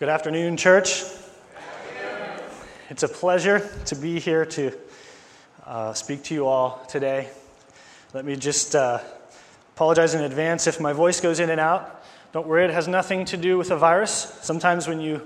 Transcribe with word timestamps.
Good 0.00 0.08
afternoon, 0.08 0.56
church. 0.56 1.04
It's 2.88 3.02
a 3.02 3.08
pleasure 3.08 3.70
to 3.84 3.94
be 3.94 4.18
here 4.18 4.46
to 4.46 4.72
uh, 5.66 5.92
speak 5.92 6.22
to 6.22 6.34
you 6.34 6.46
all 6.46 6.82
today. 6.88 7.28
Let 8.14 8.24
me 8.24 8.34
just 8.34 8.74
uh, 8.74 9.00
apologize 9.76 10.14
in 10.14 10.22
advance 10.22 10.66
if 10.66 10.80
my 10.80 10.94
voice 10.94 11.20
goes 11.20 11.38
in 11.38 11.50
and 11.50 11.60
out. 11.60 12.02
Don't 12.32 12.46
worry, 12.46 12.64
it 12.64 12.70
has 12.70 12.88
nothing 12.88 13.26
to 13.26 13.36
do 13.36 13.58
with 13.58 13.70
a 13.72 13.76
virus. 13.76 14.38
Sometimes 14.40 14.88
when 14.88 15.02
you 15.02 15.20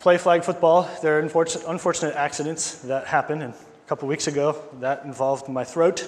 play 0.00 0.18
flag 0.18 0.44
football, 0.44 0.86
there 1.00 1.16
are 1.16 1.20
unfortunate, 1.20 1.64
unfortunate 1.66 2.14
accidents 2.14 2.80
that 2.80 3.06
happen. 3.06 3.40
And 3.40 3.54
a 3.54 3.88
couple 3.88 4.06
weeks 4.06 4.26
ago, 4.26 4.62
that 4.80 5.06
involved 5.06 5.48
my 5.48 5.64
throat. 5.64 6.06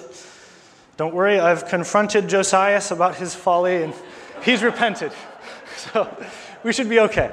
Don't 0.97 1.15
worry, 1.15 1.39
I've 1.39 1.65
confronted 1.65 2.27
Josias 2.27 2.91
about 2.91 3.15
his 3.15 3.33
folly 3.33 3.81
and 3.81 3.95
he's 4.43 4.61
repented. 4.61 5.13
So 5.77 6.09
we 6.63 6.73
should 6.73 6.89
be 6.89 6.99
okay 7.01 7.31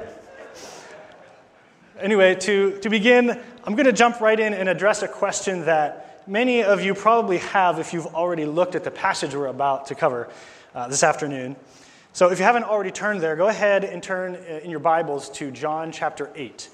anyway, 1.99 2.35
to, 2.35 2.77
to 2.79 2.89
begin, 2.89 3.39
I'm 3.63 3.75
going 3.75 3.85
to 3.85 3.93
jump 3.93 4.19
right 4.21 4.39
in 4.39 4.53
and 4.53 4.69
address 4.69 5.01
a 5.01 5.07
question 5.07 5.65
that 5.65 6.23
many 6.27 6.63
of 6.63 6.83
you 6.83 6.93
probably 6.93 7.37
have 7.37 7.79
if 7.79 7.93
you've 7.93 8.07
already 8.07 8.45
looked 8.45 8.75
at 8.75 8.83
the 8.83 8.91
passage 8.91 9.35
we're 9.35 9.47
about 9.47 9.87
to 9.87 9.95
cover 9.95 10.29
uh, 10.73 10.87
this 10.87 11.03
afternoon. 11.03 11.55
So 12.13 12.31
if 12.31 12.39
you 12.39 12.45
haven't 12.45 12.63
already 12.63 12.91
turned 12.91 13.21
there, 13.21 13.35
go 13.35 13.47
ahead 13.47 13.83
and 13.83 14.01
turn 14.01 14.35
uh, 14.35 14.59
in 14.63 14.69
your 14.69 14.79
Bibles 14.79 15.29
to 15.31 15.51
John 15.51 15.91
chapter 15.91 16.31
8, 16.35 16.69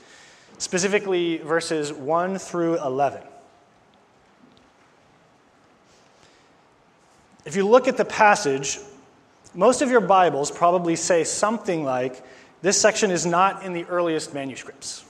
specifically 0.58 1.38
verses 1.38 1.92
1 1.92 2.38
through 2.38 2.80
11. 2.84 3.22
If 7.44 7.56
you 7.56 7.68
look 7.68 7.88
at 7.88 7.98
the 7.98 8.06
passage, 8.06 8.78
most 9.56 9.82
of 9.82 9.90
your 9.90 10.02
Bibles 10.02 10.52
probably 10.52 10.96
say 10.96 11.24
something 11.24 11.84
like, 11.84 12.24
this 12.62 12.80
section 12.80 13.10
is 13.10 13.26
not 13.26 13.64
in 13.64 13.74
the 13.74 13.86
earliest 13.86 14.36
manuscripts. 14.36 15.04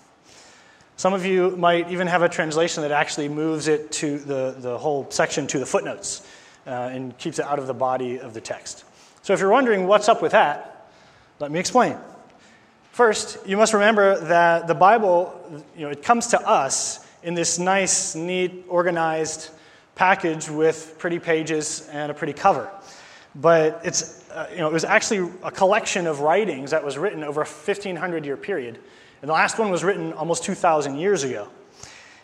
Some 0.98 1.13
of 1.13 1.26
you 1.26 1.55
might 1.57 1.90
even 1.90 2.07
have 2.07 2.21
a 2.21 2.29
translation 2.29 2.84
that 2.84 2.91
actually 2.91 3.29
moves 3.29 3.68
it 3.68 3.91
to 3.93 4.20
the, 4.20 4.55
the 4.57 4.77
whole 4.77 5.10
section 5.10 5.48
to 5.48 5.60
the 5.60 5.65
footnotes 5.65 6.27
uh, 6.68 6.70
and 6.70 7.18
keeps 7.18 7.40
it 7.40 7.46
out 7.46 7.60
of 7.60 7.68
the 7.68 7.74
body 7.74 8.20
of 8.20 8.34
the 8.34 8.41
text. 8.41 8.85
So 9.24 9.34
if 9.34 9.40
you're 9.40 9.52
wondering 9.52 9.88
what's 9.88 10.10
up 10.10 10.21
with 10.21 10.34
that, 10.34 10.91
let 11.40 11.52
me 11.52 11.60
explain. 11.60 11.98
First, 12.91 13.40
you 13.48 13.57
must 13.57 13.74
remember 13.74 14.20
that 14.20 14.68
the 14.68 14.76
Bible, 14.76 15.63
you 15.76 15.84
know, 15.84 15.90
it 15.90 16.04
comes 16.04 16.27
to 16.27 16.41
us 16.41 17.08
in 17.24 17.34
this 17.34 17.58
nice, 17.58 18.15
neat, 18.15 18.65
organized 18.68 19.49
package 19.96 20.49
with 20.49 20.96
pretty 20.98 21.20
pages 21.20 21.87
and 21.91 22.12
a 22.12 22.13
pretty 22.13 22.34
cover. 22.34 22.70
But 23.35 23.82
it's, 23.84 24.29
uh, 24.32 24.48
you 24.51 24.57
know, 24.57 24.68
it 24.68 24.74
was 24.74 24.84
actually 24.84 25.32
a 25.43 25.51
collection 25.51 26.07
of 26.07 26.20
writings 26.20 26.71
that 26.71 26.84
was 26.84 26.98
written 26.98 27.24
over 27.24 27.41
a 27.41 27.46
1500 27.46 28.26
year 28.26 28.37
period 28.37 28.79
and 29.21 29.29
the 29.29 29.34
last 29.34 29.60
one 29.60 29.70
was 29.70 29.84
written 29.84 30.13
almost 30.13 30.43
2,000 30.43 30.98
years 30.98 31.24
ago. 31.24 31.48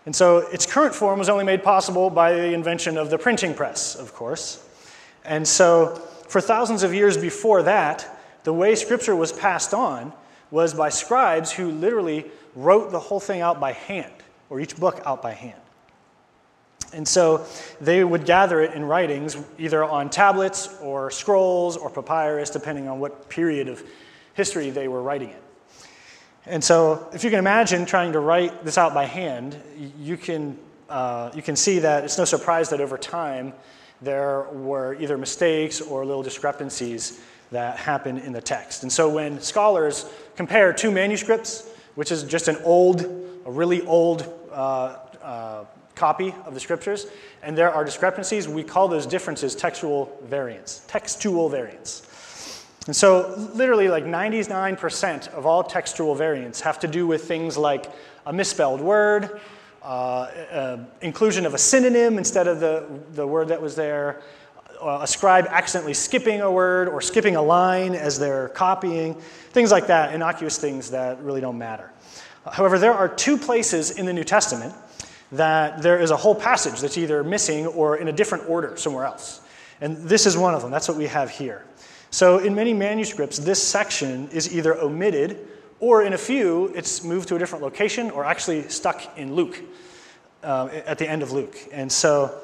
And 0.05 0.15
so 0.15 0.37
its 0.37 0.65
current 0.65 0.95
form 0.95 1.19
was 1.19 1.29
only 1.29 1.43
made 1.43 1.63
possible 1.63 2.09
by 2.09 2.33
the 2.33 2.53
invention 2.53 2.97
of 2.97 3.09
the 3.09 3.17
printing 3.17 3.53
press, 3.53 3.95
of 3.95 4.13
course. 4.13 4.67
And 5.23 5.47
so 5.47 5.95
for 6.27 6.41
thousands 6.41 6.83
of 6.83 6.93
years 6.93 7.17
before 7.17 7.63
that, 7.63 8.19
the 8.43 8.53
way 8.53 8.73
Scripture 8.73 9.15
was 9.15 9.31
passed 9.31 9.73
on 9.73 10.13
was 10.49 10.73
by 10.73 10.89
scribes 10.89 11.51
who 11.51 11.71
literally 11.71 12.25
wrote 12.55 12.91
the 12.91 12.99
whole 12.99 13.19
thing 13.19 13.41
out 13.41 13.59
by 13.59 13.73
hand, 13.73 14.13
or 14.49 14.59
each 14.59 14.77
book 14.77 15.01
out 15.05 15.21
by 15.21 15.33
hand. 15.33 15.59
And 16.93 17.07
so 17.07 17.45
they 17.81 18.03
would 18.03 18.25
gather 18.25 18.61
it 18.61 18.73
in 18.73 18.85
writings, 18.85 19.37
either 19.57 19.83
on 19.83 20.09
tablets 20.09 20.69
or 20.81 21.11
scrolls 21.11 21.75
or 21.77 21.89
papyrus, 21.89 22.49
depending 22.49 22.87
on 22.87 22.99
what 22.99 23.29
period 23.29 23.67
of 23.67 23.83
history 24.33 24.69
they 24.69 24.87
were 24.87 25.01
writing 25.01 25.29
it. 25.29 25.43
And 26.45 26.63
so, 26.63 27.09
if 27.13 27.25
you 27.25 27.29
can 27.29 27.39
imagine 27.39 27.85
trying 27.85 28.13
to 28.13 28.19
write 28.19 28.63
this 28.63 28.77
out 28.77 28.93
by 28.93 29.03
hand, 29.03 29.61
you 29.99 30.15
can, 30.15 30.57
uh, 30.87 31.29
you 31.35 31.41
can 31.41 31.57
see 31.57 31.79
that 31.79 32.05
it's 32.05 32.17
no 32.17 32.23
surprise 32.23 32.69
that 32.69 32.79
over 32.79 32.97
time 32.97 33.53
there 34.01 34.43
were 34.53 34.95
either 34.95 35.17
mistakes 35.17 35.81
or 35.81 36.05
little 36.05 36.23
discrepancies 36.23 37.19
that 37.51 37.77
happen 37.77 38.17
in 38.17 38.31
the 38.31 38.39
text. 38.39 38.83
And 38.83 38.91
so, 38.91 39.09
when 39.09 39.41
scholars 39.41 40.05
compare 40.37 40.71
two 40.71 40.89
manuscripts, 40.89 41.69
which 41.95 42.13
is 42.13 42.23
just 42.23 42.47
an 42.47 42.57
old, 42.63 43.01
a 43.45 43.51
really 43.51 43.81
old 43.81 44.33
uh, 44.49 44.99
uh, 45.21 45.65
copy 45.97 46.33
of 46.45 46.53
the 46.53 46.59
scriptures, 46.59 47.07
and 47.43 47.57
there 47.57 47.71
are 47.71 47.83
discrepancies, 47.83 48.47
we 48.47 48.63
call 48.63 48.87
those 48.87 49.05
differences 49.05 49.55
textual 49.55 50.17
variants. 50.23 50.83
Textual 50.87 51.49
variants. 51.49 52.03
And 52.85 52.95
so, 52.95 53.33
literally, 53.53 53.89
like 53.89 54.05
99% 54.05 55.27
of 55.33 55.45
all 55.45 55.63
textual 55.63 56.15
variants 56.15 56.61
have 56.61 56.79
to 56.79 56.87
do 56.87 57.05
with 57.05 57.25
things 57.25 57.57
like 57.57 57.91
a 58.25 58.31
misspelled 58.31 58.79
word, 58.79 59.41
uh, 59.83 59.85
uh, 59.85 60.77
inclusion 61.01 61.45
of 61.45 61.53
a 61.53 61.57
synonym 61.57 62.17
instead 62.17 62.47
of 62.47 62.59
the, 62.59 62.87
the 63.13 63.27
word 63.27 63.49
that 63.49 63.61
was 63.61 63.75
there, 63.75 64.21
uh, 64.81 64.99
a 65.01 65.07
scribe 65.07 65.47
accidentally 65.49 65.93
skipping 65.93 66.41
a 66.41 66.51
word 66.51 66.87
or 66.87 67.01
skipping 67.01 67.35
a 67.35 67.41
line 67.41 67.93
as 67.93 68.19
they're 68.19 68.49
copying, 68.49 69.15
things 69.15 69.71
like 69.71 69.87
that, 69.87 70.13
innocuous 70.13 70.57
things 70.57 70.91
that 70.91 71.21
really 71.21 71.41
don't 71.41 71.57
matter. 71.57 71.91
However, 72.51 72.79
there 72.79 72.93
are 72.93 73.09
two 73.09 73.37
places 73.37 73.91
in 73.91 74.05
the 74.05 74.13
New 74.13 74.23
Testament 74.23 74.73
that 75.31 75.81
there 75.81 75.99
is 75.99 76.11
a 76.11 76.17
whole 76.17 76.35
passage 76.35 76.79
that's 76.79 76.97
either 76.97 77.23
missing 77.23 77.67
or 77.67 77.97
in 77.97 78.07
a 78.07 78.11
different 78.11 78.49
order 78.49 78.75
somewhere 78.77 79.05
else. 79.05 79.41
And 79.81 79.97
this 79.97 80.25
is 80.25 80.37
one 80.37 80.53
of 80.55 80.61
them. 80.61 80.71
That's 80.71 80.87
what 80.87 80.97
we 80.97 81.07
have 81.07 81.29
here. 81.29 81.65
So, 82.09 82.39
in 82.39 82.55
many 82.55 82.73
manuscripts, 82.73 83.37
this 83.37 83.61
section 83.61 84.29
is 84.29 84.55
either 84.55 84.75
omitted 84.75 85.45
or 85.79 86.03
in 86.03 86.13
a 86.13 86.17
few, 86.17 86.71
it's 86.73 87.03
moved 87.03 87.27
to 87.27 87.35
a 87.35 87.39
different 87.39 87.63
location 87.63 88.09
or 88.09 88.25
actually 88.25 88.67
stuck 88.69 89.17
in 89.17 89.35
Luke, 89.35 89.61
uh, 90.43 90.69
at 90.85 90.97
the 90.97 91.07
end 91.07 91.21
of 91.21 91.31
Luke. 91.31 91.55
And 91.71 91.91
so, 91.91 92.39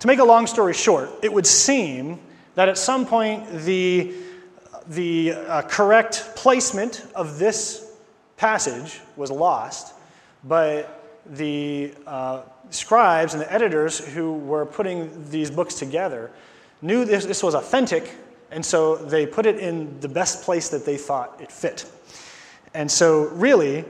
to 0.00 0.06
make 0.06 0.18
a 0.18 0.24
long 0.24 0.46
story 0.46 0.74
short, 0.74 1.10
it 1.22 1.32
would 1.32 1.46
seem 1.46 2.18
that 2.54 2.68
at 2.68 2.76
some 2.76 3.06
point 3.06 3.48
the, 3.50 4.14
the 4.88 5.32
uh, 5.32 5.62
correct 5.62 6.32
placement 6.34 7.06
of 7.14 7.38
this 7.38 7.92
passage 8.36 9.00
was 9.16 9.30
lost, 9.30 9.94
but 10.42 11.01
the 11.26 11.94
uh, 12.06 12.42
scribes 12.70 13.34
and 13.34 13.42
the 13.42 13.52
editors 13.52 13.98
who 13.98 14.34
were 14.34 14.66
putting 14.66 15.30
these 15.30 15.50
books 15.50 15.74
together 15.74 16.30
knew 16.80 17.04
this, 17.04 17.24
this 17.24 17.42
was 17.42 17.54
authentic 17.54 18.16
and 18.52 18.64
so 18.64 18.96
they 18.96 19.26
put 19.26 19.46
it 19.46 19.58
in 19.58 19.98
the 20.00 20.08
best 20.08 20.44
place 20.44 20.68
that 20.68 20.84
they 20.84 20.98
thought 20.98 21.40
it 21.40 21.50
fit. 21.50 21.90
And 22.74 22.90
so, 22.90 23.28
really, 23.28 23.84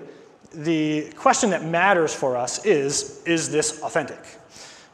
the 0.54 1.10
question 1.16 1.50
that 1.50 1.64
matters 1.64 2.14
for 2.14 2.36
us 2.36 2.64
is 2.64 3.22
is 3.24 3.50
this 3.50 3.82
authentic? 3.82 4.20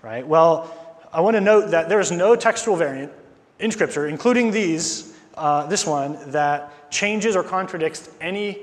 Right? 0.02 0.26
Well, 0.26 0.74
I 1.12 1.20
want 1.20 1.36
to 1.36 1.40
note 1.40 1.70
that 1.70 1.88
there 1.88 2.00
is 2.00 2.10
no 2.10 2.34
textual 2.34 2.76
variant 2.76 3.12
in 3.58 3.70
Scripture, 3.70 4.06
including 4.06 4.50
these, 4.50 5.14
uh, 5.34 5.66
this 5.66 5.86
one, 5.86 6.18
that 6.30 6.90
changes 6.90 7.36
or 7.36 7.42
contradicts 7.42 8.08
any 8.20 8.60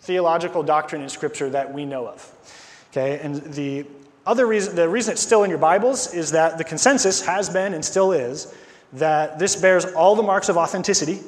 theological 0.00 0.62
doctrine 0.62 1.02
in 1.02 1.08
Scripture 1.08 1.50
that 1.50 1.72
we 1.72 1.84
know 1.84 2.06
of. 2.06 2.32
Okay, 2.90 3.20
and 3.22 3.36
the 3.54 3.86
other 4.26 4.46
reason, 4.46 4.74
the 4.74 4.88
reason 4.88 5.12
it's 5.12 5.22
still 5.22 5.44
in 5.44 5.50
your 5.50 5.60
Bibles 5.60 6.12
is 6.12 6.32
that 6.32 6.58
the 6.58 6.64
consensus 6.64 7.24
has 7.24 7.48
been 7.48 7.72
and 7.72 7.84
still 7.84 8.10
is 8.10 8.52
that 8.94 9.38
this 9.38 9.54
bears 9.54 9.84
all 9.84 10.16
the 10.16 10.22
marks 10.22 10.48
of 10.48 10.56
authenticity. 10.56 11.20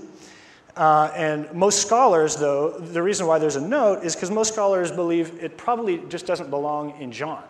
Uh, 0.76 1.12
and 1.14 1.52
most 1.52 1.80
scholars, 1.82 2.36
though, 2.36 2.70
the 2.78 3.02
reason 3.02 3.26
why 3.26 3.38
there's 3.38 3.56
a 3.56 3.60
note 3.60 4.02
is 4.02 4.16
because 4.16 4.30
most 4.30 4.52
scholars 4.52 4.90
believe 4.90 5.42
it 5.42 5.56
probably 5.56 5.98
just 6.08 6.26
doesn't 6.26 6.50
belong 6.50 6.98
in 7.00 7.12
John. 7.12 7.44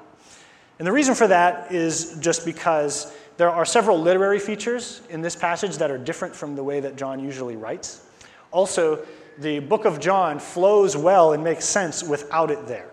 And 0.78 0.86
the 0.86 0.92
reason 0.92 1.14
for 1.14 1.28
that 1.28 1.72
is 1.72 2.18
just 2.20 2.44
because 2.44 3.16
there 3.38 3.50
are 3.50 3.64
several 3.64 3.98
literary 3.98 4.40
features 4.40 5.00
in 5.08 5.22
this 5.22 5.36
passage 5.36 5.78
that 5.78 5.90
are 5.90 5.98
different 5.98 6.34
from 6.34 6.54
the 6.54 6.64
way 6.64 6.80
that 6.80 6.96
John 6.96 7.18
usually 7.18 7.56
writes. 7.56 8.04
Also, 8.50 9.06
the 9.38 9.60
book 9.60 9.86
of 9.86 10.00
John 10.00 10.38
flows 10.38 10.96
well 10.96 11.32
and 11.32 11.42
makes 11.42 11.64
sense 11.64 12.02
without 12.02 12.50
it 12.50 12.66
there. 12.66 12.91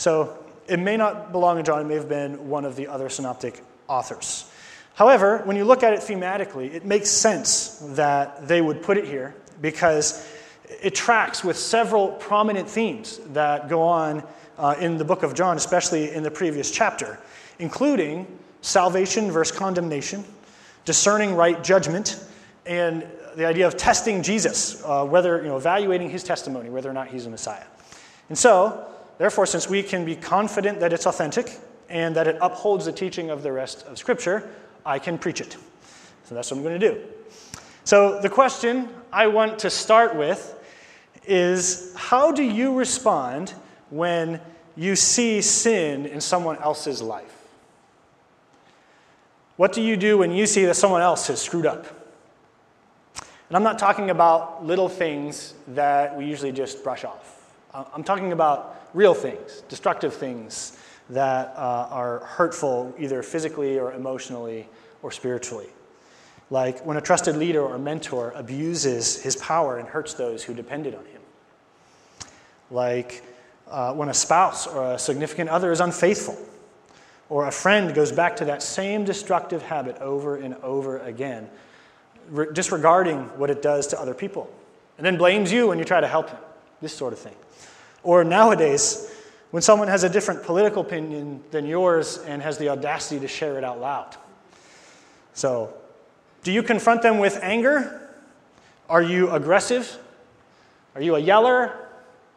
So 0.00 0.38
it 0.66 0.78
may 0.78 0.96
not 0.96 1.30
belong 1.30 1.58
in 1.58 1.64
John, 1.66 1.82
it 1.82 1.84
may 1.84 1.96
have 1.96 2.08
been 2.08 2.48
one 2.48 2.64
of 2.64 2.74
the 2.74 2.86
other 2.86 3.10
synoptic 3.10 3.62
authors. 3.86 4.50
However, 4.94 5.42
when 5.44 5.56
you 5.56 5.64
look 5.66 5.82
at 5.82 5.92
it 5.92 6.00
thematically, 6.00 6.72
it 6.72 6.86
makes 6.86 7.10
sense 7.10 7.76
that 7.96 8.48
they 8.48 8.62
would 8.62 8.82
put 8.82 8.96
it 8.96 9.04
here 9.04 9.34
because 9.60 10.26
it 10.82 10.94
tracks 10.94 11.44
with 11.44 11.58
several 11.58 12.12
prominent 12.12 12.66
themes 12.66 13.20
that 13.34 13.68
go 13.68 13.82
on 13.82 14.22
uh, 14.56 14.74
in 14.80 14.96
the 14.96 15.04
book 15.04 15.22
of 15.22 15.34
John, 15.34 15.58
especially 15.58 16.10
in 16.12 16.22
the 16.22 16.30
previous 16.30 16.70
chapter, 16.70 17.18
including 17.58 18.26
salvation 18.62 19.30
versus 19.30 19.54
condemnation, 19.54 20.24
discerning 20.86 21.34
right 21.34 21.62
judgment, 21.62 22.24
and 22.64 23.06
the 23.36 23.44
idea 23.44 23.66
of 23.66 23.76
testing 23.76 24.22
Jesus, 24.22 24.82
uh, 24.82 25.04
whether, 25.04 25.42
you 25.42 25.48
know, 25.48 25.58
evaluating 25.58 26.08
his 26.08 26.24
testimony, 26.24 26.70
whether 26.70 26.88
or 26.88 26.94
not 26.94 27.08
he's 27.08 27.26
a 27.26 27.30
Messiah. 27.30 27.66
And 28.30 28.38
so, 28.38 28.86
therefore, 29.20 29.44
since 29.44 29.68
we 29.68 29.82
can 29.82 30.04
be 30.04 30.16
confident 30.16 30.80
that 30.80 30.92
it's 30.92 31.06
authentic 31.06 31.60
and 31.90 32.16
that 32.16 32.26
it 32.26 32.38
upholds 32.40 32.86
the 32.86 32.92
teaching 32.92 33.28
of 33.28 33.42
the 33.42 33.52
rest 33.52 33.86
of 33.86 33.98
Scripture, 33.98 34.50
I 34.86 34.98
can 34.98 35.18
preach 35.18 35.40
it. 35.40 35.56
So 36.24 36.34
that's 36.34 36.50
what 36.50 36.56
I'm 36.56 36.62
going 36.64 36.80
to 36.80 36.90
do. 36.90 37.00
So, 37.84 38.20
the 38.20 38.30
question 38.30 38.88
I 39.12 39.26
want 39.26 39.58
to 39.60 39.70
start 39.70 40.16
with 40.16 40.56
is 41.26 41.92
how 41.96 42.32
do 42.32 42.42
you 42.42 42.74
respond 42.74 43.50
when 43.90 44.40
you 44.76 44.96
see 44.96 45.42
sin 45.42 46.06
in 46.06 46.20
someone 46.20 46.56
else's 46.58 47.02
life? 47.02 47.36
What 49.56 49.72
do 49.72 49.82
you 49.82 49.96
do 49.96 50.16
when 50.16 50.32
you 50.32 50.46
see 50.46 50.64
that 50.64 50.74
someone 50.76 51.02
else 51.02 51.26
has 51.26 51.42
screwed 51.42 51.66
up? 51.66 51.84
And 53.48 53.56
I'm 53.56 53.62
not 53.62 53.78
talking 53.78 54.08
about 54.08 54.64
little 54.64 54.88
things 54.88 55.54
that 55.68 56.16
we 56.16 56.24
usually 56.24 56.52
just 56.52 56.82
brush 56.82 57.04
off. 57.04 57.39
I'm 57.74 58.02
talking 58.04 58.32
about 58.32 58.88
real 58.94 59.14
things, 59.14 59.62
destructive 59.68 60.14
things 60.14 60.78
that 61.10 61.54
uh, 61.56 61.88
are 61.90 62.18
hurtful 62.20 62.94
either 62.98 63.22
physically 63.22 63.78
or 63.78 63.92
emotionally 63.92 64.68
or 65.02 65.10
spiritually. 65.12 65.68
Like 66.50 66.84
when 66.84 66.96
a 66.96 67.00
trusted 67.00 67.36
leader 67.36 67.62
or 67.62 67.78
mentor 67.78 68.32
abuses 68.34 69.22
his 69.22 69.36
power 69.36 69.78
and 69.78 69.88
hurts 69.88 70.14
those 70.14 70.42
who 70.42 70.54
depended 70.54 70.94
on 70.94 71.04
him. 71.06 71.20
Like 72.70 73.22
uh, 73.68 73.94
when 73.94 74.08
a 74.08 74.14
spouse 74.14 74.66
or 74.66 74.94
a 74.94 74.98
significant 74.98 75.48
other 75.48 75.70
is 75.70 75.80
unfaithful, 75.80 76.36
or 77.28 77.46
a 77.46 77.52
friend 77.52 77.94
goes 77.94 78.10
back 78.10 78.34
to 78.36 78.44
that 78.46 78.62
same 78.62 79.04
destructive 79.04 79.62
habit 79.62 79.96
over 79.98 80.36
and 80.36 80.56
over 80.56 80.98
again, 80.98 81.48
re- 82.28 82.48
disregarding 82.52 83.20
what 83.38 83.50
it 83.50 83.62
does 83.62 83.86
to 83.88 84.00
other 84.00 84.14
people, 84.14 84.52
and 84.98 85.06
then 85.06 85.16
blames 85.16 85.52
you 85.52 85.68
when 85.68 85.78
you 85.78 85.84
try 85.84 86.00
to 86.00 86.08
help 86.08 86.28
him. 86.28 86.38
This 86.80 86.94
sort 86.94 87.12
of 87.12 87.18
thing. 87.18 87.34
Or 88.02 88.24
nowadays, 88.24 89.10
when 89.50 89.62
someone 89.62 89.88
has 89.88 90.04
a 90.04 90.08
different 90.08 90.42
political 90.42 90.82
opinion 90.82 91.42
than 91.50 91.66
yours 91.66 92.18
and 92.18 92.40
has 92.42 92.58
the 92.58 92.68
audacity 92.68 93.20
to 93.20 93.28
share 93.28 93.58
it 93.58 93.64
out 93.64 93.80
loud. 93.80 94.16
So, 95.34 95.74
do 96.42 96.52
you 96.52 96.62
confront 96.62 97.02
them 97.02 97.18
with 97.18 97.38
anger? 97.42 98.08
Are 98.88 99.02
you 99.02 99.30
aggressive? 99.30 99.98
Are 100.94 101.02
you 101.02 101.16
a 101.16 101.18
yeller? 101.18 101.88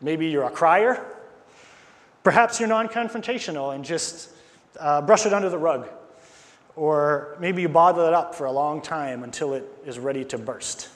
Maybe 0.01 0.27
you're 0.27 0.43
a 0.43 0.51
crier? 0.51 1.03
Perhaps 2.23 2.59
you're 2.59 2.69
non 2.69 2.87
confrontational 2.87 3.73
and 3.75 3.83
just 3.83 4.29
uh, 4.79 5.01
brush 5.01 5.25
it 5.25 5.33
under 5.33 5.49
the 5.49 5.57
rug. 5.57 5.87
Or 6.75 7.37
maybe 7.39 7.61
you 7.61 7.69
bottle 7.69 8.05
it 8.07 8.13
up 8.13 8.35
for 8.35 8.45
a 8.45 8.51
long 8.51 8.81
time 8.81 9.23
until 9.23 9.53
it 9.53 9.63
is 9.85 9.99
ready 9.99 10.25
to 10.25 10.37
burst. 10.37 10.89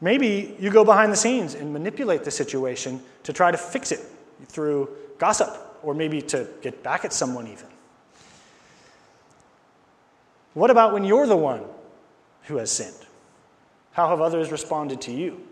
Maybe 0.00 0.56
you 0.58 0.70
go 0.70 0.84
behind 0.84 1.12
the 1.12 1.16
scenes 1.16 1.54
and 1.54 1.72
manipulate 1.72 2.24
the 2.24 2.30
situation 2.30 3.02
to 3.24 3.32
try 3.32 3.50
to 3.50 3.58
fix 3.58 3.92
it 3.92 4.00
through 4.46 4.88
gossip, 5.18 5.54
or 5.82 5.94
maybe 5.94 6.22
to 6.22 6.48
get 6.62 6.82
back 6.82 7.04
at 7.04 7.12
someone 7.12 7.46
even. 7.46 7.66
What 10.54 10.70
about 10.70 10.92
when 10.92 11.04
you're 11.04 11.26
the 11.26 11.36
one 11.36 11.62
who 12.44 12.56
has 12.56 12.70
sinned? 12.70 13.06
How 13.92 14.08
have 14.08 14.20
others 14.20 14.50
responded 14.50 15.00
to 15.02 15.12
you? 15.12 15.42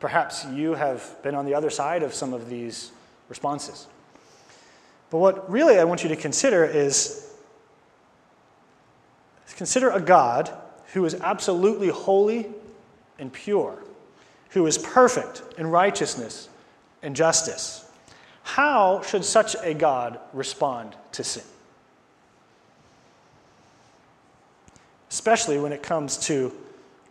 Perhaps 0.00 0.46
you 0.46 0.74
have 0.74 1.22
been 1.22 1.34
on 1.34 1.44
the 1.44 1.54
other 1.54 1.68
side 1.70 2.02
of 2.02 2.14
some 2.14 2.32
of 2.32 2.48
these 2.48 2.90
responses. 3.28 3.86
But 5.10 5.18
what 5.18 5.50
really 5.50 5.78
I 5.78 5.84
want 5.84 6.02
you 6.02 6.08
to 6.08 6.16
consider 6.16 6.64
is 6.64 7.30
consider 9.56 9.90
a 9.90 10.00
God 10.00 10.50
who 10.94 11.04
is 11.04 11.14
absolutely 11.16 11.88
holy 11.88 12.46
and 13.18 13.30
pure, 13.30 13.78
who 14.50 14.66
is 14.66 14.78
perfect 14.78 15.42
in 15.58 15.66
righteousness 15.66 16.48
and 17.02 17.16
justice. 17.16 17.84
How 18.42 19.02
should 19.02 19.24
such 19.24 19.56
a 19.62 19.74
God 19.74 20.18
respond 20.32 20.96
to 21.12 21.24
sin? 21.24 21.44
Especially 25.10 25.58
when 25.58 25.72
it 25.72 25.82
comes 25.82 26.16
to 26.26 26.52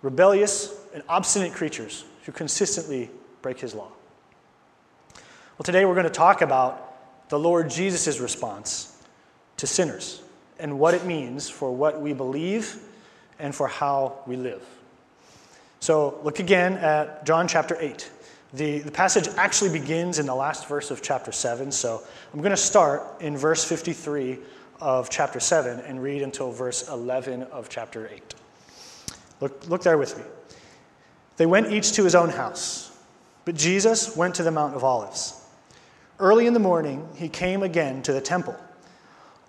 rebellious 0.01 0.73
and 0.93 1.03
obstinate 1.09 1.53
creatures 1.53 2.05
who 2.25 2.31
consistently 2.31 3.09
break 3.41 3.59
his 3.59 3.73
law. 3.73 3.89
Well, 5.15 5.63
today 5.63 5.85
we're 5.85 5.95
going 5.95 6.05
to 6.05 6.09
talk 6.09 6.41
about 6.41 7.29
the 7.29 7.39
Lord 7.39 7.69
Jesus' 7.69 8.19
response 8.19 8.97
to 9.57 9.67
sinners 9.67 10.21
and 10.57 10.79
what 10.79 10.93
it 10.93 11.05
means 11.05 11.49
for 11.49 11.73
what 11.73 12.01
we 12.01 12.13
believe 12.13 12.77
and 13.37 13.53
for 13.53 13.67
how 13.67 14.19
we 14.25 14.35
live. 14.35 14.63
So 15.79 16.19
look 16.23 16.39
again 16.39 16.73
at 16.73 17.25
John 17.25 17.47
chapter 17.47 17.77
8. 17.79 18.11
The, 18.53 18.79
the 18.79 18.91
passage 18.91 19.27
actually 19.37 19.79
begins 19.79 20.19
in 20.19 20.25
the 20.25 20.35
last 20.35 20.67
verse 20.67 20.91
of 20.91 21.01
chapter 21.01 21.31
7. 21.31 21.71
So 21.71 22.01
I'm 22.33 22.39
going 22.39 22.51
to 22.51 22.57
start 22.57 23.21
in 23.21 23.37
verse 23.37 23.63
53 23.63 24.39
of 24.81 25.09
chapter 25.09 25.39
7 25.39 25.79
and 25.81 26.01
read 26.01 26.21
until 26.21 26.51
verse 26.51 26.87
11 26.89 27.43
of 27.43 27.69
chapter 27.69 28.09
8. 28.11 28.35
Look, 29.41 29.69
look 29.69 29.83
there 29.83 29.97
with 29.97 30.17
me. 30.17 30.23
They 31.37 31.45
went 31.45 31.71
each 31.71 31.93
to 31.93 32.03
his 32.03 32.15
own 32.15 32.29
house, 32.29 32.91
but 33.45 33.55
Jesus 33.55 34.15
went 34.17 34.35
to 34.35 34.43
the 34.43 34.51
Mount 34.51 34.75
of 34.75 34.83
Olives. 34.83 35.41
Early 36.19 36.47
in 36.47 36.53
the 36.53 36.59
morning, 36.59 37.07
he 37.15 37.29
came 37.29 37.63
again 37.63 38.01
to 38.03 38.11
the 38.11 38.19
temple. 38.19 38.57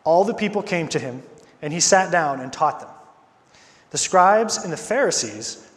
All 0.05 0.25
the 0.25 0.35
people 0.35 0.62
came 0.62 0.87
to 0.88 1.00
him, 1.00 1.23
and 1.62 1.73
he 1.73 1.81
sat 1.81 2.12
down 2.12 2.41
and 2.41 2.53
taught 2.53 2.79
them. 2.79 2.88
The 3.91 3.99
scribes 3.99 4.59
and 4.59 4.73
the 4.73 4.76
Pharisees 4.76 5.69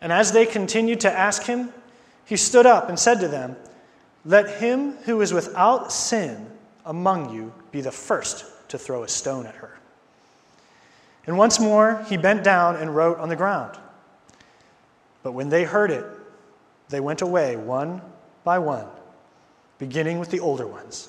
And 0.00 0.12
as 0.12 0.32
they 0.32 0.46
continued 0.46 1.00
to 1.00 1.12
ask 1.12 1.42
him, 1.42 1.72
he 2.24 2.36
stood 2.36 2.66
up 2.66 2.88
and 2.88 2.98
said 2.98 3.20
to 3.20 3.28
them, 3.28 3.56
let 4.24 4.60
him 4.60 4.92
who 5.04 5.22
is 5.22 5.32
without 5.32 5.90
sin 5.90 6.50
among 6.84 7.32
you 7.34 7.52
be 7.70 7.80
the 7.80 7.90
first 7.90 8.44
to 8.68 8.78
throw 8.78 9.02
a 9.02 9.08
stone 9.08 9.46
at 9.46 9.54
her. 9.56 9.78
And 11.26 11.38
once 11.38 11.58
more 11.58 12.04
he 12.08 12.18
bent 12.18 12.44
down 12.44 12.76
and 12.76 12.94
wrote 12.94 13.18
on 13.18 13.30
the 13.30 13.36
ground. 13.36 13.78
But 15.22 15.32
when 15.32 15.48
they 15.48 15.64
heard 15.64 15.90
it, 15.90 16.04
they 16.88 17.00
went 17.00 17.22
away 17.22 17.56
one 17.56 18.02
by 18.44 18.58
one, 18.58 18.86
beginning 19.78 20.18
with 20.18 20.30
the 20.30 20.40
older 20.40 20.66
ones. 20.66 21.08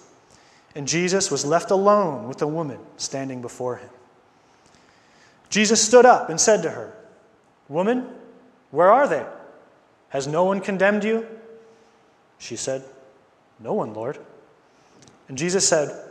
And 0.75 0.87
Jesus 0.87 1.31
was 1.31 1.45
left 1.45 1.71
alone 1.71 2.28
with 2.28 2.37
the 2.37 2.47
woman 2.47 2.80
standing 2.97 3.42
before 3.42 3.78
him. 3.78 3.90
Jesus 5.49 5.81
stood 5.81 6.06
up 6.06 6.30
and 6.30 6.40
said 6.40 6.61
to 6.63 6.69
her, 6.69 6.94
Woman, 7.68 8.07
where 8.71 8.92
are 8.92 9.07
they? 9.07 9.26
Has 10.09 10.28
no 10.28 10.44
one 10.45 10.61
condemned 10.61 11.04
you? 11.04 11.26
She 12.38 12.56
said, 12.56 12.83
no 13.59 13.73
one, 13.73 13.94
Lord. 13.94 14.18
And 15.28 15.38
Jesus 15.38 15.68
said, 15.68 16.06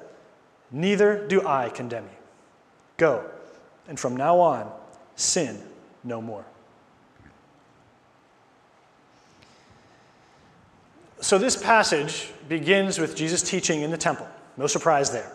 Neither 0.71 1.27
do 1.27 1.47
I 1.47 1.71
condemn 1.71 2.05
you. 2.05 2.19
Go, 2.99 3.25
and 3.89 3.99
from 3.99 4.17
now 4.17 4.39
on, 4.39 4.71
sin 5.17 5.59
no 6.05 6.21
more. 6.21 6.45
So, 11.21 11.39
this 11.39 11.61
passage 11.61 12.31
begins 12.49 12.99
with 12.99 13.17
Jesus 13.17 13.43
teaching 13.43 13.83
in 13.83 13.91
the 13.91 13.97
temple. 13.97 14.29
No 14.57 14.67
surprise 14.67 15.11
there. 15.11 15.33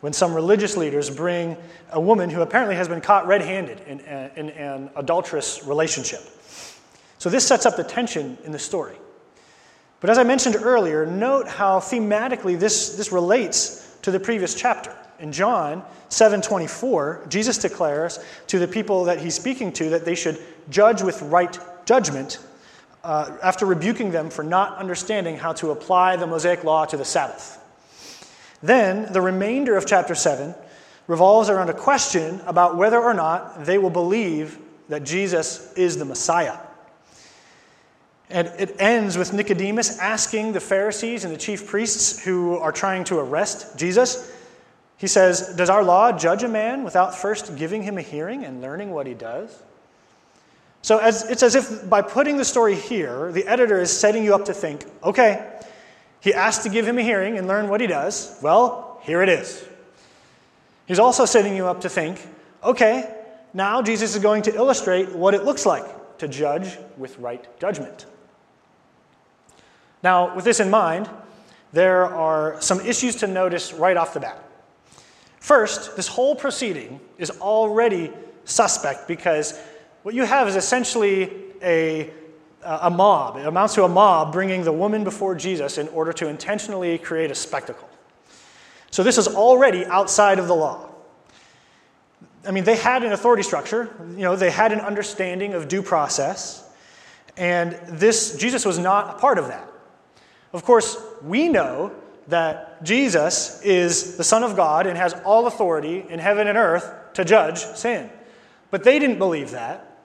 When 0.00 0.12
some 0.12 0.34
religious 0.34 0.76
leaders 0.76 1.08
bring 1.08 1.56
a 1.90 2.00
woman 2.00 2.28
who 2.28 2.42
apparently 2.42 2.76
has 2.76 2.88
been 2.88 3.00
caught 3.00 3.26
red 3.26 3.40
handed 3.40 3.80
in, 3.86 4.00
in, 4.00 4.30
in 4.36 4.50
an 4.50 4.90
adulterous 4.94 5.64
relationship. 5.64 6.20
So, 7.26 7.30
this 7.30 7.44
sets 7.44 7.66
up 7.66 7.74
the 7.74 7.82
tension 7.82 8.38
in 8.44 8.52
the 8.52 8.58
story. 8.60 8.94
But 9.98 10.10
as 10.10 10.16
I 10.16 10.22
mentioned 10.22 10.54
earlier, 10.54 11.04
note 11.04 11.48
how 11.48 11.80
thematically 11.80 12.56
this, 12.56 12.94
this 12.94 13.10
relates 13.10 13.96
to 14.02 14.12
the 14.12 14.20
previous 14.20 14.54
chapter. 14.54 14.96
In 15.18 15.32
John 15.32 15.82
7:24, 16.08 17.28
Jesus 17.28 17.58
declares 17.58 18.20
to 18.46 18.60
the 18.60 18.68
people 18.68 19.06
that 19.06 19.18
he's 19.18 19.34
speaking 19.34 19.72
to 19.72 19.90
that 19.90 20.04
they 20.04 20.14
should 20.14 20.38
judge 20.70 21.02
with 21.02 21.20
right 21.22 21.58
judgment 21.84 22.38
uh, 23.02 23.32
after 23.42 23.66
rebuking 23.66 24.12
them 24.12 24.30
for 24.30 24.44
not 24.44 24.78
understanding 24.78 25.36
how 25.36 25.52
to 25.54 25.72
apply 25.72 26.14
the 26.14 26.28
Mosaic 26.28 26.62
law 26.62 26.84
to 26.84 26.96
the 26.96 27.04
Sabbath. 27.04 27.58
Then 28.62 29.12
the 29.12 29.20
remainder 29.20 29.76
of 29.76 29.84
chapter 29.84 30.14
7 30.14 30.54
revolves 31.08 31.50
around 31.50 31.70
a 31.70 31.74
question 31.74 32.40
about 32.46 32.76
whether 32.76 33.02
or 33.02 33.14
not 33.14 33.64
they 33.64 33.78
will 33.78 33.90
believe 33.90 34.60
that 34.88 35.02
Jesus 35.02 35.72
is 35.72 35.96
the 35.96 36.04
Messiah. 36.04 36.58
And 38.28 38.48
it 38.58 38.76
ends 38.80 39.16
with 39.16 39.32
Nicodemus 39.32 39.98
asking 39.98 40.52
the 40.52 40.60
Pharisees 40.60 41.24
and 41.24 41.32
the 41.32 41.38
chief 41.38 41.66
priests 41.66 42.22
who 42.24 42.56
are 42.56 42.72
trying 42.72 43.04
to 43.04 43.18
arrest 43.18 43.78
Jesus. 43.78 44.32
He 44.96 45.06
says, 45.06 45.54
Does 45.56 45.70
our 45.70 45.84
law 45.84 46.10
judge 46.10 46.42
a 46.42 46.48
man 46.48 46.82
without 46.82 47.14
first 47.14 47.56
giving 47.56 47.82
him 47.82 47.98
a 47.98 48.02
hearing 48.02 48.44
and 48.44 48.60
learning 48.60 48.90
what 48.90 49.06
he 49.06 49.14
does? 49.14 49.62
So 50.82 50.98
as, 50.98 51.28
it's 51.28 51.42
as 51.42 51.54
if 51.54 51.88
by 51.88 52.02
putting 52.02 52.36
the 52.36 52.44
story 52.44 52.74
here, 52.74 53.32
the 53.32 53.46
editor 53.46 53.80
is 53.80 53.96
setting 53.96 54.24
you 54.24 54.34
up 54.34 54.44
to 54.46 54.54
think 54.54 54.84
okay, 55.04 55.44
He 56.20 56.34
asked 56.34 56.62
to 56.64 56.68
give 56.68 56.86
him 56.86 56.98
a 56.98 57.02
hearing 57.02 57.38
and 57.38 57.46
learn 57.46 57.68
what 57.68 57.80
he 57.80 57.86
does. 57.86 58.38
Well, 58.42 59.00
here 59.02 59.22
it 59.22 59.28
is. 59.28 59.64
He's 60.86 60.98
also 60.98 61.24
setting 61.24 61.54
you 61.56 61.66
up 61.66 61.82
to 61.82 61.88
think 61.88 62.20
okay, 62.64 63.14
now 63.54 63.82
Jesus 63.82 64.16
is 64.16 64.22
going 64.22 64.42
to 64.42 64.54
illustrate 64.54 65.12
what 65.14 65.34
it 65.34 65.44
looks 65.44 65.64
like 65.64 66.18
to 66.18 66.26
judge 66.26 66.76
with 66.96 67.18
right 67.18 67.46
judgment. 67.60 68.06
Now, 70.02 70.34
with 70.34 70.44
this 70.44 70.60
in 70.60 70.70
mind, 70.70 71.08
there 71.72 72.06
are 72.06 72.60
some 72.60 72.80
issues 72.80 73.16
to 73.16 73.26
notice 73.26 73.72
right 73.72 73.96
off 73.96 74.14
the 74.14 74.20
bat. 74.20 74.42
First, 75.40 75.96
this 75.96 76.08
whole 76.08 76.34
proceeding 76.34 77.00
is 77.18 77.30
already 77.40 78.12
suspect 78.44 79.06
because 79.06 79.58
what 80.02 80.14
you 80.14 80.24
have 80.24 80.48
is 80.48 80.56
essentially 80.56 81.30
a, 81.62 82.10
a 82.62 82.90
mob. 82.90 83.36
It 83.36 83.46
amounts 83.46 83.74
to 83.74 83.84
a 83.84 83.88
mob 83.88 84.32
bringing 84.32 84.64
the 84.64 84.72
woman 84.72 85.04
before 85.04 85.34
Jesus 85.34 85.78
in 85.78 85.88
order 85.88 86.12
to 86.14 86.28
intentionally 86.28 86.98
create 86.98 87.30
a 87.30 87.34
spectacle. 87.34 87.88
So 88.90 89.02
this 89.02 89.18
is 89.18 89.28
already 89.28 89.84
outside 89.84 90.38
of 90.38 90.46
the 90.48 90.54
law. 90.54 90.88
I 92.46 92.52
mean, 92.52 92.64
they 92.64 92.76
had 92.76 93.02
an 93.02 93.12
authority 93.12 93.42
structure, 93.42 93.94
you 94.10 94.22
know, 94.22 94.36
they 94.36 94.50
had 94.50 94.72
an 94.72 94.80
understanding 94.80 95.54
of 95.54 95.68
due 95.68 95.82
process, 95.82 96.62
and 97.36 97.72
this, 97.88 98.36
Jesus 98.36 98.64
was 98.64 98.78
not 98.78 99.16
a 99.16 99.18
part 99.18 99.38
of 99.38 99.48
that. 99.48 99.68
Of 100.56 100.64
course, 100.64 100.96
we 101.22 101.50
know 101.50 101.92
that 102.28 102.82
Jesus 102.82 103.60
is 103.60 104.16
the 104.16 104.24
Son 104.24 104.42
of 104.42 104.56
God 104.56 104.86
and 104.86 104.96
has 104.96 105.12
all 105.22 105.46
authority 105.46 106.02
in 106.08 106.18
heaven 106.18 106.48
and 106.48 106.56
earth 106.56 106.90
to 107.12 107.26
judge 107.26 107.58
sin. 107.58 108.08
But 108.70 108.82
they 108.82 108.98
didn't 108.98 109.18
believe 109.18 109.50
that. 109.50 109.98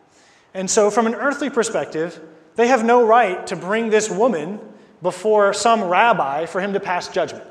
And 0.53 0.70
so, 0.70 0.91
from 0.91 1.08
an 1.08 1.15
earthly 1.15 1.50
perspective, 1.50 2.20
they 2.58 2.67
have 2.67 2.84
no 2.84 3.08
right 3.08 3.48
to 3.48 3.55
bring 3.55 3.91
this 3.91 4.10
woman 4.10 4.60
before 5.01 5.53
some 5.53 5.86
rabbi 5.86 6.46
for 6.48 6.60
him 6.60 6.74
to 6.74 6.81
pass 6.81 7.08
judgment. 7.08 7.46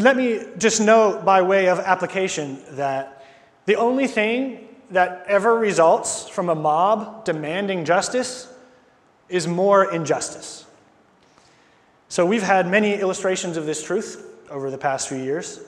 Let 0.00 0.16
me 0.16 0.44
just 0.58 0.80
note, 0.80 1.24
by 1.24 1.42
way 1.42 1.70
of 1.70 1.80
application, 1.80 2.62
that 2.76 3.26
the 3.66 3.74
only 3.74 4.06
thing 4.06 4.68
that 4.92 5.24
ever 5.26 5.56
results 5.58 6.28
from 6.28 6.48
a 6.48 6.54
mob 6.54 7.24
demanding 7.24 7.84
justice 7.84 8.46
is 9.28 9.48
more 9.48 9.92
injustice. 9.92 10.66
So, 12.10 12.26
we've 12.26 12.42
had 12.42 12.66
many 12.66 12.94
illustrations 12.94 13.56
of 13.56 13.66
this 13.66 13.84
truth 13.84 14.26
over 14.50 14.68
the 14.68 14.76
past 14.76 15.08
few 15.08 15.16
years, 15.16 15.60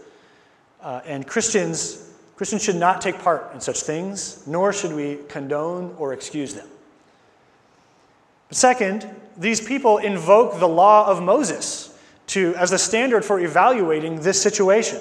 uh, 0.83 1.01
and 1.07 1.25
Christians, 1.25 2.11
Christians 2.35 2.65
should 2.65 2.75
not 2.75 3.01
take 3.01 3.21
part 3.21 3.53
in 3.55 3.61
such 3.61 3.83
things, 3.83 4.45
nor 4.45 4.73
should 4.73 4.93
we 4.93 5.21
condone 5.29 5.95
or 5.99 6.13
excuse 6.13 6.53
them. 6.55 6.67
But 8.49 8.57
second, 8.57 9.09
these 9.37 9.61
people 9.61 9.99
invoke 9.99 10.59
the 10.59 10.67
law 10.67 11.07
of 11.07 11.23
Moses 11.23 11.97
to, 12.27 12.57
as 12.57 12.73
a 12.73 12.79
standard 12.79 13.25
for 13.25 13.39
evaluating 13.39 14.23
this 14.23 14.43
situation. 14.43 14.99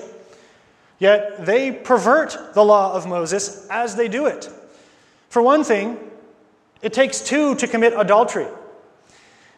Yet 0.99 1.43
they 1.47 1.71
pervert 1.71 2.37
the 2.53 2.63
law 2.63 2.93
of 2.93 3.07
Moses 3.07 3.65
as 3.71 3.95
they 3.95 4.07
do 4.07 4.27
it. 4.27 4.47
For 5.29 5.41
one 5.41 5.63
thing, 5.63 5.97
it 6.83 6.93
takes 6.93 7.19
two 7.19 7.55
to 7.55 7.67
commit 7.67 7.93
adultery. 7.97 8.45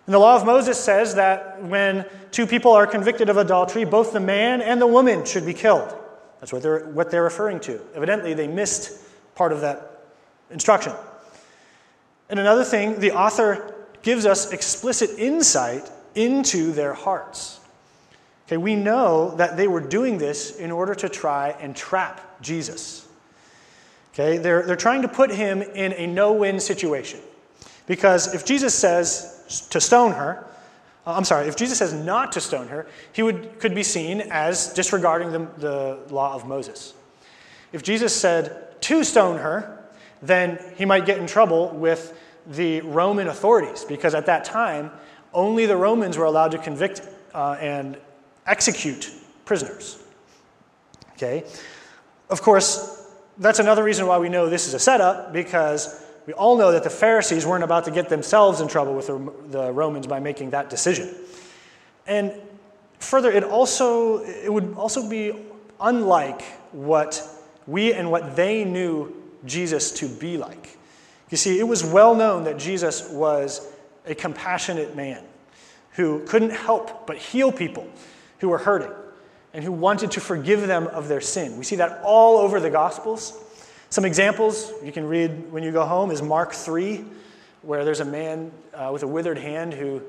And 0.05 0.13
the 0.13 0.19
law 0.19 0.36
of 0.36 0.45
Moses 0.45 0.77
says 0.79 1.15
that 1.15 1.63
when 1.63 2.05
two 2.31 2.45
people 2.45 2.74
are 2.74 2.86
convicted 2.86 3.29
of 3.29 3.38
adultery, 3.38 3.86
both 3.86 4.12
the 4.12 4.19
man 4.19 4.62
and 4.62 4.81
the 4.81 4.88
woman 4.88 5.25
should 5.25 5.45
be 5.45 5.53
killed. 5.53 5.95
That's 6.39 6.51
what 6.51 6.62
they're, 6.62 6.86
what 6.88 7.10
they're 7.10 7.24
referring 7.24 7.62
to. 7.62 7.79
Evidently, 7.95 8.33
they 8.33 8.48
missed 8.48 9.00
part 9.36 9.53
of 9.53 9.62
that 9.62 10.03
instruction. 10.51 10.91
And 12.29 12.39
another 12.39 12.65
thing, 12.65 13.00
the 13.00 13.12
author 13.12 13.75
gives 14.01 14.25
us 14.25 14.51
explicit 14.51 15.12
insight 15.17 15.89
into 16.15 16.74
their 16.74 16.93
hearts. 16.93 17.62
Okay, 18.48 18.57
we 18.57 18.75
know 18.75 19.36
that 19.38 19.55
they 19.55 19.67
were 19.67 19.79
doing 19.79 20.17
this 20.17 20.57
in 20.57 20.69
order 20.69 20.93
to 20.95 21.07
try 21.07 21.55
and 21.62 21.75
trap 21.75 22.41
Jesus. 22.41 23.07
Okay, 24.13 24.38
they're, 24.38 24.63
they're 24.63 24.75
trying 24.75 25.01
to 25.03 25.07
put 25.07 25.31
him 25.31 25.62
in 25.62 25.93
a 25.93 26.07
no 26.07 26.33
win 26.33 26.60
situation. 26.60 27.22
Because 27.88 28.36
if 28.36 28.45
Jesus 28.45 28.75
says 28.75 29.33
to 29.70 29.82
stone 29.82 30.12
her, 30.14 30.46
uh, 31.06 31.14
I'm 31.14 31.26
sorry, 31.26 31.48
if 31.48 31.56
Jesus 31.56 31.78
says 31.78 31.94
not 31.94 32.32
to 32.34 32.42
stone 32.42 32.68
her, 32.70 32.88
he 33.12 33.24
would, 33.24 33.60
could 33.60 33.76
be 33.76 33.84
seen 33.84 34.22
as 34.32 34.74
disregarding 34.74 35.32
the, 35.32 35.48
the 35.58 36.00
law 36.10 36.34
of 36.34 36.48
Moses. 36.48 36.94
If 37.72 37.84
Jesus 37.84 38.16
said 38.16 38.80
to 38.82 39.04
stone 39.04 39.38
her, 39.38 39.84
then 40.22 40.60
he 40.78 40.86
might 40.86 41.06
get 41.06 41.18
in 41.18 41.28
trouble 41.28 41.70
with 41.70 42.18
the 42.48 42.82
Roman 42.82 43.28
authorities, 43.28 43.84
because 43.84 44.14
at 44.14 44.26
that 44.26 44.46
time, 44.46 44.92
only 45.34 45.66
the 45.66 45.78
Romans 45.78 46.18
were 46.18 46.26
allowed 46.26 46.52
to 46.52 46.58
convict 46.58 47.02
uh, 47.34 47.58
and 47.60 47.98
execute 48.46 49.12
prisoners. 49.46 50.02
Okay? 51.14 51.44
Of 52.30 52.42
course, 52.42 53.08
that's 53.38 53.60
another 53.60 53.84
reason 53.84 54.08
why 54.08 54.18
we 54.18 54.30
know 54.30 54.50
this 54.50 54.68
is 54.68 54.74
a 54.74 54.80
setup, 54.80 55.34
because 55.34 56.02
we 56.25 56.34
all 56.34 56.58
know 56.58 56.72
that 56.72 56.84
the 56.84 56.89
Pharisees 56.89 57.46
weren't 57.46 57.63
about 57.63 57.86
to 57.86 57.92
get 57.92 58.10
themselves 58.10 58.62
in 58.62 58.68
trouble 58.68 58.94
with 58.94 59.08
the 59.08 59.72
Romans 59.72 60.08
by 60.08 60.20
making 60.20 60.51
that 60.51 60.70
decision. 60.70 61.13
And 62.08 62.34
further, 63.00 63.32
it 63.32 63.44
also 63.44 64.20
it 64.24 64.51
would 64.51 64.75
also 64.75 65.10
be 65.10 65.34
unlike 65.80 66.42
what 66.72 67.22
we 67.68 67.94
and 67.94 68.10
what 68.12 68.36
they 68.36 68.63
knew 68.63 69.13
Jesus 69.46 69.92
to 69.94 70.08
be 70.08 70.38
like. 70.38 70.77
You 71.30 71.38
see, 71.38 71.60
it 71.60 71.68
was 71.68 71.84
well 71.84 72.15
known 72.15 72.44
that 72.46 72.58
Jesus 72.58 73.10
was 73.10 73.68
a 74.06 74.15
compassionate 74.15 74.96
man 74.96 75.24
who 75.92 76.25
couldn't 76.25 76.51
help 76.51 77.08
but 77.08 77.18
heal 77.18 77.51
people 77.51 77.88
who 78.39 78.50
were 78.50 78.58
hurting 78.58 78.92
and 79.53 79.63
who 79.63 79.72
wanted 79.72 80.12
to 80.12 80.20
forgive 80.20 80.68
them 80.68 80.88
of 80.88 81.08
their 81.08 81.22
sin. 81.22 81.58
We 81.58 81.63
see 81.63 81.75
that 81.77 82.01
all 82.03 82.38
over 82.38 82.60
the 82.60 82.70
Gospels. 82.70 83.38
Some 83.94 84.06
examples 84.06 84.74
you 84.84 84.92
can 84.92 85.06
read 85.06 85.52
when 85.52 85.62
you 85.62 85.72
go 85.72 85.86
home 85.86 86.10
is 86.10 86.20
Mark 86.20 86.52
3, 86.52 87.06
where 87.62 87.86
there's 87.86 88.00
a 88.00 88.06
man 88.06 88.52
uh, 88.74 88.90
with 88.92 89.04
a 89.04 89.08
withered 89.08 89.38
hand 89.38 89.72
who 89.72 90.02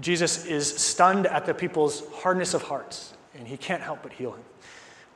Jesus 0.00 0.46
is 0.46 0.72
stunned 0.76 1.26
at 1.26 1.44
the 1.44 1.54
people's 1.54 2.04
hardness 2.12 2.54
of 2.54 2.62
hearts, 2.62 3.14
and 3.36 3.48
he 3.48 3.56
can't 3.56 3.82
help 3.82 4.04
but 4.04 4.12
heal 4.12 4.30
him. 4.30 4.44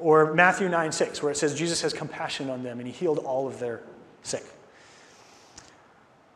Or 0.01 0.35
Matthew 0.35 0.69
9 0.69 0.91
6, 0.91 1.23
where 1.23 1.31
it 1.31 1.37
says 1.37 1.55
Jesus 1.55 1.81
has 1.83 1.93
compassion 1.93 2.51
on 2.51 2.65
them 2.65 2.81
and 2.81 2.87
he 2.89 2.93
healed 2.93 3.19
all 3.19 3.47
of 3.47 3.61
their 3.61 3.81
sick. 4.25 4.43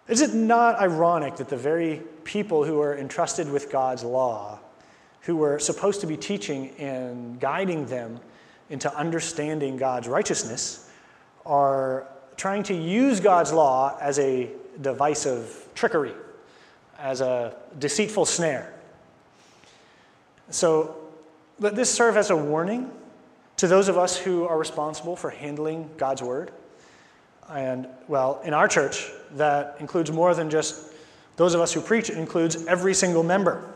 Is 0.06 0.20
it 0.20 0.34
not 0.34 0.78
ironic 0.78 1.34
that 1.38 1.48
the 1.48 1.56
very 1.56 2.02
people 2.22 2.62
who 2.62 2.80
are 2.80 2.96
entrusted 2.96 3.50
with 3.50 3.68
God's 3.68 4.04
law, 4.04 4.60
who 5.22 5.34
were 5.34 5.58
supposed 5.58 6.02
to 6.02 6.06
be 6.06 6.16
teaching 6.16 6.70
and 6.78 7.40
guiding 7.40 7.86
them 7.86 8.20
into 8.70 8.96
understanding 8.96 9.76
God's 9.76 10.06
righteousness, 10.06 10.81
are 11.44 12.06
trying 12.36 12.62
to 12.64 12.74
use 12.74 13.20
God's 13.20 13.52
law 13.52 13.96
as 14.00 14.18
a 14.18 14.50
device 14.80 15.26
of 15.26 15.68
trickery, 15.74 16.14
as 16.98 17.20
a 17.20 17.54
deceitful 17.78 18.26
snare? 18.26 18.72
So 20.50 20.96
let 21.58 21.76
this 21.76 21.92
serve 21.92 22.16
as 22.16 22.30
a 22.30 22.36
warning 22.36 22.90
to 23.58 23.68
those 23.68 23.88
of 23.88 23.96
us 23.96 24.16
who 24.16 24.44
are 24.44 24.58
responsible 24.58 25.16
for 25.16 25.30
handling 25.30 25.88
God's 25.96 26.22
word. 26.22 26.50
And, 27.48 27.86
well, 28.08 28.40
in 28.44 28.54
our 28.54 28.66
church, 28.66 29.10
that 29.32 29.76
includes 29.78 30.10
more 30.10 30.34
than 30.34 30.50
just 30.50 30.92
those 31.36 31.54
of 31.54 31.60
us 31.60 31.72
who 31.72 31.80
preach, 31.80 32.10
it 32.10 32.18
includes 32.18 32.66
every 32.66 32.94
single 32.94 33.22
member. 33.22 33.72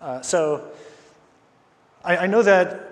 Uh, 0.00 0.20
so 0.20 0.68
I, 2.04 2.18
I, 2.18 2.26
know 2.26 2.42
that 2.42 2.87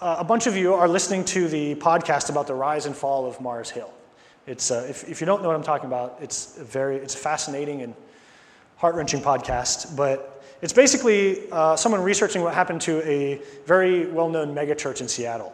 uh, 0.00 0.16
a 0.18 0.24
bunch 0.24 0.46
of 0.46 0.56
you 0.56 0.74
are 0.74 0.88
listening 0.88 1.24
to 1.24 1.48
the 1.48 1.74
podcast 1.76 2.30
about 2.30 2.46
the 2.46 2.54
rise 2.54 2.86
and 2.86 2.94
fall 2.94 3.26
of 3.26 3.40
Mars 3.40 3.70
Hill. 3.70 3.90
It's, 4.46 4.70
uh, 4.70 4.86
if, 4.88 5.08
if 5.08 5.20
you 5.20 5.26
don't 5.26 5.42
know 5.42 5.48
what 5.48 5.56
I'm 5.56 5.62
talking 5.62 5.86
about, 5.86 6.18
it's 6.20 6.56
a 6.58 6.64
very 6.64 6.96
it's 6.96 7.14
a 7.14 7.18
fascinating 7.18 7.82
and 7.82 7.94
heart 8.76 8.94
wrenching 8.94 9.20
podcast. 9.20 9.96
But 9.96 10.42
it's 10.62 10.72
basically 10.72 11.50
uh, 11.50 11.76
someone 11.76 12.02
researching 12.02 12.42
what 12.42 12.54
happened 12.54 12.80
to 12.82 13.06
a 13.08 13.42
very 13.66 14.06
well 14.06 14.28
known 14.28 14.54
megachurch 14.54 15.00
in 15.00 15.08
Seattle. 15.08 15.52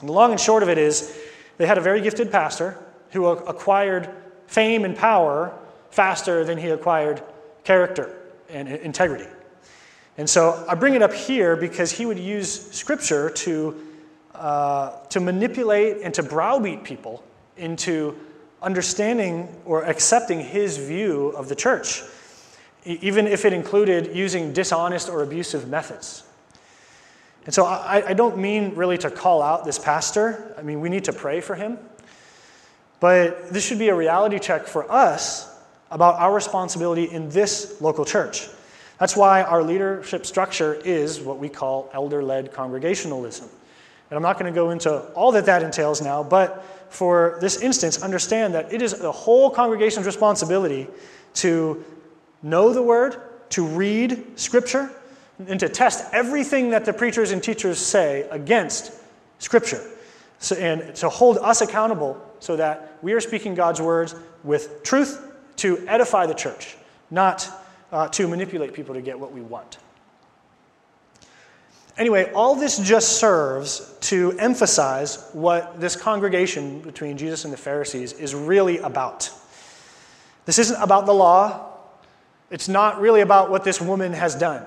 And 0.00 0.08
the 0.08 0.12
long 0.12 0.30
and 0.30 0.40
short 0.40 0.62
of 0.62 0.68
it 0.68 0.78
is, 0.78 1.18
they 1.56 1.66
had 1.66 1.78
a 1.78 1.80
very 1.80 2.00
gifted 2.00 2.30
pastor 2.30 2.78
who 3.10 3.26
acquired 3.26 4.10
fame 4.46 4.84
and 4.84 4.96
power 4.96 5.52
faster 5.90 6.44
than 6.44 6.58
he 6.58 6.68
acquired 6.68 7.22
character 7.64 8.14
and 8.48 8.68
integrity. 8.68 9.26
And 10.18 10.28
so 10.28 10.64
I 10.68 10.74
bring 10.74 10.94
it 10.94 11.02
up 11.02 11.12
here 11.12 11.54
because 11.54 11.92
he 11.92 12.04
would 12.04 12.18
use 12.18 12.70
scripture 12.72 13.30
to, 13.30 13.86
uh, 14.34 14.90
to 15.10 15.20
manipulate 15.20 15.98
and 16.02 16.12
to 16.14 16.24
browbeat 16.24 16.82
people 16.82 17.22
into 17.56 18.18
understanding 18.60 19.48
or 19.64 19.84
accepting 19.84 20.40
his 20.40 20.76
view 20.76 21.28
of 21.28 21.48
the 21.48 21.54
church, 21.54 22.02
even 22.84 23.28
if 23.28 23.44
it 23.44 23.52
included 23.52 24.14
using 24.14 24.52
dishonest 24.52 25.08
or 25.08 25.22
abusive 25.22 25.68
methods. 25.68 26.24
And 27.44 27.54
so 27.54 27.64
I, 27.64 28.08
I 28.08 28.12
don't 28.12 28.38
mean 28.38 28.74
really 28.74 28.98
to 28.98 29.12
call 29.12 29.40
out 29.40 29.64
this 29.64 29.78
pastor. 29.78 30.52
I 30.58 30.62
mean, 30.62 30.80
we 30.80 30.88
need 30.88 31.04
to 31.04 31.12
pray 31.12 31.40
for 31.40 31.54
him. 31.54 31.78
But 32.98 33.50
this 33.52 33.64
should 33.64 33.78
be 33.78 33.88
a 33.88 33.94
reality 33.94 34.40
check 34.40 34.66
for 34.66 34.90
us 34.90 35.48
about 35.92 36.16
our 36.16 36.34
responsibility 36.34 37.04
in 37.04 37.30
this 37.30 37.80
local 37.80 38.04
church. 38.04 38.48
That's 38.98 39.16
why 39.16 39.42
our 39.42 39.62
leadership 39.62 40.26
structure 40.26 40.74
is 40.74 41.20
what 41.20 41.38
we 41.38 41.48
call 41.48 41.88
elder 41.92 42.22
led 42.22 42.52
congregationalism. 42.52 43.48
And 44.10 44.16
I'm 44.16 44.22
not 44.22 44.38
going 44.38 44.52
to 44.52 44.56
go 44.56 44.70
into 44.70 45.00
all 45.12 45.32
that 45.32 45.46
that 45.46 45.62
entails 45.62 46.00
now, 46.00 46.22
but 46.22 46.64
for 46.88 47.38
this 47.40 47.60
instance, 47.60 48.02
understand 48.02 48.54
that 48.54 48.72
it 48.72 48.82
is 48.82 48.98
the 48.98 49.12
whole 49.12 49.50
congregation's 49.50 50.06
responsibility 50.06 50.88
to 51.34 51.84
know 52.42 52.72
the 52.72 52.82
word, 52.82 53.20
to 53.50 53.66
read 53.66 54.38
scripture, 54.38 54.90
and 55.46 55.60
to 55.60 55.68
test 55.68 56.04
everything 56.12 56.70
that 56.70 56.84
the 56.84 56.92
preachers 56.92 57.30
and 57.30 57.42
teachers 57.42 57.78
say 57.78 58.26
against 58.30 58.92
scripture. 59.38 59.82
So, 60.40 60.56
and 60.56 60.94
to 60.96 61.08
hold 61.08 61.38
us 61.38 61.60
accountable 61.60 62.20
so 62.40 62.56
that 62.56 62.98
we 63.02 63.12
are 63.12 63.20
speaking 63.20 63.54
God's 63.54 63.80
words 63.80 64.14
with 64.44 64.82
truth 64.82 65.24
to 65.56 65.86
edify 65.86 66.26
the 66.26 66.34
church, 66.34 66.76
not 67.10 67.48
uh, 67.92 68.08
to 68.08 68.28
manipulate 68.28 68.74
people 68.74 68.94
to 68.94 69.00
get 69.00 69.18
what 69.18 69.32
we 69.32 69.40
want. 69.40 69.78
Anyway, 71.96 72.30
all 72.32 72.54
this 72.54 72.78
just 72.78 73.18
serves 73.18 73.92
to 74.00 74.32
emphasize 74.38 75.28
what 75.32 75.80
this 75.80 75.96
congregation 75.96 76.80
between 76.80 77.18
Jesus 77.18 77.44
and 77.44 77.52
the 77.52 77.58
Pharisees 77.58 78.12
is 78.12 78.34
really 78.34 78.78
about. 78.78 79.32
This 80.44 80.60
isn't 80.60 80.80
about 80.80 81.06
the 81.06 81.12
law, 81.12 81.66
it's 82.50 82.68
not 82.68 83.00
really 83.00 83.20
about 83.20 83.50
what 83.50 83.64
this 83.64 83.80
woman 83.80 84.12
has 84.12 84.36
done. 84.36 84.64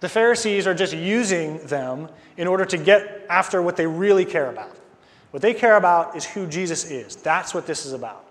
The 0.00 0.08
Pharisees 0.08 0.66
are 0.66 0.74
just 0.74 0.94
using 0.94 1.58
them 1.66 2.08
in 2.36 2.46
order 2.46 2.64
to 2.64 2.78
get 2.78 3.26
after 3.28 3.60
what 3.60 3.76
they 3.76 3.86
really 3.86 4.24
care 4.24 4.48
about. 4.48 4.74
What 5.32 5.42
they 5.42 5.52
care 5.52 5.76
about 5.76 6.16
is 6.16 6.24
who 6.24 6.46
Jesus 6.46 6.90
is. 6.90 7.16
That's 7.16 7.52
what 7.52 7.66
this 7.66 7.84
is 7.84 7.92
about. 7.92 8.24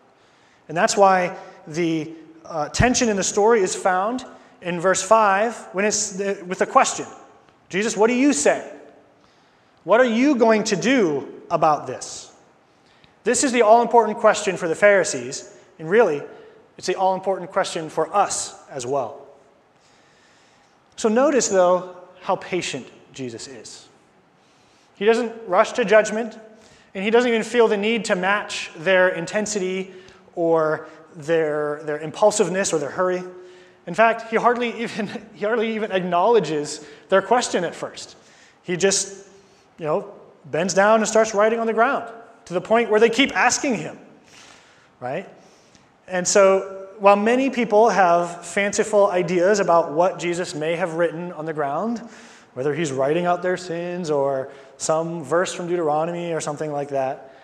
And 0.68 0.76
that's 0.76 0.98
why 0.98 1.38
the 1.68 2.14
uh, 2.48 2.70
tension 2.70 3.10
in 3.10 3.16
the 3.16 3.24
story 3.24 3.62
is 3.62 3.76
found 3.76 4.26
in 4.62 4.80
verse 4.80 5.04
5 5.04 5.70
when 5.74 5.86
it's 5.86 6.12
the, 6.12 6.44
with 6.46 6.62
a 6.62 6.66
question 6.66 7.06
Jesus, 7.70 7.98
what 7.98 8.08
do 8.08 8.14
you 8.14 8.32
say? 8.32 8.72
What 9.84 10.00
are 10.00 10.06
you 10.06 10.36
going 10.36 10.64
to 10.66 10.76
do 10.76 11.42
about 11.50 11.88
this? 11.88 12.34
This 13.24 13.44
is 13.44 13.52
the 13.52 13.62
all 13.62 13.82
important 13.82 14.18
question 14.20 14.56
for 14.56 14.68
the 14.68 14.76
Pharisees, 14.76 15.54
and 15.80 15.90
really, 15.90 16.22
it's 16.78 16.88
the 16.88 16.96
all 16.96 17.14
important 17.14 17.52
question 17.52 17.90
for 17.90 18.14
us 18.16 18.56
as 18.70 18.86
well. 18.86 19.28
So 20.96 21.10
notice, 21.10 21.50
though, 21.50 21.98
how 22.22 22.38
patient 22.38 22.88
Jesus 23.14 23.48
is. 23.48 23.88
He 24.96 25.06
doesn't 25.06 25.34
rush 25.48 25.74
to 25.74 25.86
judgment, 25.86 26.40
and 26.94 27.04
he 27.04 27.10
doesn't 27.10 27.30
even 27.30 27.44
feel 27.44 27.68
the 27.68 27.78
need 27.78 28.06
to 28.06 28.16
match 28.16 28.72
their 28.78 29.10
intensity 29.10 29.94
or 30.36 30.88
their, 31.18 31.82
their 31.84 31.98
impulsiveness 31.98 32.72
or 32.72 32.80
their 32.80 32.92
hurry. 32.92 33.24
In 33.88 33.94
fact, 33.94 34.30
he 34.30 34.38
hardly 34.38 34.82
even, 34.82 35.10
he 35.34 35.46
hardly 35.46 35.76
even 35.76 35.92
acknowledges 35.92 36.86
their 37.10 37.22
question 37.22 37.64
at 37.64 37.76
first. 37.76 38.16
He 38.64 38.78
just, 38.78 39.28
you 39.80 39.86
know, 39.86 40.14
bends 40.46 40.74
down 40.74 41.00
and 41.00 41.08
starts 41.08 41.34
writing 41.34 41.60
on 41.60 41.68
the 41.68 41.74
ground 41.74 42.14
to 42.46 42.54
the 42.54 42.62
point 42.62 42.90
where 42.90 43.00
they 43.00 43.10
keep 43.10 43.36
asking 43.36 43.76
him, 43.76 43.98
right? 45.00 45.28
And 46.08 46.26
so, 46.26 46.88
while 47.00 47.16
many 47.16 47.50
people 47.50 47.90
have 47.90 48.46
fanciful 48.46 49.12
ideas 49.12 49.60
about 49.60 49.92
what 49.92 50.18
Jesus 50.18 50.56
may 50.56 50.76
have 50.76 50.94
written 50.94 51.32
on 51.34 51.46
the 51.46 51.54
ground, 51.54 52.00
whether 52.54 52.74
he's 52.74 52.92
writing 52.92 53.26
out 53.26 53.44
their 53.44 53.58
sins 53.58 54.10
or 54.10 54.50
some 54.78 55.24
verse 55.24 55.54
from 55.54 55.68
Deuteronomy 55.68 56.34
or 56.34 56.42
something 56.42 56.72
like 56.72 56.90
that, 56.90 57.36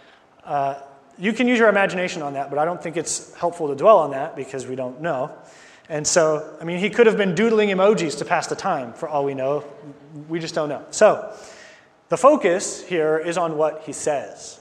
uh, 0.44 0.80
you 1.18 1.34
can 1.34 1.48
use 1.48 1.60
your 1.60 1.70
imagination 1.70 2.22
on 2.22 2.34
that, 2.34 2.50
but 2.50 2.60
I 2.60 2.66
don't 2.66 2.82
think 2.82 2.98
it's 2.98 3.34
helpful 3.36 3.68
to 3.70 3.76
dwell 3.76 4.00
on 4.00 4.12
that 4.12 4.36
because 4.36 4.66
we 4.66 4.76
don't 4.76 5.02
know. 5.02 5.32
And 5.90 6.08
so, 6.08 6.58
I 6.62 6.64
mean, 6.64 6.80
he 6.80 6.90
could 6.90 7.08
have 7.08 7.18
been 7.18 7.36
doodling 7.36 7.70
emojis 7.70 8.18
to 8.20 8.26
pass 8.26 8.48
the 8.48 8.56
time, 8.56 8.94
for 8.94 9.10
all 9.10 9.26
we 9.26 9.34
know. 9.34 9.66
We 10.30 10.40
just 10.40 10.56
don't 10.56 10.70
know. 10.70 10.86
So, 10.92 11.36
the 12.10 12.18
focus 12.18 12.84
here 12.84 13.18
is 13.18 13.38
on 13.38 13.58
what 13.58 13.84
he 13.84 13.94
says. 13.94 14.60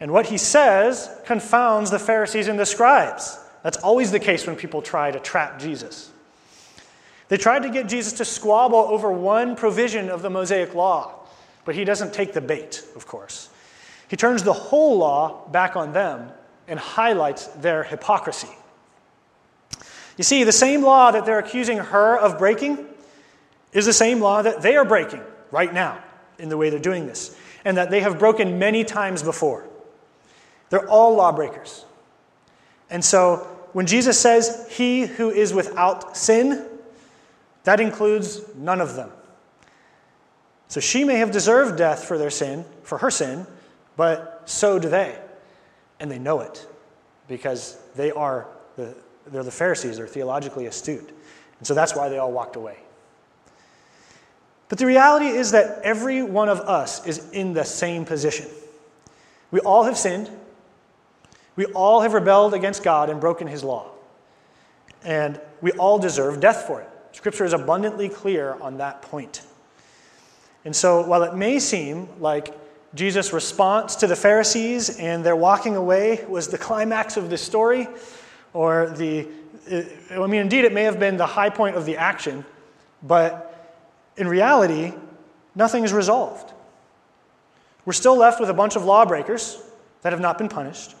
And 0.00 0.10
what 0.10 0.26
he 0.26 0.38
says 0.38 1.10
confounds 1.26 1.90
the 1.90 1.98
Pharisees 1.98 2.48
and 2.48 2.58
the 2.58 2.64
scribes. 2.66 3.38
That's 3.62 3.76
always 3.76 4.10
the 4.10 4.18
case 4.18 4.46
when 4.46 4.56
people 4.56 4.80
try 4.80 5.10
to 5.10 5.20
trap 5.20 5.60
Jesus. 5.60 6.10
They 7.28 7.36
tried 7.36 7.62
to 7.62 7.70
get 7.70 7.88
Jesus 7.88 8.14
to 8.14 8.24
squabble 8.24 8.78
over 8.78 9.12
one 9.12 9.54
provision 9.54 10.08
of 10.08 10.22
the 10.22 10.30
Mosaic 10.30 10.74
law, 10.74 11.26
but 11.64 11.74
he 11.74 11.84
doesn't 11.84 12.14
take 12.14 12.32
the 12.32 12.40
bait, 12.40 12.82
of 12.96 13.06
course. 13.06 13.49
He 14.10 14.16
turns 14.16 14.42
the 14.42 14.52
whole 14.52 14.98
law 14.98 15.46
back 15.50 15.76
on 15.76 15.92
them 15.92 16.32
and 16.66 16.80
highlights 16.80 17.46
their 17.46 17.84
hypocrisy. 17.84 18.48
You 20.16 20.24
see, 20.24 20.42
the 20.42 20.50
same 20.50 20.82
law 20.82 21.12
that 21.12 21.24
they're 21.24 21.38
accusing 21.38 21.78
her 21.78 22.18
of 22.18 22.36
breaking 22.36 22.86
is 23.72 23.86
the 23.86 23.92
same 23.92 24.20
law 24.20 24.42
that 24.42 24.62
they 24.62 24.74
are 24.74 24.84
breaking 24.84 25.22
right 25.52 25.72
now 25.72 26.02
in 26.40 26.48
the 26.48 26.56
way 26.56 26.70
they're 26.70 26.80
doing 26.80 27.06
this, 27.06 27.36
and 27.64 27.76
that 27.76 27.90
they 27.90 28.00
have 28.00 28.18
broken 28.18 28.58
many 28.58 28.82
times 28.82 29.22
before. 29.22 29.64
They're 30.70 30.88
all 30.88 31.14
lawbreakers. 31.14 31.84
And 32.90 33.04
so 33.04 33.46
when 33.74 33.86
Jesus 33.86 34.18
says, 34.18 34.66
He 34.70 35.02
who 35.02 35.30
is 35.30 35.54
without 35.54 36.16
sin, 36.16 36.66
that 37.62 37.78
includes 37.78 38.40
none 38.56 38.80
of 38.80 38.96
them. 38.96 39.12
So 40.66 40.80
she 40.80 41.04
may 41.04 41.18
have 41.18 41.30
deserved 41.30 41.78
death 41.78 42.02
for 42.02 42.18
their 42.18 42.30
sin, 42.30 42.64
for 42.82 42.98
her 42.98 43.10
sin, 43.12 43.46
but 44.00 44.48
so 44.48 44.78
do 44.78 44.88
they. 44.88 45.14
And 46.00 46.10
they 46.10 46.18
know 46.18 46.40
it 46.40 46.66
because 47.28 47.76
they 47.96 48.10
are 48.10 48.46
the 48.76 48.96
they're 49.26 49.42
the 49.42 49.50
Pharisees, 49.50 49.98
they're 49.98 50.06
theologically 50.06 50.64
astute. 50.64 51.06
And 51.58 51.66
so 51.66 51.74
that's 51.74 51.94
why 51.94 52.08
they 52.08 52.16
all 52.16 52.32
walked 52.32 52.56
away. 52.56 52.78
But 54.70 54.78
the 54.78 54.86
reality 54.86 55.26
is 55.26 55.50
that 55.50 55.82
every 55.82 56.22
one 56.22 56.48
of 56.48 56.60
us 56.60 57.06
is 57.06 57.30
in 57.32 57.52
the 57.52 57.62
same 57.62 58.06
position. 58.06 58.48
We 59.50 59.60
all 59.60 59.84
have 59.84 59.98
sinned. 59.98 60.30
We 61.54 61.66
all 61.66 62.00
have 62.00 62.14
rebelled 62.14 62.54
against 62.54 62.82
God 62.82 63.10
and 63.10 63.20
broken 63.20 63.48
his 63.48 63.62
law. 63.62 63.90
And 65.04 65.38
we 65.60 65.72
all 65.72 65.98
deserve 65.98 66.40
death 66.40 66.66
for 66.66 66.80
it. 66.80 66.88
Scripture 67.12 67.44
is 67.44 67.52
abundantly 67.52 68.08
clear 68.08 68.56
on 68.62 68.78
that 68.78 69.02
point. 69.02 69.42
And 70.64 70.74
so, 70.74 71.06
while 71.06 71.22
it 71.22 71.36
may 71.36 71.58
seem 71.58 72.08
like 72.18 72.54
Jesus' 72.94 73.32
response 73.32 73.96
to 73.96 74.06
the 74.06 74.16
Pharisees 74.16 74.98
and 74.98 75.24
their 75.24 75.36
walking 75.36 75.76
away 75.76 76.24
was 76.28 76.48
the 76.48 76.58
climax 76.58 77.16
of 77.16 77.30
this 77.30 77.42
story, 77.42 77.88
or 78.52 78.90
the, 78.90 79.28
I 80.10 80.26
mean, 80.26 80.40
indeed, 80.40 80.64
it 80.64 80.72
may 80.72 80.82
have 80.82 80.98
been 80.98 81.16
the 81.16 81.26
high 81.26 81.50
point 81.50 81.76
of 81.76 81.86
the 81.86 81.96
action, 81.96 82.44
but 83.02 83.78
in 84.16 84.26
reality, 84.26 84.92
nothing 85.54 85.84
is 85.84 85.92
resolved. 85.92 86.52
We're 87.84 87.92
still 87.92 88.16
left 88.16 88.40
with 88.40 88.50
a 88.50 88.54
bunch 88.54 88.74
of 88.74 88.84
lawbreakers 88.84 89.62
that 90.02 90.12
have 90.12 90.20
not 90.20 90.36
been 90.36 90.48
punished. 90.48 90.96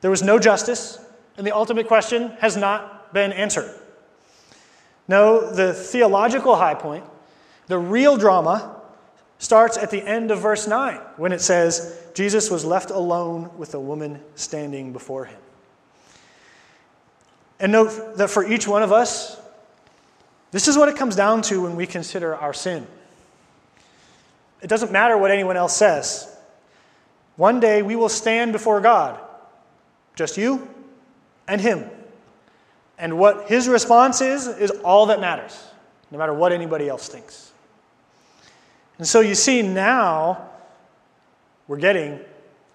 There 0.00 0.10
was 0.10 0.22
no 0.22 0.38
justice, 0.38 0.98
and 1.36 1.46
the 1.46 1.54
ultimate 1.54 1.86
question 1.86 2.30
has 2.40 2.56
not 2.56 3.12
been 3.12 3.32
answered. 3.32 3.74
No, 5.06 5.50
the 5.50 5.74
theological 5.74 6.56
high 6.56 6.74
point, 6.74 7.04
the 7.66 7.78
real 7.78 8.16
drama, 8.16 8.79
starts 9.40 9.78
at 9.78 9.90
the 9.90 10.06
end 10.06 10.30
of 10.30 10.38
verse 10.38 10.68
9 10.68 11.00
when 11.16 11.32
it 11.32 11.40
says, 11.40 11.98
Jesus 12.14 12.50
was 12.50 12.64
left 12.64 12.90
alone 12.90 13.50
with 13.56 13.74
a 13.74 13.80
woman 13.80 14.20
standing 14.36 14.92
before 14.92 15.24
him. 15.24 15.40
And 17.58 17.72
note 17.72 18.16
that 18.18 18.28
for 18.30 18.46
each 18.46 18.68
one 18.68 18.82
of 18.82 18.92
us, 18.92 19.40
this 20.50 20.68
is 20.68 20.76
what 20.76 20.88
it 20.88 20.96
comes 20.96 21.16
down 21.16 21.42
to 21.42 21.62
when 21.62 21.74
we 21.74 21.86
consider 21.86 22.36
our 22.36 22.52
sin. 22.52 22.86
It 24.60 24.68
doesn't 24.68 24.92
matter 24.92 25.16
what 25.16 25.30
anyone 25.30 25.56
else 25.56 25.74
says. 25.74 26.36
One 27.36 27.60
day 27.60 27.80
we 27.80 27.96
will 27.96 28.08
stand 28.10 28.52
before 28.52 28.80
God, 28.82 29.18
just 30.16 30.36
you 30.36 30.68
and 31.48 31.60
Him. 31.60 31.88
And 32.98 33.18
what 33.18 33.48
His 33.48 33.68
response 33.68 34.20
is, 34.20 34.46
is 34.46 34.70
all 34.84 35.06
that 35.06 35.20
matters, 35.20 35.58
no 36.10 36.18
matter 36.18 36.34
what 36.34 36.52
anybody 36.52 36.90
else 36.90 37.08
thinks. 37.08 37.49
And 39.00 39.08
so 39.08 39.20
you 39.20 39.34
see, 39.34 39.62
now 39.62 40.50
we're 41.66 41.78
getting 41.78 42.20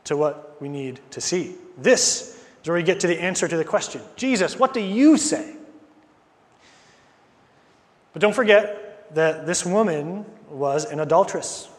to 0.05 0.17
what 0.17 0.59
we 0.59 0.67
need 0.67 0.99
to 1.11 1.21
see. 1.21 1.53
This 1.77 2.43
is 2.63 2.67
where 2.67 2.75
we 2.75 2.81
get 2.81 2.99
to 3.01 3.07
the 3.07 3.21
answer 3.21 3.47
to 3.47 3.55
the 3.55 3.63
question 3.63 4.01
Jesus, 4.15 4.57
what 4.57 4.73
do 4.73 4.79
you 4.79 5.17
say? 5.17 5.55
But 8.11 8.23
don't 8.23 8.33
forget 8.33 9.13
that 9.13 9.45
this 9.45 9.67
woman 9.67 10.25
was 10.49 10.85
an 10.85 10.99
adulteress. 10.99 11.69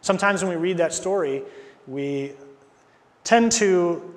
Sometimes 0.00 0.42
when 0.42 0.50
we 0.50 0.56
read 0.56 0.78
that 0.78 0.92
story, 0.92 1.44
we 1.86 2.32
tend 3.22 3.52
to 3.52 4.12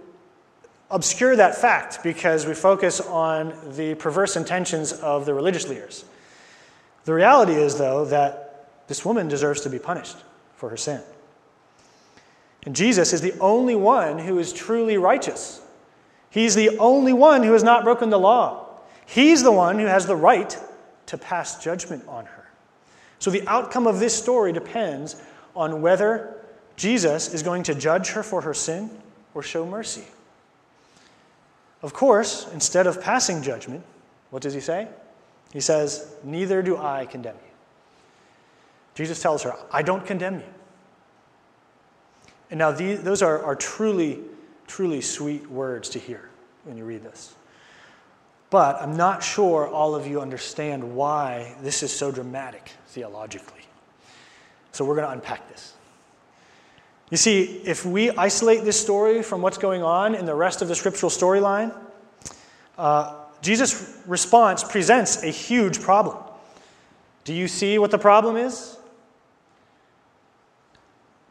obscure 0.90 1.36
that 1.36 1.56
fact 1.56 2.02
because 2.02 2.48
we 2.48 2.56
focus 2.56 3.00
on 3.00 3.54
the 3.76 3.94
perverse 3.94 4.38
intentions 4.38 4.92
of 4.92 5.28
the 5.28 5.36
religious 5.36 5.68
leaders. 5.68 6.04
The 7.04 7.14
reality 7.14 7.54
is, 7.54 7.78
though, 7.78 8.06
that 8.06 8.47
this 8.88 9.06
woman 9.06 9.28
deserves 9.28 9.62
to 9.62 9.70
be 9.70 9.80
punished 9.80 10.18
for 10.56 10.70
her 10.70 10.78
sin. 10.78 11.02
And 12.66 12.76
Jesus 12.76 13.14
is 13.14 13.22
the 13.22 13.34
only 13.40 13.76
one 13.76 14.18
who 14.18 14.40
is 14.40 14.52
truly 14.52 14.98
righteous. 14.98 15.62
He's 16.30 16.56
the 16.56 16.78
only 16.80 17.14
one 17.14 17.44
who 17.44 17.54
has 17.54 17.64
not 17.64 17.84
broken 17.84 18.10
the 18.10 18.20
law. 18.20 18.66
He's 19.06 19.44
the 19.44 19.52
one 19.52 19.80
who 19.80 19.86
has 19.86 20.06
the 20.06 20.16
right 20.16 20.58
to 21.08 21.18
pass 21.18 21.64
judgment 21.64 22.04
on 22.08 22.26
her. 22.26 22.50
So 23.20 23.32
the 23.32 23.48
outcome 23.48 23.88
of 23.88 24.00
this 24.00 24.16
story 24.16 24.52
depends 24.52 25.22
on 25.56 25.82
whether 25.82 26.36
Jesus 26.76 27.34
is 27.34 27.42
going 27.42 27.64
to 27.64 27.74
judge 27.74 28.10
her 28.10 28.22
for 28.22 28.42
her 28.42 28.54
sin 28.54 28.90
or 29.34 29.42
show 29.42 29.66
mercy. 29.66 30.04
Of 31.82 31.94
course, 31.94 32.48
instead 32.54 32.86
of 32.88 33.02
passing 33.02 33.42
judgment, 33.42 33.84
what 34.30 34.42
does 34.42 34.54
he 34.54 34.60
say? 34.60 34.88
He 35.54 35.62
says, 35.62 36.14
Neither 36.24 36.62
do 36.62 36.78
I 36.78 37.06
condemn 37.06 37.36
you. 37.36 37.47
Jesus 38.98 39.22
tells 39.22 39.44
her, 39.44 39.54
I 39.72 39.84
don't 39.84 40.04
condemn 40.04 40.40
you. 40.40 40.46
And 42.50 42.58
now, 42.58 42.72
these, 42.72 43.04
those 43.04 43.22
are, 43.22 43.44
are 43.44 43.56
truly, 43.56 44.22
truly 44.66 45.02
sweet 45.02 45.48
words 45.52 45.90
to 45.90 46.00
hear 46.00 46.32
when 46.64 46.78
you 46.78 46.84
read 46.84 47.04
this. 47.04 47.36
But 48.50 48.82
I'm 48.82 48.98
not 48.98 49.22
sure 49.22 49.68
all 49.68 49.94
of 49.94 50.08
you 50.08 50.20
understand 50.20 50.96
why 50.96 51.54
this 51.62 51.84
is 51.84 51.94
so 51.94 52.12
dramatic 52.12 52.72
theologically. 52.88 53.62
So 54.72 54.84
we're 54.84 54.96
going 54.96 55.06
to 55.06 55.14
unpack 55.14 55.48
this. 55.48 55.74
You 57.12 57.18
see, 57.18 57.62
if 57.66 57.86
we 57.86 58.10
isolate 58.10 58.64
this 58.64 58.82
story 58.82 59.22
from 59.22 59.44
what's 59.44 59.60
going 59.60 59.84
on 59.84 60.16
in 60.16 60.26
the 60.26 60.34
rest 60.34 60.64
of 60.64 60.70
the 60.70 60.76
scriptural 60.76 61.12
storyline, 61.12 61.72
uh, 62.80 63.14
Jesus' 63.44 64.02
response 64.08 64.64
presents 64.64 65.22
a 65.22 65.30
huge 65.30 65.82
problem. 65.82 66.18
Do 67.26 67.34
you 67.36 67.48
see 67.48 67.78
what 67.78 67.92
the 67.92 68.00
problem 68.00 68.38
is? 68.38 68.77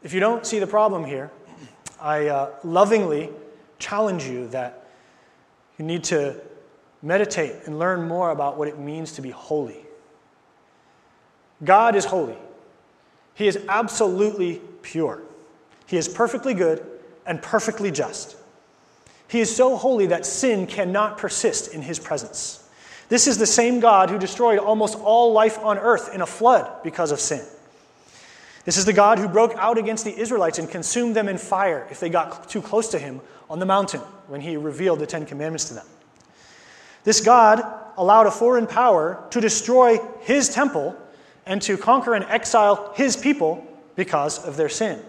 If 0.03 0.13
you 0.13 0.19
don't 0.19 0.45
see 0.45 0.59
the 0.59 0.67
problem 0.67 1.05
here, 1.05 1.31
I 1.99 2.27
uh, 2.27 2.51
lovingly 2.63 3.29
challenge 3.79 4.25
you 4.25 4.47
that 4.49 4.87
you 5.77 5.85
need 5.85 6.03
to 6.05 6.39
meditate 7.01 7.55
and 7.65 7.79
learn 7.79 8.07
more 8.07 8.31
about 8.31 8.57
what 8.57 8.67
it 8.67 8.77
means 8.77 9.13
to 9.13 9.21
be 9.21 9.29
holy. 9.29 9.85
God 11.63 11.95
is 11.95 12.05
holy, 12.05 12.37
He 13.33 13.47
is 13.47 13.59
absolutely 13.67 14.61
pure. 14.81 15.21
He 15.87 15.97
is 15.97 16.07
perfectly 16.07 16.53
good 16.53 16.85
and 17.25 17.41
perfectly 17.41 17.91
just. 17.91 18.35
He 19.29 19.39
is 19.39 19.53
so 19.53 19.75
holy 19.75 20.07
that 20.07 20.25
sin 20.25 20.67
cannot 20.67 21.17
persist 21.17 21.73
in 21.73 21.81
his 21.81 21.99
presence. 21.99 22.69
This 23.09 23.27
is 23.27 23.37
the 23.37 23.45
same 23.45 23.79
God 23.79 24.09
who 24.09 24.17
destroyed 24.17 24.59
almost 24.59 24.97
all 24.99 25.31
life 25.31 25.57
on 25.59 25.77
earth 25.77 26.13
in 26.13 26.21
a 26.21 26.25
flood 26.25 26.83
because 26.83 27.11
of 27.11 27.19
sin. 27.19 27.45
This 28.67 28.75
is 28.75 28.83
the 28.83 28.91
God 28.91 29.17
who 29.17 29.29
broke 29.29 29.55
out 29.55 29.77
against 29.77 30.03
the 30.03 30.13
Israelites 30.13 30.59
and 30.59 30.69
consumed 30.69 31.15
them 31.15 31.29
in 31.29 31.37
fire 31.37 31.87
if 31.89 32.01
they 32.01 32.09
got 32.09 32.49
too 32.49 32.61
close 32.61 32.89
to 32.89 32.99
him 32.99 33.21
on 33.49 33.59
the 33.59 33.65
mountain 33.65 34.01
when 34.27 34.41
he 34.41 34.57
revealed 34.57 34.99
the 34.99 35.05
Ten 35.05 35.25
Commandments 35.25 35.69
to 35.69 35.75
them. 35.75 35.85
This 37.05 37.21
God 37.21 37.63
allowed 37.95 38.27
a 38.27 38.31
foreign 38.31 38.67
power 38.67 39.25
to 39.29 39.39
destroy 39.39 39.99
his 40.19 40.49
temple 40.49 40.97
and 41.45 41.61
to 41.61 41.77
conquer 41.77 42.13
and 42.13 42.25
exile 42.25 42.91
his 42.93 43.15
people 43.15 43.65
because 43.95 44.45
of 44.45 44.57
their 44.57 44.67
sin. 44.67 44.99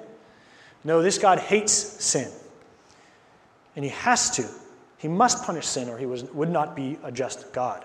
No, 0.85 1.03
this 1.03 1.19
God 1.19 1.41
hates 1.41 1.73
sin. 1.73 2.31
And 3.75 3.85
he 3.85 3.91
has 3.91 4.31
to. 4.37 4.47
He 4.99 5.09
must 5.09 5.45
punish 5.45 5.67
sin, 5.67 5.89
or 5.89 5.99
he 5.99 6.07
was, 6.07 6.23
would 6.27 6.49
not 6.49 6.77
be 6.77 6.97
a 7.03 7.11
just 7.11 7.53
God. 7.53 7.85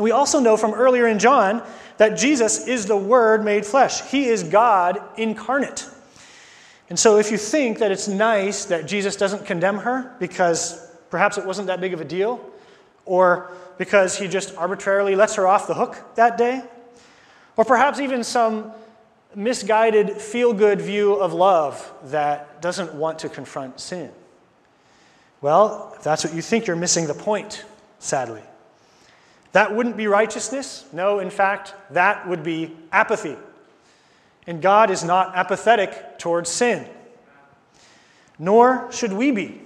And 0.00 0.04
we 0.06 0.12
also 0.12 0.40
know 0.40 0.56
from 0.56 0.72
earlier 0.72 1.06
in 1.06 1.18
John 1.18 1.62
that 1.98 2.16
Jesus 2.16 2.66
is 2.66 2.86
the 2.86 2.96
Word 2.96 3.44
made 3.44 3.66
flesh. 3.66 4.00
He 4.10 4.28
is 4.28 4.42
God 4.42 4.98
incarnate. 5.18 5.86
And 6.88 6.98
so 6.98 7.18
if 7.18 7.30
you 7.30 7.36
think 7.36 7.80
that 7.80 7.92
it's 7.92 8.08
nice 8.08 8.64
that 8.64 8.86
Jesus 8.86 9.14
doesn't 9.14 9.44
condemn 9.44 9.76
her 9.76 10.16
because 10.18 10.90
perhaps 11.10 11.36
it 11.36 11.44
wasn't 11.44 11.66
that 11.66 11.82
big 11.82 11.92
of 11.92 12.00
a 12.00 12.06
deal, 12.06 12.40
or 13.04 13.50
because 13.76 14.16
he 14.16 14.26
just 14.26 14.56
arbitrarily 14.56 15.16
lets 15.16 15.34
her 15.34 15.46
off 15.46 15.66
the 15.66 15.74
hook 15.74 16.02
that 16.14 16.38
day, 16.38 16.62
or 17.58 17.66
perhaps 17.66 18.00
even 18.00 18.24
some 18.24 18.72
misguided, 19.34 20.12
feel 20.12 20.54
good 20.54 20.80
view 20.80 21.12
of 21.12 21.34
love 21.34 21.92
that 22.04 22.62
doesn't 22.62 22.94
want 22.94 23.18
to 23.18 23.28
confront 23.28 23.78
sin. 23.78 24.10
Well, 25.42 25.92
if 25.94 26.02
that's 26.02 26.24
what 26.24 26.32
you 26.32 26.40
think, 26.40 26.66
you're 26.66 26.74
missing 26.74 27.06
the 27.06 27.12
point, 27.12 27.66
sadly. 27.98 28.40
That 29.52 29.74
wouldn't 29.74 29.96
be 29.96 30.06
righteousness. 30.06 30.84
No, 30.92 31.18
in 31.18 31.30
fact, 31.30 31.74
that 31.90 32.28
would 32.28 32.42
be 32.42 32.76
apathy. 32.92 33.36
And 34.46 34.62
God 34.62 34.90
is 34.90 35.04
not 35.04 35.36
apathetic 35.36 36.18
towards 36.18 36.48
sin, 36.48 36.86
nor 38.38 38.90
should 38.92 39.12
we 39.12 39.30
be. 39.30 39.60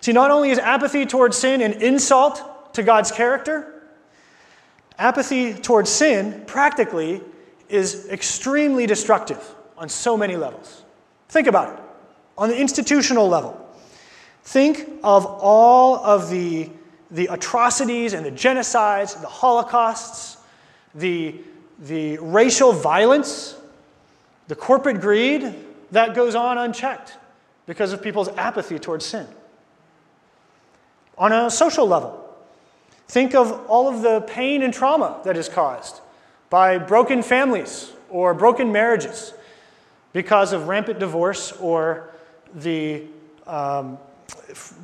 See, 0.00 0.12
not 0.12 0.30
only 0.30 0.50
is 0.50 0.58
apathy 0.58 1.06
towards 1.06 1.38
sin 1.38 1.60
an 1.62 1.74
insult 1.74 2.74
to 2.74 2.82
God's 2.82 3.12
character, 3.12 3.84
apathy 4.98 5.54
towards 5.54 5.90
sin 5.90 6.42
practically 6.46 7.20
is 7.68 8.08
extremely 8.08 8.86
destructive 8.86 9.54
on 9.78 9.88
so 9.88 10.16
many 10.16 10.36
levels. 10.36 10.82
Think 11.28 11.46
about 11.46 11.72
it. 11.72 11.84
On 12.36 12.48
the 12.48 12.58
institutional 12.58 13.28
level, 13.28 13.58
think 14.42 14.88
of 15.02 15.24
all 15.24 15.96
of 16.04 16.30
the, 16.30 16.68
the 17.12 17.26
atrocities 17.26 18.14
and 18.14 18.24
the 18.24 18.30
genocides, 18.30 19.20
the 19.20 19.28
holocausts, 19.28 20.38
the, 20.94 21.36
the 21.78 22.18
racial 22.18 22.72
violence, 22.72 23.56
the 24.48 24.56
corporate 24.56 25.00
greed 25.00 25.54
that 25.90 26.14
goes 26.14 26.34
on 26.34 26.58
unchecked 26.58 27.16
because 27.66 27.92
of 27.92 28.02
people's 28.02 28.28
apathy 28.30 28.78
towards 28.78 29.04
sin. 29.04 29.26
On 31.18 31.30
a 31.32 31.50
social 31.50 31.86
level, 31.86 32.18
think 33.08 33.34
of 33.34 33.66
all 33.66 33.88
of 33.88 34.00
the 34.00 34.22
pain 34.22 34.62
and 34.62 34.72
trauma 34.72 35.20
that 35.24 35.36
is 35.36 35.48
caused 35.48 36.00
by 36.48 36.78
broken 36.78 37.22
families 37.22 37.92
or 38.08 38.32
broken 38.32 38.72
marriages 38.72 39.34
because 40.14 40.52
of 40.52 40.68
rampant 40.68 40.98
divorce 40.98 41.52
or 41.52 42.10
the, 42.54 43.04
um, 43.46 43.98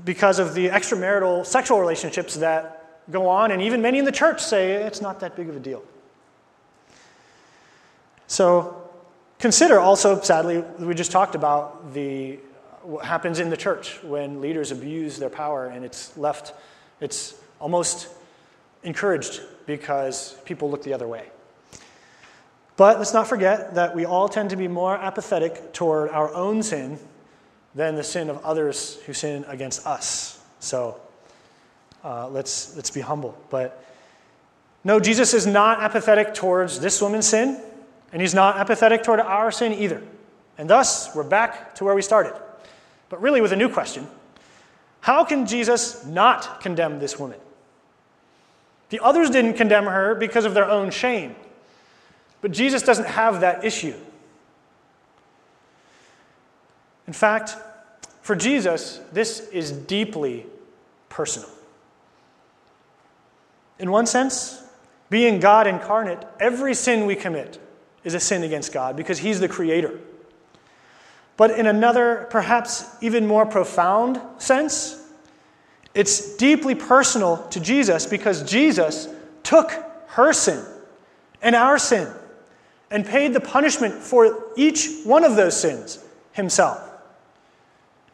because 0.04 0.38
of 0.38 0.54
the 0.54 0.68
extramarital 0.68 1.44
sexual 1.44 1.80
relationships 1.80 2.34
that 2.36 3.00
go 3.10 3.28
on, 3.28 3.50
and 3.50 3.62
even 3.62 3.82
many 3.82 3.98
in 3.98 4.04
the 4.04 4.12
church 4.12 4.42
say 4.42 4.72
it's 4.72 5.00
not 5.00 5.20
that 5.20 5.36
big 5.36 5.48
of 5.48 5.56
a 5.56 5.60
deal. 5.60 5.82
So 8.26 8.90
consider 9.38 9.80
also, 9.80 10.20
sadly, 10.20 10.58
we 10.78 10.94
just 10.94 11.10
talked 11.10 11.34
about 11.34 11.94
the 11.94 12.38
what 12.82 13.04
happens 13.04 13.38
in 13.38 13.50
the 13.50 13.56
church 13.56 14.02
when 14.02 14.40
leaders 14.40 14.70
abuse 14.70 15.18
their 15.18 15.28
power 15.28 15.66
and 15.66 15.84
it's 15.84 16.16
left, 16.16 16.54
it's 17.00 17.34
almost 17.60 18.08
encouraged 18.82 19.42
because 19.66 20.36
people 20.46 20.70
look 20.70 20.82
the 20.82 20.94
other 20.94 21.06
way. 21.06 21.26
But 22.76 22.98
let's 22.98 23.12
not 23.12 23.26
forget 23.26 23.74
that 23.74 23.94
we 23.94 24.06
all 24.06 24.28
tend 24.28 24.50
to 24.50 24.56
be 24.56 24.68
more 24.68 24.96
apathetic 24.96 25.72
toward 25.72 26.10
our 26.10 26.32
own 26.32 26.62
sin 26.62 26.98
than 27.74 27.94
the 27.94 28.04
sin 28.04 28.30
of 28.30 28.44
others 28.44 28.98
who 29.06 29.12
sin 29.12 29.44
against 29.48 29.86
us. 29.86 30.40
So 30.60 31.00
uh, 32.04 32.28
let's, 32.28 32.74
let's 32.76 32.90
be 32.90 33.00
humble. 33.00 33.38
But 33.50 33.84
no, 34.84 35.00
Jesus 35.00 35.34
is 35.34 35.46
not 35.46 35.80
apathetic 35.80 36.34
towards 36.34 36.80
this 36.80 37.02
woman's 37.02 37.26
sin, 37.26 37.60
and 38.12 38.22
he's 38.22 38.34
not 38.34 38.56
apathetic 38.56 39.02
toward 39.02 39.20
our 39.20 39.50
sin 39.50 39.72
either. 39.72 40.02
And 40.56 40.68
thus, 40.68 41.14
we're 41.14 41.24
back 41.24 41.74
to 41.76 41.84
where 41.84 41.94
we 41.94 42.02
started. 42.02 42.34
But 43.08 43.20
really, 43.22 43.40
with 43.40 43.52
a 43.52 43.56
new 43.56 43.68
question 43.68 44.06
How 45.00 45.24
can 45.24 45.46
Jesus 45.46 46.04
not 46.04 46.60
condemn 46.60 46.98
this 46.98 47.18
woman? 47.18 47.38
The 48.90 49.00
others 49.00 49.30
didn't 49.30 49.54
condemn 49.54 49.84
her 49.84 50.14
because 50.14 50.44
of 50.44 50.54
their 50.54 50.68
own 50.68 50.90
shame. 50.90 51.36
But 52.40 52.52
Jesus 52.52 52.82
doesn't 52.82 53.06
have 53.06 53.40
that 53.40 53.64
issue. 53.64 53.94
In 57.08 57.14
fact, 57.14 57.56
for 58.20 58.36
Jesus, 58.36 59.00
this 59.12 59.40
is 59.48 59.72
deeply 59.72 60.44
personal. 61.08 61.48
In 63.78 63.90
one 63.90 64.04
sense, 64.04 64.62
being 65.08 65.40
God 65.40 65.66
incarnate, 65.66 66.22
every 66.38 66.74
sin 66.74 67.06
we 67.06 67.16
commit 67.16 67.58
is 68.04 68.12
a 68.12 68.20
sin 68.20 68.42
against 68.42 68.74
God 68.74 68.94
because 68.94 69.18
He's 69.18 69.40
the 69.40 69.48
creator. 69.48 69.98
But 71.38 71.52
in 71.52 71.66
another, 71.66 72.26
perhaps 72.28 72.84
even 73.00 73.26
more 73.26 73.46
profound 73.46 74.20
sense, 74.36 75.02
it's 75.94 76.36
deeply 76.36 76.74
personal 76.74 77.38
to 77.48 77.58
Jesus 77.58 78.04
because 78.04 78.42
Jesus 78.42 79.08
took 79.42 79.72
her 80.08 80.34
sin 80.34 80.62
and 81.40 81.56
our 81.56 81.78
sin 81.78 82.06
and 82.90 83.06
paid 83.06 83.32
the 83.32 83.40
punishment 83.40 83.94
for 83.94 84.52
each 84.58 85.04
one 85.04 85.24
of 85.24 85.36
those 85.36 85.58
sins 85.58 86.04
himself. 86.32 86.84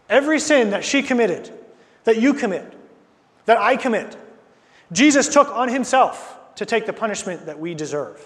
Every 0.09 0.39
sin 0.39 0.71
that 0.71 0.85
she 0.85 1.03
committed, 1.03 1.53
that 2.05 2.21
you 2.21 2.35
commit, 2.35 2.73
that 3.47 3.59
I 3.59 3.77
commit, 3.77 4.17
Jesus 4.93 5.29
took 5.29 5.49
on 5.51 5.69
himself 5.69 6.39
to 6.57 6.67
take 6.67 6.87
the 6.87 6.93
punishment 6.93 7.47
that 7.47 7.59
we 7.59 7.75
deserve. 7.75 8.25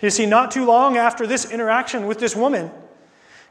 You 0.00 0.10
see, 0.10 0.26
not 0.26 0.50
too 0.50 0.64
long 0.64 0.96
after 0.96 1.26
this 1.26 1.50
interaction 1.50 2.06
with 2.06 2.18
this 2.18 2.34
woman, 2.36 2.70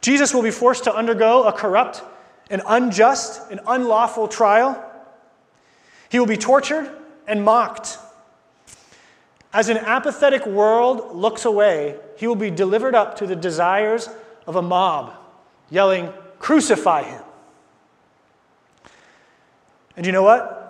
Jesus 0.02 0.34
will 0.34 0.44
be 0.44 0.52
forced 0.52 0.86
to 0.86 0.96
undergo 0.96 1.44
a 1.44 1.52
corrupt, 1.52 2.02
an 2.50 2.62
unjust, 2.66 3.52
an 3.52 3.60
unlawful 3.68 4.28
trial. 4.28 4.84
He 6.10 6.20
will 6.20 6.26
be 6.26 6.38
tortured 6.38 6.90
and 7.28 7.44
mocked. 7.44 7.98
As 9.54 9.70
an 9.70 9.78
apathetic 9.78 10.46
world 10.46 11.16
looks 11.16 11.46
away, 11.46 11.98
he 12.18 12.28
will 12.28 12.36
be 12.36 12.52
delivered 12.52 12.96
up 12.96 13.18
to 13.18 13.28
the 13.28 13.36
desires 13.36 14.10
of 14.46 14.56
a 14.56 14.62
mob, 14.62 15.14
yelling, 15.70 16.14
Crucify 16.40 17.04
him. 17.04 17.22
And 19.96 20.06
you 20.06 20.12
know 20.12 20.24
what? 20.24 20.64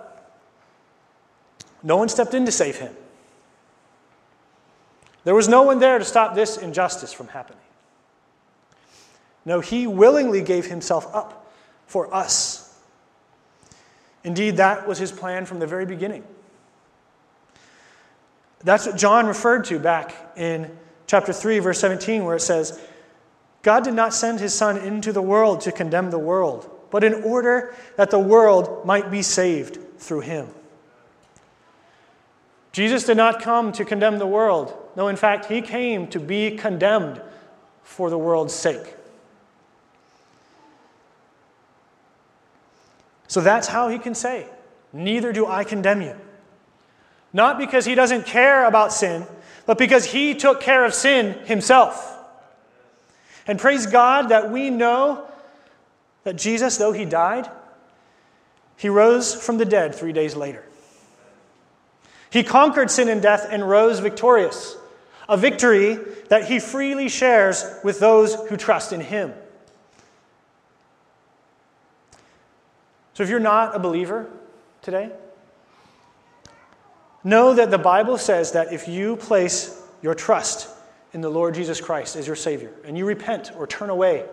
No 1.82 1.96
one 1.96 2.08
stepped 2.08 2.34
in 2.34 2.46
to 2.46 2.52
save 2.52 2.76
him. 2.76 2.94
There 5.24 5.34
was 5.34 5.48
no 5.48 5.62
one 5.62 5.78
there 5.78 5.98
to 5.98 6.04
stop 6.04 6.34
this 6.34 6.56
injustice 6.56 7.12
from 7.12 7.28
happening. 7.28 7.60
No, 9.44 9.60
he 9.60 9.86
willingly 9.86 10.42
gave 10.42 10.66
himself 10.66 11.14
up 11.14 11.52
for 11.86 12.12
us. 12.14 12.76
Indeed, 14.24 14.56
that 14.56 14.86
was 14.88 14.98
his 14.98 15.12
plan 15.12 15.46
from 15.46 15.58
the 15.58 15.66
very 15.66 15.86
beginning. 15.86 16.24
That's 18.60 18.86
what 18.86 18.96
John 18.96 19.26
referred 19.26 19.64
to 19.66 19.78
back 19.78 20.14
in 20.36 20.76
chapter 21.06 21.32
3, 21.32 21.60
verse 21.60 21.78
17, 21.78 22.24
where 22.24 22.36
it 22.36 22.40
says, 22.40 22.80
God 23.68 23.84
did 23.84 23.92
not 23.92 24.14
send 24.14 24.40
his 24.40 24.54
Son 24.54 24.78
into 24.78 25.12
the 25.12 25.20
world 25.20 25.60
to 25.60 25.72
condemn 25.72 26.10
the 26.10 26.18
world, 26.18 26.70
but 26.90 27.04
in 27.04 27.12
order 27.22 27.74
that 27.96 28.10
the 28.10 28.18
world 28.18 28.86
might 28.86 29.10
be 29.10 29.20
saved 29.20 29.78
through 29.98 30.20
him. 30.20 30.48
Jesus 32.72 33.04
did 33.04 33.18
not 33.18 33.42
come 33.42 33.72
to 33.72 33.84
condemn 33.84 34.18
the 34.18 34.26
world. 34.26 34.74
No, 34.96 35.08
in 35.08 35.16
fact, 35.16 35.52
he 35.52 35.60
came 35.60 36.06
to 36.06 36.18
be 36.18 36.56
condemned 36.56 37.20
for 37.82 38.08
the 38.08 38.16
world's 38.16 38.54
sake. 38.54 38.94
So 43.26 43.42
that's 43.42 43.68
how 43.68 43.90
he 43.90 43.98
can 43.98 44.14
say, 44.14 44.46
Neither 44.94 45.30
do 45.30 45.44
I 45.44 45.64
condemn 45.64 46.00
you. 46.00 46.16
Not 47.34 47.58
because 47.58 47.84
he 47.84 47.94
doesn't 47.94 48.24
care 48.24 48.64
about 48.64 48.94
sin, 48.94 49.26
but 49.66 49.76
because 49.76 50.06
he 50.06 50.34
took 50.34 50.62
care 50.62 50.86
of 50.86 50.94
sin 50.94 51.34
himself. 51.44 52.14
And 53.48 53.58
praise 53.58 53.86
God 53.86 54.28
that 54.28 54.52
we 54.52 54.70
know 54.70 55.26
that 56.22 56.36
Jesus, 56.36 56.76
though 56.76 56.92
he 56.92 57.04
died, 57.04 57.50
he 58.76 58.88
rose 58.88 59.34
from 59.34 59.58
the 59.58 59.64
dead 59.64 59.94
three 59.94 60.12
days 60.12 60.36
later. 60.36 60.64
He 62.30 62.44
conquered 62.44 62.90
sin 62.90 63.08
and 63.08 63.20
death 63.20 63.48
and 63.50 63.68
rose 63.68 63.98
victorious, 63.98 64.76
a 65.28 65.36
victory 65.36 65.98
that 66.28 66.44
he 66.44 66.60
freely 66.60 67.08
shares 67.08 67.64
with 67.82 67.98
those 67.98 68.34
who 68.48 68.56
trust 68.56 68.92
in 68.92 69.00
him. 69.00 69.32
So 73.14 73.24
if 73.24 73.30
you're 73.30 73.40
not 73.40 73.74
a 73.74 73.80
believer 73.80 74.30
today, 74.82 75.10
Know 77.24 77.54
that 77.54 77.70
the 77.70 77.78
Bible 77.78 78.16
says 78.16 78.52
that 78.52 78.72
if 78.72 78.86
you 78.88 79.16
place 79.16 79.82
your 80.02 80.14
trust 80.14 80.68
in 81.12 81.20
the 81.20 81.28
Lord 81.28 81.54
Jesus 81.54 81.80
Christ 81.80 82.16
as 82.16 82.26
your 82.26 82.36
Savior 82.36 82.72
and 82.84 82.96
you 82.96 83.04
repent 83.04 83.52
or 83.56 83.66
turn 83.66 83.90
away 83.90 84.24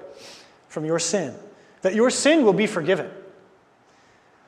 from 0.68 0.86
your 0.86 1.00
sin, 1.00 1.34
that 1.82 1.96
your 1.96 2.10
sin 2.10 2.44
will 2.44 2.54
be 2.54 2.68
forgiven. 2.68 3.10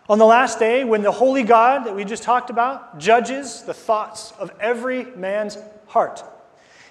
On 0.09 0.19
the 0.19 0.25
last 0.25 0.59
day, 0.59 0.83
when 0.83 1.01
the 1.01 1.11
holy 1.11 1.43
God 1.43 1.85
that 1.85 1.95
we 1.95 2.05
just 2.05 2.23
talked 2.23 2.49
about 2.49 2.97
judges 2.97 3.63
the 3.63 3.73
thoughts 3.73 4.31
of 4.39 4.51
every 4.59 5.05
man's 5.05 5.57
heart, 5.87 6.23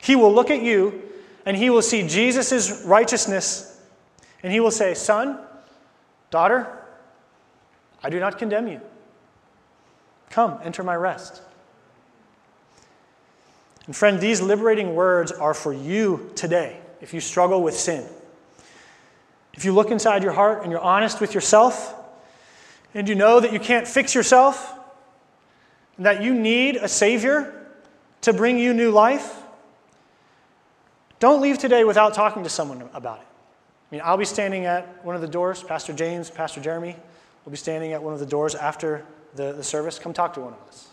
he 0.03 0.17
will 0.17 0.33
look 0.33 0.51
at 0.51 0.63
you 0.63 1.03
and 1.47 1.57
he 1.57 1.71
will 1.71 1.83
see 1.83 2.07
Jesus' 2.07 2.85
righteousness 2.85 3.81
and 4.43 4.53
he 4.53 4.61
will 4.61 4.71
say, 4.71 4.95
Son, 4.95 5.39
daughter, 6.31 6.67
I 8.03 8.11
do 8.11 8.21
not 8.21 8.39
condemn 8.39 8.69
you. 8.69 8.81
Come, 10.31 10.59
enter 10.63 10.83
my 10.83 10.95
rest. 10.95 11.41
And 13.87 13.95
friend, 13.95 14.21
these 14.21 14.41
liberating 14.41 14.95
words 14.95 15.33
are 15.33 15.55
for 15.55 15.73
you 15.73 16.31
today 16.35 16.79
if 17.01 17.15
you 17.15 17.21
struggle 17.21 17.63
with 17.63 17.75
sin. 17.75 18.05
If 19.55 19.65
you 19.65 19.73
look 19.73 19.91
inside 19.91 20.23
your 20.23 20.33
heart 20.33 20.63
and 20.63 20.71
you're 20.71 20.81
honest 20.81 21.21
with 21.21 21.35
yourself, 21.35 21.95
and 22.95 23.09
you 23.09 23.15
know 23.15 23.41
that 23.41 23.53
you 23.53 23.61
can't 23.61 23.87
fix 23.87 24.15
yourself, 24.15 24.73
and 25.97 26.07
that 26.07 26.23
you 26.23 26.35
need 26.35 26.77
a 26.77 26.89
Savior 26.89 27.67
to 28.23 28.33
bring 28.33 28.59
you 28.59 28.75
new 28.75 28.91
life, 28.91 29.43
don't 31.19 31.41
leave 31.41 31.59
today 31.59 31.85
without 31.85 32.13
talking 32.13 32.43
to 32.43 32.49
someone 32.49 32.89
about 32.93 33.21
it. 33.21 33.27
I 33.91 33.95
mean, 33.95 34.03
I'll 34.05 34.19
be 34.19 34.25
standing 34.25 34.67
at 34.67 35.05
one 35.05 35.15
of 35.15 35.23
the 35.23 35.29
doors. 35.29 35.63
Pastor 35.63 35.93
James, 35.93 36.31
Pastor 36.31 36.61
Jeremy 36.61 36.97
will 37.45 37.53
be 37.53 37.57
standing 37.57 37.93
at 37.93 38.03
one 38.03 38.13
of 38.13 38.21
the 38.21 38.27
doors 38.27 38.55
after 38.55 39.07
the, 39.35 39.53
the 39.53 39.63
service, 39.63 39.99
come 39.99 40.13
talk 40.13 40.35
to 40.35 40.41
one 40.41 40.53
of 40.53 40.69
us. 40.69 40.89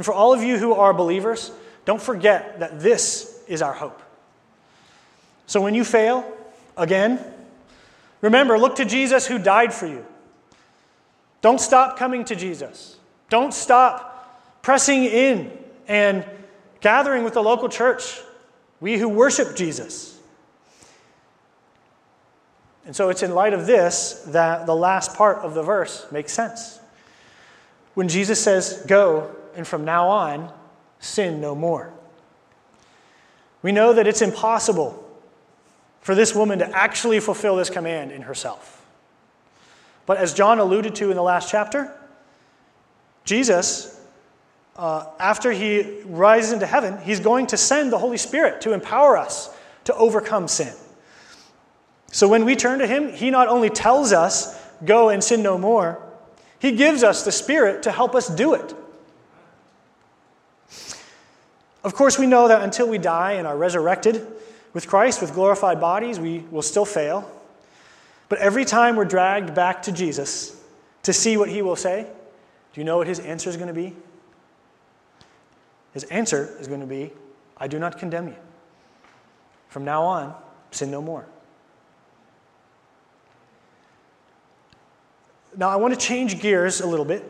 And 0.00 0.04
for 0.06 0.14
all 0.14 0.32
of 0.32 0.42
you 0.42 0.56
who 0.56 0.72
are 0.72 0.94
believers, 0.94 1.52
don't 1.84 2.00
forget 2.00 2.60
that 2.60 2.80
this 2.80 3.38
is 3.46 3.60
our 3.60 3.74
hope. 3.74 4.00
So 5.46 5.60
when 5.60 5.74
you 5.74 5.84
fail, 5.84 6.24
again, 6.74 7.22
remember, 8.22 8.58
look 8.58 8.76
to 8.76 8.86
Jesus 8.86 9.26
who 9.26 9.38
died 9.38 9.74
for 9.74 9.86
you. 9.86 10.06
Don't 11.42 11.60
stop 11.60 11.98
coming 11.98 12.24
to 12.24 12.34
Jesus. 12.34 12.96
Don't 13.28 13.52
stop 13.52 14.40
pressing 14.62 15.04
in 15.04 15.52
and 15.86 16.24
gathering 16.80 17.22
with 17.22 17.34
the 17.34 17.42
local 17.42 17.68
church, 17.68 18.22
we 18.80 18.96
who 18.96 19.06
worship 19.06 19.54
Jesus. 19.54 20.18
And 22.86 22.96
so 22.96 23.10
it's 23.10 23.22
in 23.22 23.34
light 23.34 23.52
of 23.52 23.66
this 23.66 24.24
that 24.28 24.64
the 24.64 24.74
last 24.74 25.14
part 25.14 25.40
of 25.40 25.52
the 25.52 25.62
verse 25.62 26.06
makes 26.10 26.32
sense. 26.32 26.80
When 27.92 28.08
Jesus 28.08 28.42
says, 28.42 28.82
Go, 28.86 29.36
and 29.54 29.66
from 29.66 29.84
now 29.84 30.08
on, 30.08 30.52
sin 30.98 31.40
no 31.40 31.54
more. 31.54 31.92
We 33.62 33.72
know 33.72 33.92
that 33.92 34.06
it's 34.06 34.22
impossible 34.22 35.06
for 36.00 36.14
this 36.14 36.34
woman 36.34 36.60
to 36.60 36.76
actually 36.76 37.20
fulfill 37.20 37.56
this 37.56 37.70
command 37.70 38.12
in 38.12 38.22
herself. 38.22 38.84
But 40.06 40.16
as 40.18 40.32
John 40.34 40.58
alluded 40.58 40.94
to 40.96 41.10
in 41.10 41.16
the 41.16 41.22
last 41.22 41.50
chapter, 41.50 41.94
Jesus, 43.24 44.00
uh, 44.76 45.06
after 45.18 45.52
he 45.52 46.00
rises 46.06 46.52
into 46.52 46.66
heaven, 46.66 46.98
he's 47.02 47.20
going 47.20 47.46
to 47.48 47.56
send 47.56 47.92
the 47.92 47.98
Holy 47.98 48.16
Spirit 48.16 48.62
to 48.62 48.72
empower 48.72 49.16
us 49.16 49.54
to 49.84 49.94
overcome 49.94 50.48
sin. 50.48 50.74
So 52.12 52.26
when 52.28 52.44
we 52.44 52.56
turn 52.56 52.80
to 52.80 52.86
Him, 52.86 53.12
He 53.12 53.30
not 53.30 53.48
only 53.48 53.70
tells 53.70 54.12
us, 54.12 54.60
go 54.84 55.10
and 55.10 55.22
sin 55.22 55.42
no 55.42 55.56
more, 55.58 56.02
He 56.58 56.72
gives 56.72 57.02
us 57.02 57.24
the 57.24 57.32
Spirit 57.32 57.84
to 57.84 57.92
help 57.92 58.14
us 58.14 58.28
do 58.28 58.54
it. 58.54 58.74
Of 61.82 61.94
course, 61.94 62.18
we 62.18 62.26
know 62.26 62.48
that 62.48 62.62
until 62.62 62.88
we 62.88 62.98
die 62.98 63.32
and 63.32 63.46
are 63.46 63.56
resurrected 63.56 64.26
with 64.72 64.86
Christ 64.86 65.20
with 65.20 65.34
glorified 65.34 65.80
bodies, 65.80 66.20
we 66.20 66.40
will 66.50 66.62
still 66.62 66.84
fail. 66.84 67.30
But 68.28 68.38
every 68.38 68.64
time 68.64 68.96
we're 68.96 69.06
dragged 69.06 69.54
back 69.54 69.82
to 69.82 69.92
Jesus 69.92 70.62
to 71.02 71.12
see 71.12 71.36
what 71.36 71.48
He 71.48 71.62
will 71.62 71.76
say, 71.76 72.06
do 72.72 72.80
you 72.80 72.84
know 72.84 72.98
what 72.98 73.06
His 73.06 73.18
answer 73.20 73.48
is 73.48 73.56
going 73.56 73.68
to 73.68 73.74
be? 73.74 73.96
His 75.92 76.04
answer 76.04 76.54
is 76.60 76.68
going 76.68 76.80
to 76.80 76.86
be, 76.86 77.12
I 77.56 77.66
do 77.66 77.78
not 77.78 77.98
condemn 77.98 78.28
you. 78.28 78.36
From 79.68 79.84
now 79.84 80.02
on, 80.02 80.34
sin 80.70 80.90
no 80.90 81.02
more. 81.02 81.26
Now, 85.56 85.68
I 85.68 85.76
want 85.76 85.92
to 85.92 85.98
change 85.98 86.40
gears 86.40 86.80
a 86.80 86.86
little 86.86 87.04
bit 87.04 87.24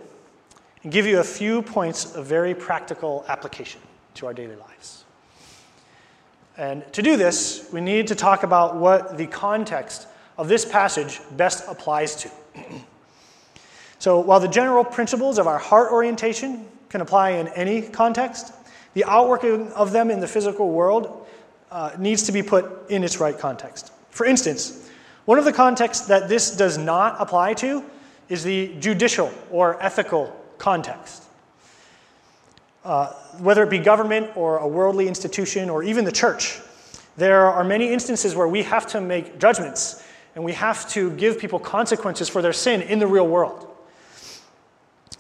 and 0.82 0.92
give 0.92 1.06
you 1.06 1.20
a 1.20 1.24
few 1.24 1.62
points 1.62 2.14
of 2.14 2.26
very 2.26 2.54
practical 2.54 3.24
application 3.28 3.80
to 4.14 4.26
our 4.26 4.34
daily 4.34 4.56
lives. 4.56 5.04
And 6.56 6.90
to 6.92 7.02
do 7.02 7.16
this, 7.16 7.68
we 7.72 7.80
need 7.80 8.08
to 8.08 8.14
talk 8.14 8.42
about 8.42 8.76
what 8.76 9.16
the 9.16 9.26
context 9.26 10.06
of 10.36 10.48
this 10.48 10.64
passage 10.64 11.20
best 11.32 11.64
applies 11.68 12.16
to. 12.16 12.30
so, 13.98 14.20
while 14.20 14.40
the 14.40 14.48
general 14.48 14.84
principles 14.84 15.38
of 15.38 15.46
our 15.46 15.58
heart 15.58 15.90
orientation 15.92 16.66
can 16.88 17.00
apply 17.00 17.30
in 17.30 17.48
any 17.48 17.82
context, 17.82 18.52
the 18.94 19.04
outworking 19.04 19.72
of 19.72 19.92
them 19.92 20.10
in 20.10 20.20
the 20.20 20.28
physical 20.28 20.70
world 20.70 21.26
uh, 21.70 21.92
needs 21.98 22.24
to 22.24 22.32
be 22.32 22.42
put 22.42 22.90
in 22.90 23.04
its 23.04 23.20
right 23.20 23.38
context. 23.38 23.92
For 24.10 24.26
instance, 24.26 24.90
one 25.24 25.38
of 25.38 25.44
the 25.44 25.52
contexts 25.52 26.06
that 26.08 26.28
this 26.28 26.56
does 26.56 26.76
not 26.76 27.16
apply 27.20 27.54
to 27.54 27.84
is 28.28 28.42
the 28.42 28.74
judicial 28.80 29.32
or 29.50 29.82
ethical 29.82 30.34
context. 30.58 31.24
Uh, 32.84 33.12
whether 33.38 33.62
it 33.62 33.70
be 33.70 33.78
government 33.78 34.30
or 34.36 34.58
a 34.58 34.66
worldly 34.66 35.06
institution 35.06 35.68
or 35.68 35.82
even 35.82 36.04
the 36.04 36.12
church, 36.12 36.60
there 37.16 37.46
are 37.46 37.62
many 37.62 37.92
instances 37.92 38.34
where 38.34 38.48
we 38.48 38.62
have 38.62 38.86
to 38.86 39.00
make 39.00 39.38
judgments 39.38 40.02
and 40.34 40.44
we 40.44 40.52
have 40.52 40.88
to 40.90 41.10
give 41.16 41.38
people 41.38 41.58
consequences 41.58 42.28
for 42.28 42.40
their 42.40 42.52
sin 42.52 42.80
in 42.82 42.98
the 42.98 43.06
real 43.06 43.26
world. 43.26 43.66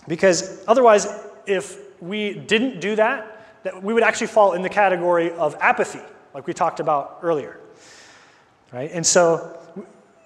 Because 0.08 0.64
otherwise, 0.66 1.06
if 1.46 1.78
we 2.00 2.32
didn't 2.32 2.80
do 2.80 2.96
that, 2.96 3.62
that 3.64 3.82
we 3.82 3.92
would 3.92 4.02
actually 4.02 4.28
fall 4.28 4.54
in 4.54 4.62
the 4.62 4.68
category 4.68 5.30
of 5.32 5.54
apathy, 5.60 6.00
like 6.32 6.46
we 6.46 6.54
talked 6.54 6.80
about 6.80 7.18
earlier. 7.22 7.58
Right? 8.72 8.90
And 8.92 9.04
so 9.04 9.58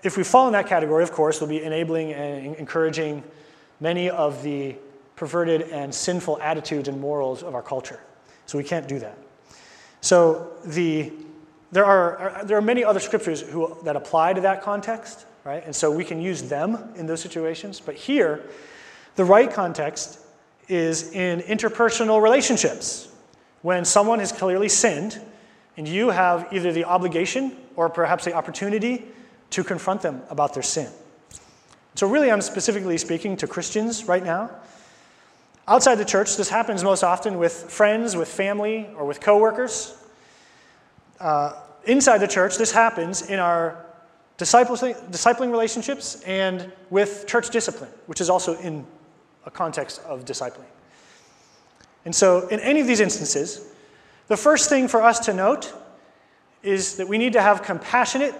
if 0.02 0.16
we 0.16 0.22
fall 0.22 0.46
in 0.46 0.52
that 0.52 0.68
category, 0.68 1.02
of 1.02 1.10
course, 1.10 1.40
we'll 1.40 1.50
be 1.50 1.62
enabling 1.62 2.12
and 2.12 2.54
encouraging 2.56 3.24
many 3.80 4.10
of 4.10 4.42
the 4.42 4.76
perverted 5.16 5.62
and 5.62 5.94
sinful 5.94 6.40
attitudes 6.40 6.88
and 6.88 7.00
morals 7.00 7.42
of 7.42 7.54
our 7.54 7.62
culture. 7.62 8.00
So 8.46 8.58
we 8.58 8.64
can't 8.64 8.88
do 8.88 8.98
that. 8.98 9.16
So 10.00 10.52
the, 10.64 11.12
there, 11.72 11.84
are, 11.84 12.42
there 12.44 12.58
are 12.58 12.62
many 12.62 12.84
other 12.84 13.00
scriptures 13.00 13.40
who, 13.40 13.76
that 13.84 13.96
apply 13.96 14.34
to 14.34 14.40
that 14.42 14.62
context, 14.62 15.26
right? 15.44 15.64
And 15.64 15.74
so 15.74 15.90
we 15.90 16.04
can 16.04 16.20
use 16.20 16.42
them 16.42 16.92
in 16.96 17.06
those 17.06 17.20
situations. 17.20 17.80
But 17.80 17.94
here, 17.94 18.42
the 19.16 19.24
right 19.24 19.50
context 19.50 20.18
is 20.68 21.12
in 21.12 21.40
interpersonal 21.40 22.22
relationships. 22.22 23.08
When 23.62 23.84
someone 23.84 24.18
has 24.18 24.30
clearly 24.30 24.68
sinned, 24.68 25.20
and 25.76 25.88
you 25.88 26.10
have 26.10 26.52
either 26.52 26.72
the 26.72 26.84
obligation 26.84 27.56
or 27.76 27.88
perhaps 27.88 28.24
the 28.24 28.32
opportunity 28.32 29.04
to 29.50 29.64
confront 29.64 30.02
them 30.02 30.22
about 30.30 30.54
their 30.54 30.62
sin. 30.62 30.90
So, 31.94 32.08
really, 32.08 32.30
I'm 32.30 32.40
specifically 32.40 32.98
speaking 32.98 33.36
to 33.38 33.46
Christians 33.46 34.04
right 34.04 34.24
now. 34.24 34.50
Outside 35.66 35.94
the 35.94 36.04
church, 36.04 36.36
this 36.36 36.50
happens 36.50 36.84
most 36.84 37.02
often 37.02 37.38
with 37.38 37.70
friends, 37.70 38.16
with 38.16 38.28
family, 38.28 38.88
or 38.96 39.06
with 39.06 39.20
coworkers. 39.20 39.96
Uh, 41.18 41.54
inside 41.86 42.18
the 42.18 42.28
church, 42.28 42.58
this 42.58 42.70
happens 42.70 43.30
in 43.30 43.38
our 43.38 43.84
discipling 44.36 45.50
relationships 45.50 46.20
and 46.22 46.70
with 46.90 47.26
church 47.26 47.48
discipline, 47.48 47.90
which 48.06 48.20
is 48.20 48.28
also 48.28 48.58
in 48.58 48.86
a 49.46 49.50
context 49.50 50.02
of 50.04 50.24
discipling. 50.26 50.66
And 52.04 52.14
so, 52.14 52.46
in 52.48 52.60
any 52.60 52.80
of 52.80 52.86
these 52.86 53.00
instances, 53.00 53.66
the 54.28 54.36
first 54.36 54.68
thing 54.68 54.88
for 54.88 55.02
us 55.02 55.20
to 55.20 55.32
note 55.32 55.72
is 56.62 56.96
that 56.96 57.08
we 57.08 57.16
need 57.16 57.32
to 57.34 57.40
have 57.40 57.62
compassionate 57.62 58.34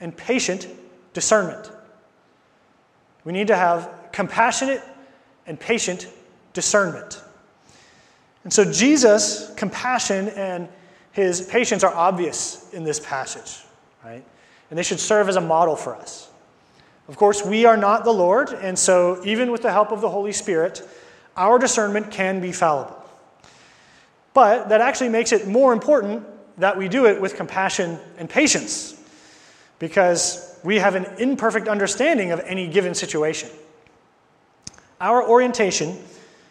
and 0.00 0.16
patient 0.16 0.68
discernment. 1.12 1.70
We 3.24 3.32
need 3.32 3.48
to 3.48 3.56
have 3.56 4.10
compassionate 4.12 4.82
and 5.46 5.58
patient 5.58 6.06
discernment. 6.52 7.22
And 8.44 8.52
so 8.52 8.70
Jesus' 8.70 9.52
compassion 9.56 10.28
and 10.30 10.68
his 11.12 11.42
patience 11.42 11.84
are 11.84 11.94
obvious 11.94 12.72
in 12.72 12.84
this 12.84 13.00
passage, 13.00 13.64
right? 14.04 14.24
And 14.70 14.78
they 14.78 14.82
should 14.82 15.00
serve 15.00 15.28
as 15.28 15.36
a 15.36 15.40
model 15.40 15.76
for 15.76 15.96
us. 15.96 16.30
Of 17.08 17.16
course, 17.16 17.44
we 17.44 17.64
are 17.64 17.76
not 17.76 18.04
the 18.04 18.12
Lord, 18.12 18.50
and 18.52 18.78
so 18.78 19.20
even 19.24 19.50
with 19.50 19.62
the 19.62 19.72
help 19.72 19.92
of 19.92 20.00
the 20.00 20.08
Holy 20.10 20.32
Spirit, 20.32 20.86
our 21.36 21.58
discernment 21.58 22.10
can 22.10 22.40
be 22.40 22.52
fallible. 22.52 23.02
But 24.34 24.68
that 24.68 24.80
actually 24.80 25.08
makes 25.08 25.32
it 25.32 25.48
more 25.48 25.72
important 25.72 26.24
that 26.58 26.76
we 26.76 26.88
do 26.88 27.06
it 27.06 27.20
with 27.20 27.34
compassion 27.34 27.98
and 28.18 28.28
patience, 28.28 28.94
because 29.78 30.58
we 30.62 30.76
have 30.76 30.96
an 30.96 31.06
imperfect 31.18 31.66
understanding 31.66 32.30
of 32.30 32.40
any 32.40 32.68
given 32.68 32.94
situation. 32.94 33.48
Our 35.00 35.26
orientation 35.26 35.96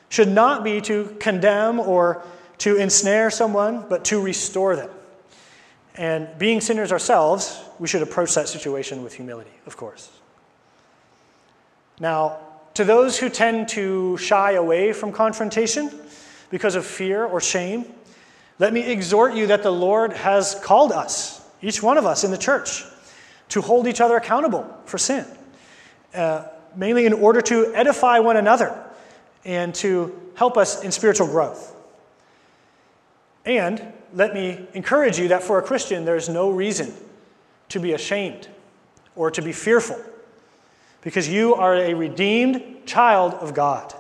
should 0.10 0.30
not 0.30 0.64
be 0.64 0.82
to 0.82 1.16
condemn 1.20 1.80
or 1.80 2.24
to 2.60 2.78
ensnare 2.78 3.30
someone, 3.30 3.86
but 3.90 4.06
to 4.06 4.22
restore 4.22 4.76
them. 4.76 4.90
And 5.96 6.28
being 6.38 6.62
sinners 6.62 6.92
ourselves, 6.92 7.62
we 7.80 7.88
should 7.88 8.02
approach 8.02 8.36
that 8.36 8.48
situation 8.48 9.04
with 9.04 9.14
humility, 9.14 9.52
of 9.66 9.78
course. 9.78 10.10
Now, 12.00 12.38
to 12.76 12.84
those 12.84 13.18
who 13.18 13.30
tend 13.30 13.70
to 13.70 14.18
shy 14.18 14.52
away 14.52 14.94
from 14.94 15.12
confrontation 15.12 15.92
because 16.50 16.76
of 16.76 16.86
fear 16.86 17.26
or 17.26 17.42
shame, 17.42 17.86
let 18.60 18.74
me 18.74 18.82
exhort 18.82 19.34
you 19.34 19.48
that 19.48 19.64
the 19.64 19.72
Lord 19.72 20.14
has 20.14 20.56
called 20.64 20.92
us, 20.92 21.42
each 21.62 21.82
one 21.82 21.98
of 21.98 22.06
us 22.06 22.24
in 22.24 22.32
the 22.32 22.38
church, 22.38 22.84
to 23.50 23.62
hold 23.62 23.88
each 23.88 24.02
other 24.02 24.16
accountable 24.16 24.66
for 24.86 24.98
sin, 24.98 25.26
uh, 26.14 26.46
mainly 26.76 27.06
in 27.06 27.14
order 27.14 27.42
to 27.42 27.74
edify 27.74 28.20
one 28.20 28.38
another 28.38 28.87
and 29.46 29.74
to 29.76 30.18
help 30.36 30.58
us 30.58 30.84
in 30.84 30.92
spiritual 30.92 31.28
growth. 31.28 31.76
And 33.46 33.82
let 34.14 34.34
me 34.34 34.68
encourage 34.74 35.18
you 35.18 35.30
that 35.30 35.44
for 35.44 35.58
a 35.58 35.62
Christian, 35.62 36.06
there's 36.06 36.30
no 36.30 36.50
reason 36.50 36.94
to 37.70 37.80
be 37.80 37.94
ashamed 37.94 38.48
or 39.16 39.32
to 39.32 39.42
be 39.42 39.52
fearful 39.52 40.00
because 41.02 41.28
you 41.30 41.56
are 41.56 41.76
a 41.76 41.94
redeemed 41.94 42.86
child 42.86 43.34
of 43.36 43.54
God. 43.54 43.94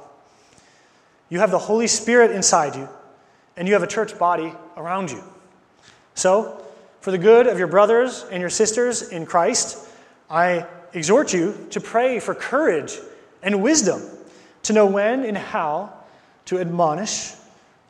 You 1.29 1.39
have 1.39 1.51
the 1.51 1.59
Holy 1.59 1.87
Spirit 1.87 2.31
inside 2.31 2.75
you, 2.75 2.87
and 3.55 3.67
you 3.67 3.73
have 3.73 3.83
a 3.83 3.87
church 3.87 4.17
body 4.17 4.53
around 4.75 5.11
you. 5.11 5.23
So, 6.15 6.63
for 7.01 7.11
the 7.11 7.17
good 7.17 7.47
of 7.47 7.57
your 7.57 7.67
brothers 7.67 8.25
and 8.31 8.41
your 8.41 8.49
sisters 8.49 9.09
in 9.09 9.25
Christ, 9.25 9.87
I 10.29 10.65
exhort 10.93 11.33
you 11.33 11.67
to 11.71 11.79
pray 11.79 12.19
for 12.19 12.33
courage 12.33 12.97
and 13.41 13.61
wisdom 13.61 14.01
to 14.67 14.73
know 14.73 14.85
when 14.85 15.23
and 15.23 15.37
how 15.37 15.93
to 16.45 16.59
admonish 16.59 17.33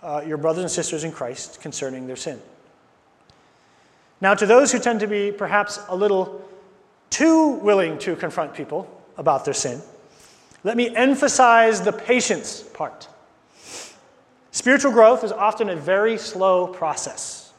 uh, 0.03 0.21
your 0.25 0.37
brothers 0.37 0.63
and 0.63 0.71
sisters 0.71 1.03
in 1.03 1.11
Christ 1.11 1.59
concerning 1.59 2.05
their 2.05 2.15
sin. 2.15 2.39
Now, 4.21 4.35
to 4.35 4.45
those 4.45 4.71
who 4.71 4.79
tend 4.79 4.99
to 4.99 5.07
be 5.07 5.31
perhaps 5.31 5.79
a 5.89 5.95
little 5.95 6.47
too 7.09 7.49
willing 7.49 7.97
to 7.99 8.15
confront 8.15 8.53
people 8.53 8.87
about 9.17 9.43
their 9.43 9.55
sin, 9.55 9.81
let 10.63 10.77
me 10.77 10.95
emphasize 10.95 11.81
the 11.81 11.91
patience 11.91 12.61
part. 12.61 13.07
Spiritual 14.51 14.91
growth 14.91 15.23
is 15.23 15.31
often 15.31 15.69
a 15.69 15.75
very 15.75 16.17
slow 16.17 16.67
process. 16.67 17.53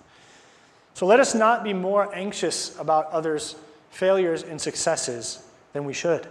So 0.94 1.06
let 1.06 1.18
us 1.18 1.34
not 1.34 1.64
be 1.64 1.72
more 1.72 2.14
anxious 2.14 2.78
about 2.78 3.06
others' 3.10 3.56
failures 3.90 4.44
and 4.44 4.60
successes 4.60 5.42
than 5.72 5.84
we 5.84 5.92
should 5.92 6.28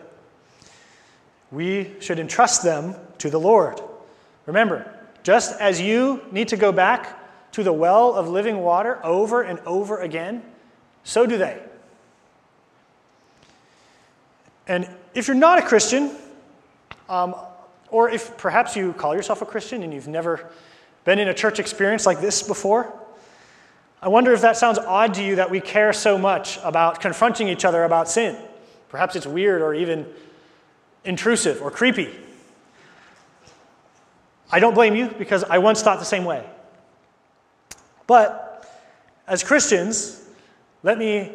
we 1.52 1.94
should 2.00 2.20
entrust 2.20 2.64
them 2.64 2.96
to 3.20 3.30
the 3.30 3.40
Lord. 3.40 3.80
Remember, 4.46 4.94
just 5.24 5.60
as 5.60 5.82
you 5.82 6.22
need 6.32 6.48
to 6.50 6.58
go 6.58 6.72
back 6.72 7.52
to 7.54 7.64
the 7.64 7.74
well 7.74 8.14
of 8.14 8.30
living 8.30 8.60
water 8.60 9.00
over 9.04 9.42
and 9.42 9.60
over 9.66 10.00
again, 10.02 10.44
so 11.04 11.26
do 11.26 11.38
they. 11.38 11.62
And 14.68 14.90
if 15.14 15.28
you're 15.28 15.36
not 15.36 15.60
a 15.60 15.62
Christian, 15.62 16.12
um, 17.10 17.36
or 17.90 18.10
if 18.10 18.38
perhaps 18.38 18.76
you 18.76 18.94
call 18.94 19.16
yourself 19.16 19.42
a 19.42 19.46
Christian 19.46 19.84
and 19.84 19.94
you've 19.94 20.08
never 20.08 20.50
been 21.06 21.20
in 21.20 21.30
a 21.30 21.34
church 21.34 21.60
experience 21.60 22.06
like 22.06 22.20
this 22.20 22.44
before, 22.44 22.94
I 24.02 24.10
wonder 24.10 24.34
if 24.34 24.42
that 24.42 24.58
sounds 24.58 24.78
odd 24.78 25.14
to 25.16 25.24
you 25.24 25.38
that 25.38 25.50
we 25.50 25.60
care 25.60 25.92
so 25.94 26.18
much 26.18 26.60
about 26.64 27.02
confronting 27.02 27.48
each 27.48 27.66
other 27.66 27.84
about 27.84 28.10
sin. 28.10 28.38
Perhaps 28.90 29.16
it's 29.16 29.26
weird 29.26 29.62
or 29.62 29.74
even 29.74 30.06
intrusive 31.08 31.62
or 31.62 31.72
creepy. 31.72 32.14
I 34.52 34.60
don't 34.60 34.74
blame 34.74 34.96
you 34.96 35.10
because 35.10 35.44
I 35.44 35.58
once 35.58 35.82
thought 35.82 36.00
the 36.00 36.06
same 36.06 36.26
way. 36.26 36.46
But 38.06 38.70
as 39.28 39.44
Christians, 39.44 40.24
let 40.84 40.98
me 40.98 41.32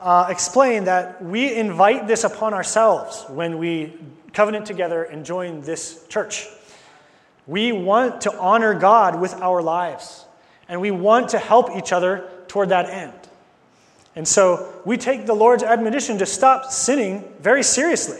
uh, 0.00 0.26
explain 0.28 0.84
that 0.84 1.22
we 1.22 1.54
invite 1.54 2.06
this 2.06 2.24
upon 2.24 2.54
ourselves 2.54 3.24
when 3.28 3.58
we 3.58 3.94
covenant 4.32 4.66
together 4.66 5.04
and 5.04 5.24
join 5.24 5.60
this 5.60 6.04
church. 6.08 6.46
We 7.46 7.72
want 7.72 8.22
to 8.22 8.38
honor 8.38 8.74
God 8.74 9.20
with 9.20 9.34
our 9.34 9.62
lives, 9.62 10.24
and 10.68 10.80
we 10.80 10.90
want 10.90 11.30
to 11.30 11.38
help 11.38 11.76
each 11.76 11.92
other 11.92 12.28
toward 12.46 12.68
that 12.70 12.90
end. 12.90 13.14
And 14.14 14.26
so 14.26 14.72
we 14.84 14.96
take 14.96 15.26
the 15.26 15.34
Lord's 15.34 15.62
admonition 15.62 16.18
to 16.18 16.26
stop 16.26 16.72
sinning 16.72 17.24
very 17.40 17.62
seriously. 17.62 18.18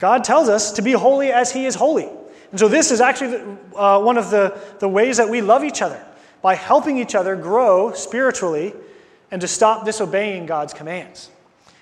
God 0.00 0.24
tells 0.24 0.48
us 0.48 0.72
to 0.72 0.82
be 0.82 0.92
holy 0.92 1.30
as 1.30 1.52
He 1.52 1.66
is 1.66 1.76
holy. 1.76 2.08
And 2.50 2.58
so, 2.58 2.66
this 2.66 2.90
is 2.90 3.00
actually 3.00 3.56
uh, 3.76 4.00
one 4.00 4.18
of 4.18 4.30
the, 4.30 4.58
the 4.80 4.88
ways 4.88 5.18
that 5.18 5.28
we 5.28 5.40
love 5.40 5.62
each 5.62 5.82
other 5.82 6.04
by 6.42 6.56
helping 6.56 6.98
each 6.98 7.14
other 7.14 7.36
grow 7.36 7.92
spiritually 7.92 8.74
and 9.30 9.40
to 9.42 9.46
stop 9.46 9.84
disobeying 9.84 10.46
God's 10.46 10.74
commands. 10.74 11.30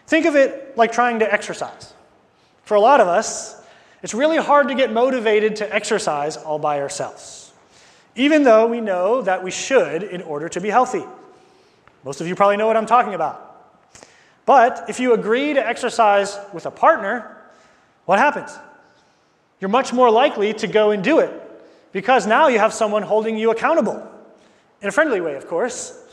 Think 0.07 0.27
of 0.27 0.37
it 0.37 0.77
like 0.77 0.93
trying 0.93 1.21
to 1.21 1.33
exercise. 1.33 1.95
For 2.65 2.75
a 2.75 2.81
lot 2.81 3.01
of 3.01 3.09
us, 3.09 3.59
it's 4.03 4.15
really 4.15 4.37
hard 4.37 4.69
to 4.69 4.75
get 4.75 4.93
motivated 4.93 5.57
to 5.57 5.75
exercise 5.75 6.37
all 6.37 6.59
by 6.59 6.81
ourselves, 6.81 7.53
even 8.15 8.43
though 8.43 8.67
we 8.67 8.81
know 8.81 9.23
that 9.23 9.43
we 9.43 9.51
should 9.51 10.03
in 10.03 10.23
order 10.23 10.49
to 10.51 10.61
be 10.61 10.69
healthy. 10.69 11.05
Most 12.05 12.21
of 12.21 12.27
you 12.27 12.35
probably 12.35 12.57
know 12.57 12.67
what 12.67 12.77
I'm 12.77 12.87
talking 12.87 13.15
about. 13.15 13.45
But 14.45 14.87
if 14.89 15.01
you 15.01 15.15
agree 15.15 15.55
to 15.55 15.67
exercise 15.67 16.39
with 16.53 16.67
a 16.67 16.71
partner, 16.71 17.38
what 18.09 18.19
happens? 18.19 18.59
You're 19.61 19.69
much 19.69 19.93
more 19.93 20.11
likely 20.11 20.55
to 20.55 20.67
go 20.67 20.93
and 20.93 21.05
do 21.05 21.19
it 21.19 21.31
because 21.93 22.27
now 22.27 22.49
you 22.49 22.59
have 22.59 22.73
someone 22.73 23.03
holding 23.03 23.37
you 23.37 23.51
accountable 23.51 24.03
in 24.81 24.89
a 24.89 24.93
friendly 24.93 25.21
way, 25.21 25.35
of 25.35 25.47
course. 25.47 26.07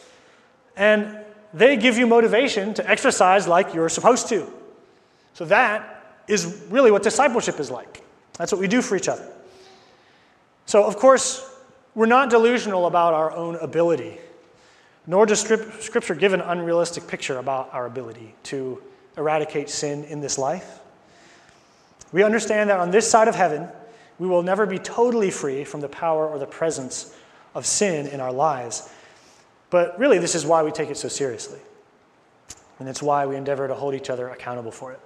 And 0.76 1.18
they 1.54 1.78
give 1.78 1.98
you 1.98 2.06
motivation 2.06 2.74
to 2.74 2.90
exercise 2.92 3.48
like 3.48 3.74
you're 3.74 3.88
supposed 3.88 4.28
to. 4.28 4.46
So 5.36 5.46
that 5.46 6.20
is 6.28 6.66
really 6.70 6.92
what 6.92 7.02
discipleship 7.02 7.62
is 7.62 7.72
like. 7.72 8.04
That's 8.38 8.52
what 8.52 8.60
we 8.60 8.68
do 8.68 8.82
for 8.82 8.98
each 8.98 9.08
other. 9.08 9.26
So, 10.66 10.84
of 10.84 10.98
course, 10.98 11.50
we're 11.94 12.08
not 12.08 12.30
delusional 12.30 12.88
about 12.88 13.14
our 13.14 13.32
own 13.32 13.56
ability, 13.56 14.18
nor 15.08 15.26
does 15.26 15.40
Scripture 15.40 16.16
give 16.16 16.34
an 16.34 16.42
unrealistic 16.42 17.08
picture 17.08 17.38
about 17.38 17.74
our 17.74 17.86
ability 17.86 18.36
to 18.52 18.84
eradicate 19.16 19.70
sin 19.70 20.04
in 20.04 20.20
this 20.20 20.38
life. 20.38 20.82
We 22.12 22.24
understand 22.24 22.70
that 22.70 22.80
on 22.80 22.92
this 22.92 23.10
side 23.10 23.28
of 23.28 23.36
heaven, 23.36 23.68
We 24.18 24.28
will 24.28 24.44
never 24.44 24.66
be 24.66 24.80
totally 24.80 25.30
free 25.30 25.64
from 25.64 25.82
the 25.82 25.90
power 25.90 26.28
or 26.28 26.40
the 26.40 26.46
presence 26.46 27.16
of 27.54 27.66
sin 27.66 28.08
in 28.08 28.22
our 28.22 28.32
lives. 28.32 28.90
But 29.70 30.00
really, 30.00 30.20
this 30.20 30.36
is 30.36 30.46
why 30.46 30.64
we 30.64 30.72
take 30.72 30.90
it 30.90 30.98
so 30.98 31.08
seriously. 31.08 31.60
And 32.80 32.88
it's 32.88 33.02
why 33.02 33.26
we 33.26 33.36
endeavor 33.36 33.68
to 33.68 33.74
hold 33.74 33.94
each 33.94 34.10
other 34.10 34.30
accountable 34.30 34.72
for 34.72 34.92
it. 34.94 35.00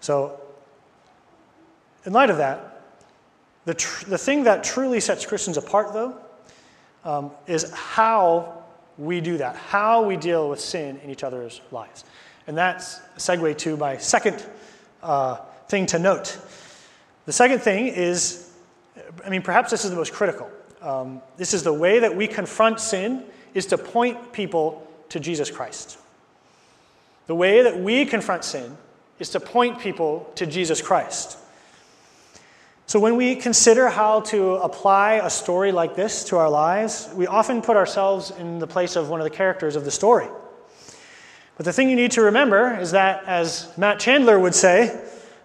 So, 0.00 0.40
in 2.04 2.12
light 2.12 2.30
of 2.30 2.38
that, 2.38 2.82
the, 3.64 3.74
tr- 3.74 4.06
the 4.06 4.18
thing 4.18 4.44
that 4.44 4.64
truly 4.64 5.00
sets 5.00 5.26
Christians 5.26 5.56
apart, 5.56 5.92
though, 5.92 6.16
um, 7.04 7.30
is 7.46 7.70
how 7.72 8.64
we 8.98 9.20
do 9.20 9.36
that, 9.38 9.56
how 9.56 10.02
we 10.02 10.16
deal 10.16 10.48
with 10.48 10.60
sin 10.60 10.98
in 11.04 11.10
each 11.10 11.22
other's 11.22 11.60
lives. 11.70 12.04
And 12.46 12.56
that's 12.56 12.98
a 13.16 13.18
segue 13.18 13.56
to 13.58 13.76
my 13.76 13.98
second 13.98 14.44
uh, 15.02 15.38
thing 15.70 15.86
to 15.86 15.98
note. 15.98 16.36
The 17.26 17.32
second 17.32 17.60
thing 17.60 17.86
is, 17.86 18.50
I 19.24 19.30
mean, 19.30 19.42
perhaps 19.42 19.70
this 19.70 19.84
is 19.84 19.90
the 19.90 19.96
most 19.96 20.12
critical. 20.12 20.50
Um, 20.82 21.22
this 21.36 21.54
is 21.54 21.62
the 21.62 21.72
way 21.72 22.00
that 22.00 22.14
we 22.14 22.26
confront 22.26 22.80
sin 22.80 23.24
is 23.54 23.66
to 23.66 23.78
point 23.78 24.32
people 24.32 24.86
to 25.10 25.20
Jesus 25.20 25.50
Christ. 25.50 25.98
The 27.26 27.34
way 27.34 27.62
that 27.62 27.78
we 27.78 28.04
confront 28.04 28.44
sin 28.44 28.76
is 29.18 29.30
to 29.30 29.40
point 29.40 29.78
people 29.78 30.30
to 30.34 30.46
Jesus 30.46 30.82
Christ. 30.82 31.38
So, 32.86 32.98
when 32.98 33.14
we 33.14 33.36
consider 33.36 33.88
how 33.88 34.22
to 34.22 34.54
apply 34.54 35.20
a 35.22 35.30
story 35.30 35.70
like 35.70 35.94
this 35.94 36.24
to 36.24 36.38
our 36.38 36.50
lives, 36.50 37.08
we 37.14 37.28
often 37.28 37.62
put 37.62 37.76
ourselves 37.76 38.32
in 38.32 38.58
the 38.58 38.66
place 38.66 38.96
of 38.96 39.08
one 39.08 39.20
of 39.20 39.24
the 39.24 39.30
characters 39.30 39.76
of 39.76 39.84
the 39.84 39.92
story. 39.92 40.26
But 41.56 41.66
the 41.66 41.72
thing 41.72 41.88
you 41.88 41.94
need 41.94 42.12
to 42.12 42.22
remember 42.22 42.76
is 42.80 42.90
that, 42.90 43.22
as 43.26 43.72
Matt 43.78 44.00
Chandler 44.00 44.40
would 44.40 44.56
say, 44.56 45.00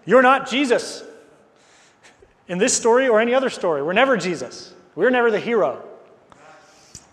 you're 0.06 0.22
not 0.22 0.48
Jesus. 0.48 1.02
In 2.48 2.58
this 2.58 2.74
story 2.74 3.08
or 3.08 3.20
any 3.20 3.34
other 3.34 3.50
story, 3.50 3.82
we're 3.82 3.92
never 3.92 4.16
Jesus. 4.16 4.72
We're 4.94 5.10
never 5.10 5.30
the 5.30 5.40
hero. 5.40 5.82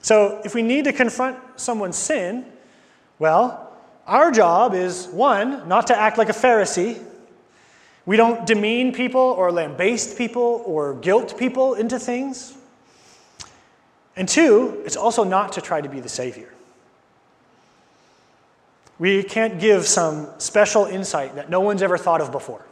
So, 0.02 0.42
if 0.46 0.54
we 0.54 0.62
need 0.62 0.86
to 0.86 0.94
confront 0.94 1.38
someone's 1.56 1.98
sin, 1.98 2.46
well, 3.20 3.72
our 4.06 4.32
job 4.32 4.74
is 4.74 5.08
one, 5.08 5.68
not 5.68 5.88
to 5.88 5.98
act 5.98 6.18
like 6.18 6.30
a 6.30 6.34
Pharisee. 6.34 7.02
We 8.06 8.18
don't 8.18 8.46
demean 8.46 8.94
people 8.94 9.22
or 9.22 9.52
lambaste 9.52 10.18
people 10.18 10.62
or 10.66 10.96
guilt 10.96 11.38
people 11.38 11.76
into 11.76 11.98
things. 12.00 12.56
And 14.16 14.28
two, 14.28 14.82
it's 14.86 14.98
also 14.98 15.24
not 15.24 15.54
to 15.54 15.62
try 15.62 15.82
to 15.82 15.90
be 15.90 16.00
the 16.00 16.10
Savior. 16.10 16.54
We 19.00 19.24
can't 19.24 19.60
give 19.60 19.88
some 19.88 20.28
special 20.38 20.86
insight 20.86 21.36
that 21.36 21.50
no 21.50 21.62
one's 21.62 21.82
ever 21.82 21.98
thought 21.98 22.22
of 22.22 22.32
before. 22.32 22.66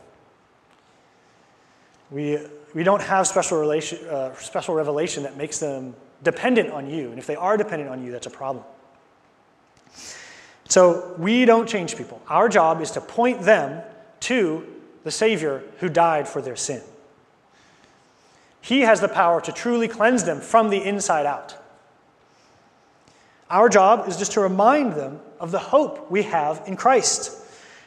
We, 2.11 2.39
we 2.73 2.83
don't 2.83 3.01
have 3.01 3.25
special, 3.25 3.57
relation, 3.57 4.05
uh, 4.07 4.35
special 4.35 4.75
revelation 4.75 5.23
that 5.23 5.37
makes 5.37 5.59
them 5.59 5.95
dependent 6.23 6.71
on 6.71 6.89
you. 6.89 7.09
And 7.09 7.17
if 7.17 7.25
they 7.25 7.35
are 7.35 7.57
dependent 7.57 7.89
on 7.89 8.03
you, 8.03 8.11
that's 8.11 8.27
a 8.27 8.31
problem. 8.31 8.63
So 10.67 11.15
we 11.17 11.45
don't 11.45 11.67
change 11.67 11.97
people. 11.97 12.21
Our 12.27 12.47
job 12.47 12.81
is 12.81 12.91
to 12.91 13.01
point 13.01 13.41
them 13.41 13.81
to 14.21 14.65
the 15.03 15.11
Savior 15.11 15.63
who 15.79 15.89
died 15.89 16.27
for 16.27 16.41
their 16.41 16.55
sin. 16.55 16.81
He 18.61 18.81
has 18.81 19.01
the 19.01 19.07
power 19.07 19.41
to 19.41 19.51
truly 19.51 19.87
cleanse 19.87 20.23
them 20.23 20.39
from 20.39 20.69
the 20.69 20.77
inside 20.77 21.25
out. 21.25 21.57
Our 23.49 23.67
job 23.67 24.07
is 24.07 24.17
just 24.17 24.33
to 24.33 24.41
remind 24.41 24.93
them 24.93 25.19
of 25.39 25.51
the 25.51 25.59
hope 25.59 26.09
we 26.11 26.23
have 26.23 26.63
in 26.67 26.77
Christ 26.77 27.37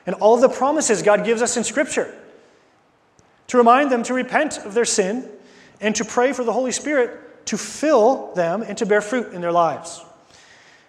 and 0.06 0.14
all 0.16 0.36
the 0.36 0.48
promises 0.48 1.02
God 1.02 1.24
gives 1.24 1.40
us 1.40 1.56
in 1.56 1.64
Scripture. 1.64 2.14
To 3.48 3.58
remind 3.58 3.90
them 3.90 4.02
to 4.04 4.14
repent 4.14 4.58
of 4.58 4.74
their 4.74 4.84
sin 4.84 5.28
and 5.80 5.94
to 5.96 6.04
pray 6.04 6.32
for 6.32 6.44
the 6.44 6.52
Holy 6.52 6.72
Spirit 6.72 7.46
to 7.46 7.58
fill 7.58 8.32
them 8.34 8.62
and 8.62 8.76
to 8.78 8.86
bear 8.86 9.00
fruit 9.00 9.32
in 9.32 9.40
their 9.40 9.52
lives. 9.52 10.02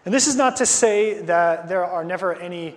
And 0.05 0.13
this 0.13 0.27
is 0.27 0.35
not 0.35 0.57
to 0.57 0.65
say 0.65 1.21
that 1.23 1.67
there 1.67 1.85
are 1.85 2.03
never 2.03 2.33
any, 2.33 2.75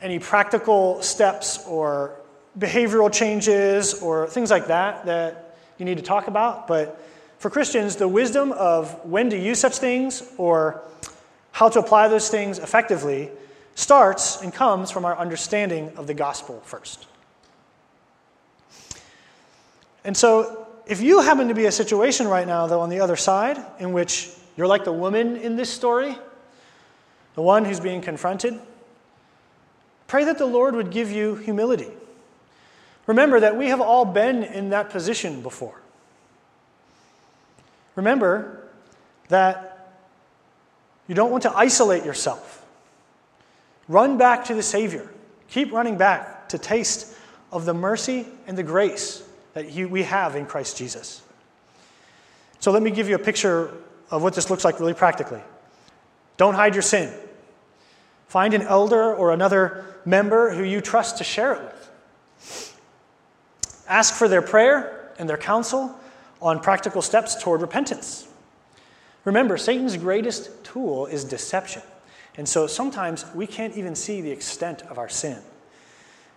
any 0.00 0.18
practical 0.18 1.02
steps 1.02 1.64
or 1.66 2.16
behavioral 2.58 3.12
changes 3.12 3.94
or 4.02 4.26
things 4.26 4.50
like 4.50 4.66
that 4.68 5.06
that 5.06 5.56
you 5.78 5.84
need 5.84 5.98
to 5.98 6.02
talk 6.02 6.26
about, 6.26 6.66
but 6.66 7.00
for 7.38 7.50
Christians, 7.50 7.96
the 7.96 8.08
wisdom 8.08 8.50
of 8.52 9.04
when 9.04 9.30
to 9.30 9.38
use 9.38 9.60
such 9.60 9.78
things 9.78 10.22
or 10.38 10.82
how 11.52 11.68
to 11.68 11.78
apply 11.78 12.08
those 12.08 12.28
things 12.28 12.58
effectively 12.58 13.30
starts 13.76 14.42
and 14.42 14.52
comes 14.52 14.90
from 14.90 15.04
our 15.04 15.16
understanding 15.16 15.92
of 15.96 16.08
the 16.08 16.14
gospel 16.14 16.60
first. 16.64 17.07
And 20.08 20.16
so, 20.16 20.66
if 20.86 21.02
you 21.02 21.20
happen 21.20 21.48
to 21.48 21.54
be 21.54 21.66
a 21.66 21.70
situation 21.70 22.28
right 22.28 22.46
now, 22.46 22.66
though, 22.66 22.80
on 22.80 22.88
the 22.88 23.00
other 23.00 23.14
side, 23.14 23.58
in 23.78 23.92
which 23.92 24.30
you're 24.56 24.66
like 24.66 24.84
the 24.84 24.92
woman 24.92 25.36
in 25.36 25.54
this 25.54 25.68
story, 25.68 26.16
the 27.34 27.42
one 27.42 27.66
who's 27.66 27.78
being 27.78 28.00
confronted, 28.00 28.58
pray 30.06 30.24
that 30.24 30.38
the 30.38 30.46
Lord 30.46 30.74
would 30.74 30.90
give 30.90 31.12
you 31.12 31.34
humility. 31.34 31.90
Remember 33.06 33.38
that 33.38 33.58
we 33.58 33.68
have 33.68 33.82
all 33.82 34.06
been 34.06 34.44
in 34.44 34.70
that 34.70 34.88
position 34.88 35.42
before. 35.42 35.78
Remember 37.94 38.66
that 39.28 39.94
you 41.06 41.14
don't 41.14 41.30
want 41.30 41.42
to 41.42 41.54
isolate 41.54 42.06
yourself. 42.06 42.64
Run 43.88 44.16
back 44.16 44.46
to 44.46 44.54
the 44.54 44.62
Savior. 44.62 45.06
Keep 45.50 45.70
running 45.70 45.98
back 45.98 46.48
to 46.48 46.56
taste 46.56 47.14
of 47.52 47.66
the 47.66 47.74
mercy 47.74 48.26
and 48.46 48.56
the 48.56 48.62
grace 48.62 49.22
that 49.58 49.90
we 49.90 50.04
have 50.04 50.36
in 50.36 50.46
Christ 50.46 50.76
Jesus. 50.76 51.20
So 52.60 52.70
let 52.70 52.80
me 52.80 52.92
give 52.92 53.08
you 53.08 53.16
a 53.16 53.18
picture 53.18 53.74
of 54.08 54.22
what 54.22 54.34
this 54.34 54.50
looks 54.50 54.64
like 54.64 54.78
really 54.78 54.94
practically. 54.94 55.40
Don't 56.36 56.54
hide 56.54 56.74
your 56.74 56.82
sin. 56.82 57.12
Find 58.28 58.54
an 58.54 58.62
elder 58.62 59.14
or 59.14 59.32
another 59.32 59.84
member 60.04 60.54
who 60.54 60.62
you 60.62 60.80
trust 60.80 61.18
to 61.18 61.24
share 61.24 61.54
it 61.54 61.62
with. 61.62 62.80
Ask 63.88 64.14
for 64.14 64.28
their 64.28 64.42
prayer 64.42 65.12
and 65.18 65.28
their 65.28 65.38
counsel 65.38 65.92
on 66.40 66.60
practical 66.60 67.02
steps 67.02 67.42
toward 67.42 67.60
repentance. 67.60 68.28
Remember, 69.24 69.56
Satan's 69.56 69.96
greatest 69.96 70.64
tool 70.64 71.06
is 71.06 71.24
deception. 71.24 71.82
And 72.36 72.48
so 72.48 72.68
sometimes 72.68 73.24
we 73.34 73.48
can't 73.48 73.76
even 73.76 73.96
see 73.96 74.20
the 74.20 74.30
extent 74.30 74.82
of 74.82 74.98
our 74.98 75.08
sin. 75.08 75.38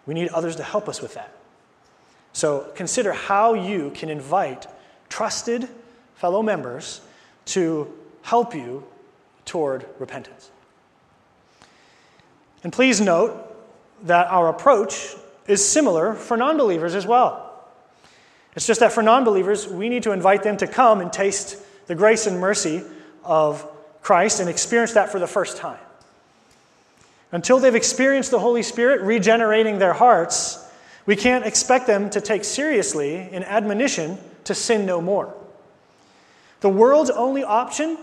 We 0.08 0.16
need 0.16 0.30
others 0.30 0.56
to 0.56 0.64
help 0.64 0.90
us 0.90 1.04
with 1.04 1.14
that. 1.14 1.32
So 2.34 2.72
consider 2.76 3.14
how 3.14 3.54
you 3.54 3.92
can 3.92 4.10
invite 4.10 4.68
trusted 5.10 5.68
fellow 6.16 6.42
members 6.42 7.02
to 7.46 7.92
help 8.22 8.56
you 8.56 8.84
toward 9.46 9.86
repentance. 10.00 10.52
And 12.64 12.72
please 12.72 13.02
note 13.02 13.48
that 14.04 14.28
our 14.28 14.50
approach 14.50 15.16
is 15.48 15.68
similar 15.68 16.14
for 16.14 16.38
non 16.38 16.58
believers 16.58 16.96
as 16.96 17.06
well. 17.06 17.48
It's 18.56 18.68
just 18.68 18.80
that 18.82 18.92
for 18.92 19.02
non 19.02 19.24
believers, 19.24 19.68
we 19.68 19.90
need 19.90 20.04
to 20.04 20.12
invite 20.12 20.44
them 20.44 20.58
to 20.58 20.68
come 20.68 21.02
and 21.02 21.12
taste 21.12 21.58
the 21.88 21.96
grace 21.96 22.28
and 22.28 22.40
mercy 22.40 22.84
of 23.24 23.68
Christ 24.02 24.40
and 24.40 24.50
experience 24.50 24.94
that 24.94 25.12
for 25.12 25.20
the 25.20 25.28
first 25.28 25.58
time. 25.58 25.80
Until 27.32 27.60
they've 27.60 27.76
experienced 27.76 28.32
the 28.32 28.40
Holy 28.40 28.64
Spirit 28.64 29.02
regenerating 29.02 29.80
their 29.80 29.94
hearts, 29.94 30.68
we 31.06 31.16
can't 31.16 31.46
expect 31.46 31.88
them 31.88 32.10
to 32.12 32.22
take 32.22 32.44
seriously 32.44 33.16
an 33.16 33.44
admonition 33.44 34.18
to 34.44 34.56
sin 34.56 34.86
no 34.86 35.02
more. 35.02 35.34
The 36.62 36.70
world's 36.70 37.10
only 37.10 37.44
option, 37.44 37.98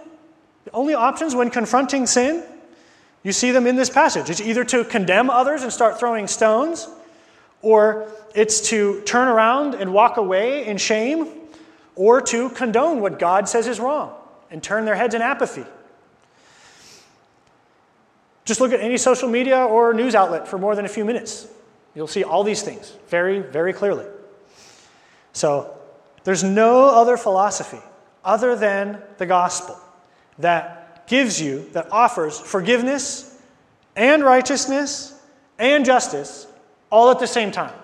the 0.64 0.72
only 0.72 0.94
options 0.94 1.34
when 1.34 1.50
confronting 1.50 2.06
sin, 2.06 2.44
you 3.22 3.32
see 3.32 3.50
them 3.50 3.66
in 3.66 3.76
this 3.76 3.90
passage. 3.90 4.30
It's 4.30 4.40
either 4.40 4.64
to 4.64 4.84
condemn 4.84 5.30
others 5.30 5.62
and 5.62 5.72
start 5.72 5.98
throwing 5.98 6.26
stones, 6.26 6.88
or 7.62 8.10
it's 8.34 8.60
to 8.70 9.00
turn 9.02 9.28
around 9.28 9.74
and 9.74 9.92
walk 9.92 10.16
away 10.16 10.66
in 10.66 10.76
shame, 10.76 11.28
or 11.94 12.20
to 12.20 12.50
condone 12.50 13.00
what 13.00 13.18
God 13.18 13.48
says 13.48 13.66
is 13.66 13.80
wrong 13.80 14.14
and 14.50 14.62
turn 14.62 14.84
their 14.84 14.94
heads 14.94 15.14
in 15.14 15.22
apathy. 15.22 15.64
Just 18.44 18.60
look 18.60 18.72
at 18.72 18.80
any 18.80 18.96
social 18.96 19.28
media 19.28 19.58
or 19.58 19.92
news 19.92 20.14
outlet 20.14 20.48
for 20.48 20.58
more 20.58 20.74
than 20.74 20.84
a 20.84 20.88
few 20.88 21.04
minutes. 21.04 21.46
You'll 21.94 22.06
see 22.06 22.24
all 22.24 22.44
these 22.44 22.62
things 22.62 22.92
very, 23.08 23.40
very 23.40 23.72
clearly. 23.72 24.06
So, 25.32 25.74
there's 26.24 26.44
no 26.44 26.88
other 26.88 27.16
philosophy 27.16 27.80
other 28.24 28.54
than 28.56 29.00
the 29.16 29.26
gospel 29.26 29.78
that 30.38 31.06
gives 31.06 31.40
you, 31.40 31.68
that 31.72 31.90
offers 31.90 32.38
forgiveness 32.38 33.36
and 33.96 34.22
righteousness 34.22 35.18
and 35.58 35.84
justice 35.84 36.46
all 36.90 37.10
at 37.10 37.18
the 37.18 37.26
same 37.26 37.50
time. 37.50 37.74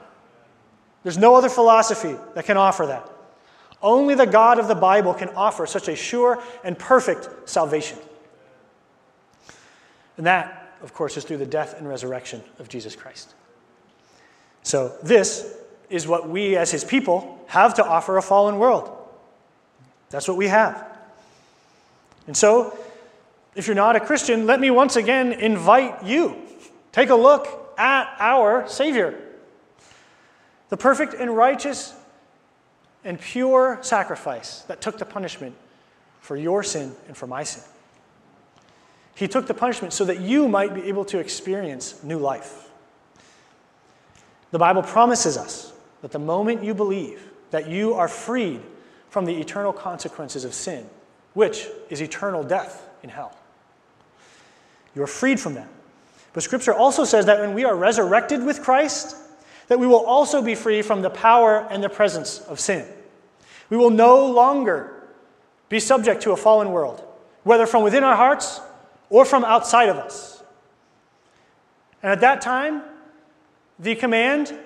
There's 1.02 1.18
no 1.18 1.34
other 1.34 1.48
philosophy 1.48 2.16
that 2.34 2.44
can 2.44 2.56
offer 2.56 2.86
that. 2.86 3.10
Only 3.82 4.14
the 4.14 4.26
God 4.26 4.58
of 4.58 4.68
the 4.68 4.74
Bible 4.74 5.12
can 5.12 5.28
offer 5.30 5.66
such 5.66 5.88
a 5.88 5.96
sure 5.96 6.42
and 6.64 6.78
perfect 6.78 7.48
salvation. 7.48 7.98
And 10.16 10.26
that, 10.26 10.76
of 10.82 10.94
course, 10.94 11.16
is 11.16 11.24
through 11.24 11.38
the 11.38 11.46
death 11.46 11.74
and 11.76 11.88
resurrection 11.88 12.42
of 12.58 12.68
Jesus 12.68 12.96
Christ. 12.96 13.34
So, 14.64 14.96
this 15.02 15.54
is 15.90 16.08
what 16.08 16.28
we 16.28 16.56
as 16.56 16.70
his 16.70 16.84
people 16.84 17.38
have 17.46 17.74
to 17.74 17.84
offer 17.84 18.16
a 18.16 18.22
fallen 18.22 18.58
world. 18.58 18.90
That's 20.10 20.26
what 20.26 20.36
we 20.36 20.48
have. 20.48 20.84
And 22.26 22.36
so, 22.36 22.76
if 23.54 23.66
you're 23.66 23.76
not 23.76 23.94
a 23.94 24.00
Christian, 24.00 24.46
let 24.46 24.58
me 24.58 24.70
once 24.70 24.96
again 24.96 25.32
invite 25.32 26.02
you. 26.02 26.36
Take 26.92 27.10
a 27.10 27.14
look 27.14 27.74
at 27.78 28.16
our 28.18 28.66
Savior. 28.68 29.20
The 30.70 30.76
perfect 30.76 31.14
and 31.14 31.36
righteous 31.36 31.94
and 33.04 33.20
pure 33.20 33.78
sacrifice 33.82 34.62
that 34.62 34.80
took 34.80 34.98
the 34.98 35.04
punishment 35.04 35.54
for 36.20 36.36
your 36.36 36.62
sin 36.62 36.96
and 37.06 37.16
for 37.16 37.26
my 37.26 37.44
sin. 37.44 37.62
He 39.14 39.28
took 39.28 39.46
the 39.46 39.54
punishment 39.54 39.92
so 39.92 40.06
that 40.06 40.20
you 40.20 40.48
might 40.48 40.74
be 40.74 40.84
able 40.84 41.04
to 41.06 41.18
experience 41.18 42.02
new 42.02 42.18
life. 42.18 42.70
The 44.54 44.60
Bible 44.60 44.84
promises 44.84 45.36
us 45.36 45.72
that 46.02 46.12
the 46.12 46.20
moment 46.20 46.62
you 46.62 46.74
believe 46.74 47.28
that 47.50 47.68
you 47.68 47.94
are 47.94 48.06
freed 48.06 48.60
from 49.10 49.24
the 49.24 49.34
eternal 49.34 49.72
consequences 49.72 50.44
of 50.44 50.54
sin, 50.54 50.88
which 51.32 51.66
is 51.90 52.00
eternal 52.00 52.44
death 52.44 52.88
in 53.02 53.10
hell, 53.10 53.36
you 54.94 55.02
are 55.02 55.08
freed 55.08 55.40
from 55.40 55.54
that. 55.54 55.66
But 56.34 56.44
Scripture 56.44 56.72
also 56.72 57.02
says 57.02 57.26
that 57.26 57.40
when 57.40 57.52
we 57.52 57.64
are 57.64 57.74
resurrected 57.74 58.44
with 58.44 58.62
Christ, 58.62 59.16
that 59.66 59.80
we 59.80 59.88
will 59.88 60.06
also 60.06 60.40
be 60.40 60.54
free 60.54 60.82
from 60.82 61.02
the 61.02 61.10
power 61.10 61.66
and 61.68 61.82
the 61.82 61.88
presence 61.88 62.38
of 62.38 62.60
sin. 62.60 62.86
We 63.70 63.76
will 63.76 63.90
no 63.90 64.24
longer 64.24 65.02
be 65.68 65.80
subject 65.80 66.22
to 66.22 66.30
a 66.30 66.36
fallen 66.36 66.70
world, 66.70 67.02
whether 67.42 67.66
from 67.66 67.82
within 67.82 68.04
our 68.04 68.14
hearts 68.14 68.60
or 69.10 69.24
from 69.24 69.44
outside 69.44 69.88
of 69.88 69.96
us. 69.96 70.44
And 72.04 72.12
at 72.12 72.20
that 72.20 72.40
time, 72.40 72.84
the 73.78 73.94
command 73.94 74.56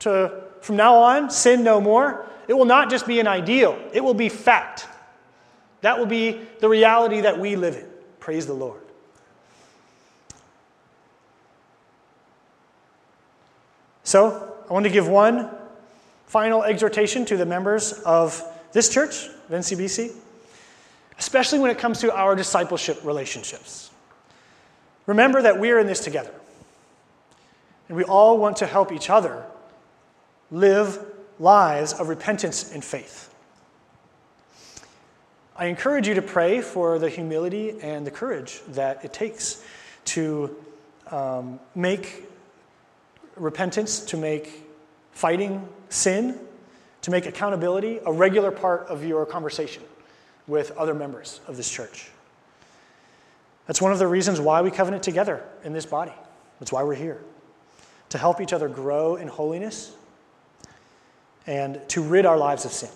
to, 0.00 0.42
from 0.60 0.76
now 0.76 0.96
on, 0.96 1.30
sin 1.30 1.64
no 1.64 1.80
more, 1.80 2.26
it 2.48 2.54
will 2.54 2.64
not 2.64 2.90
just 2.90 3.06
be 3.06 3.20
an 3.20 3.26
ideal, 3.26 3.78
it 3.92 4.02
will 4.02 4.14
be 4.14 4.28
fact. 4.28 4.86
That 5.80 5.98
will 5.98 6.06
be 6.06 6.40
the 6.60 6.68
reality 6.68 7.20
that 7.22 7.38
we 7.38 7.56
live 7.56 7.76
in. 7.76 7.86
Praise 8.20 8.46
the 8.46 8.54
Lord. 8.54 8.80
So, 14.04 14.54
I 14.68 14.72
want 14.72 14.84
to 14.84 14.90
give 14.90 15.08
one 15.08 15.50
final 16.26 16.62
exhortation 16.62 17.24
to 17.26 17.36
the 17.36 17.46
members 17.46 17.92
of 17.92 18.42
this 18.72 18.88
church, 18.88 19.26
of 19.26 19.50
NCBC, 19.50 20.14
especially 21.18 21.58
when 21.58 21.70
it 21.70 21.78
comes 21.78 22.00
to 22.00 22.14
our 22.14 22.36
discipleship 22.36 23.00
relationships. 23.04 23.90
Remember 25.06 25.40
that 25.42 25.58
we 25.58 25.70
are 25.70 25.78
in 25.78 25.86
this 25.86 26.00
together, 26.00 26.32
and 27.88 27.96
we 27.96 28.04
all 28.04 28.38
want 28.38 28.56
to 28.58 28.66
help 28.66 28.92
each 28.92 29.10
other 29.10 29.44
live 30.50 30.98
lives 31.38 31.92
of 31.92 32.08
repentance 32.08 32.72
and 32.72 32.84
faith. 32.84 33.32
I 35.56 35.66
encourage 35.66 36.06
you 36.06 36.14
to 36.14 36.22
pray 36.22 36.60
for 36.60 36.98
the 36.98 37.08
humility 37.08 37.80
and 37.80 38.06
the 38.06 38.10
courage 38.10 38.60
that 38.68 39.04
it 39.04 39.12
takes 39.12 39.64
to 40.06 40.54
um, 41.10 41.58
make 41.74 42.26
repentance, 43.36 44.00
to 44.06 44.16
make 44.16 44.68
fighting 45.12 45.66
sin, 45.88 46.38
to 47.02 47.10
make 47.10 47.26
accountability 47.26 48.00
a 48.04 48.12
regular 48.12 48.50
part 48.50 48.86
of 48.88 49.04
your 49.04 49.24
conversation 49.24 49.82
with 50.46 50.72
other 50.72 50.94
members 50.94 51.40
of 51.46 51.56
this 51.56 51.70
church. 51.70 52.10
That's 53.66 53.80
one 53.80 53.92
of 53.92 53.98
the 53.98 54.06
reasons 54.06 54.40
why 54.40 54.62
we 54.62 54.70
covenant 54.70 55.02
together 55.02 55.42
in 55.64 55.72
this 55.72 55.86
body. 55.86 56.12
That's 56.60 56.72
why 56.72 56.82
we're 56.82 56.94
here. 56.94 57.20
To 58.16 58.20
help 58.20 58.40
each 58.40 58.54
other 58.54 58.66
grow 58.66 59.16
in 59.16 59.28
holiness 59.28 59.92
and 61.46 61.86
to 61.90 62.02
rid 62.02 62.24
our 62.24 62.38
lives 62.38 62.64
of 62.64 62.72
sin. 62.72 62.88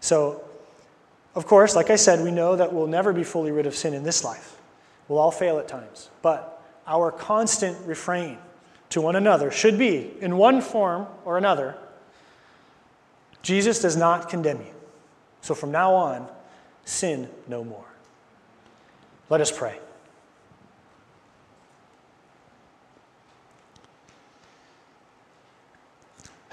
So, 0.00 0.42
of 1.34 1.46
course, 1.46 1.76
like 1.76 1.90
I 1.90 1.96
said, 1.96 2.24
we 2.24 2.30
know 2.30 2.56
that 2.56 2.72
we'll 2.72 2.86
never 2.86 3.12
be 3.12 3.24
fully 3.24 3.50
rid 3.50 3.66
of 3.66 3.76
sin 3.76 3.92
in 3.92 4.04
this 4.04 4.24
life. 4.24 4.56
We'll 5.06 5.18
all 5.18 5.30
fail 5.30 5.58
at 5.58 5.68
times. 5.68 6.08
But 6.22 6.64
our 6.86 7.12
constant 7.12 7.76
refrain 7.86 8.38
to 8.88 9.02
one 9.02 9.16
another 9.16 9.50
should 9.50 9.76
be, 9.76 10.10
in 10.22 10.38
one 10.38 10.62
form 10.62 11.06
or 11.26 11.36
another, 11.36 11.76
Jesus 13.42 13.82
does 13.82 13.98
not 13.98 14.30
condemn 14.30 14.60
you. 14.60 14.74
So 15.42 15.54
from 15.54 15.72
now 15.72 15.92
on, 15.92 16.26
sin 16.86 17.28
no 17.48 17.64
more. 17.64 17.84
Let 19.28 19.42
us 19.42 19.52
pray. 19.52 19.78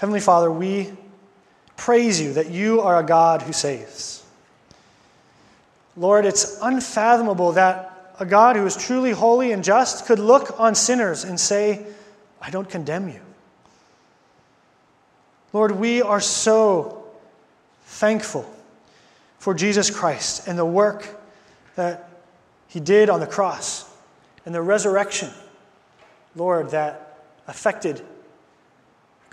Heavenly 0.04 0.20
Father, 0.20 0.50
we 0.50 0.92
praise 1.78 2.20
you 2.20 2.34
that 2.34 2.50
you 2.50 2.82
are 2.82 2.98
a 2.98 3.02
God 3.02 3.40
who 3.40 3.54
saves. 3.54 4.22
Lord, 5.96 6.26
it's 6.26 6.58
unfathomable 6.60 7.52
that 7.52 8.12
a 8.20 8.26
God 8.26 8.56
who 8.56 8.66
is 8.66 8.76
truly 8.76 9.12
holy 9.12 9.52
and 9.52 9.64
just 9.64 10.04
could 10.04 10.18
look 10.18 10.60
on 10.60 10.74
sinners 10.74 11.24
and 11.24 11.40
say, 11.40 11.86
I 12.38 12.50
don't 12.50 12.68
condemn 12.68 13.08
you. 13.08 13.22
Lord, 15.54 15.70
we 15.72 16.02
are 16.02 16.20
so 16.20 17.06
thankful 17.84 18.44
for 19.38 19.54
Jesus 19.54 19.88
Christ 19.88 20.46
and 20.46 20.58
the 20.58 20.66
work 20.66 21.18
that 21.76 22.10
he 22.68 22.78
did 22.78 23.08
on 23.08 23.20
the 23.20 23.26
cross 23.26 23.90
and 24.44 24.54
the 24.54 24.60
resurrection, 24.60 25.30
Lord, 26.36 26.72
that 26.72 27.22
affected 27.48 28.02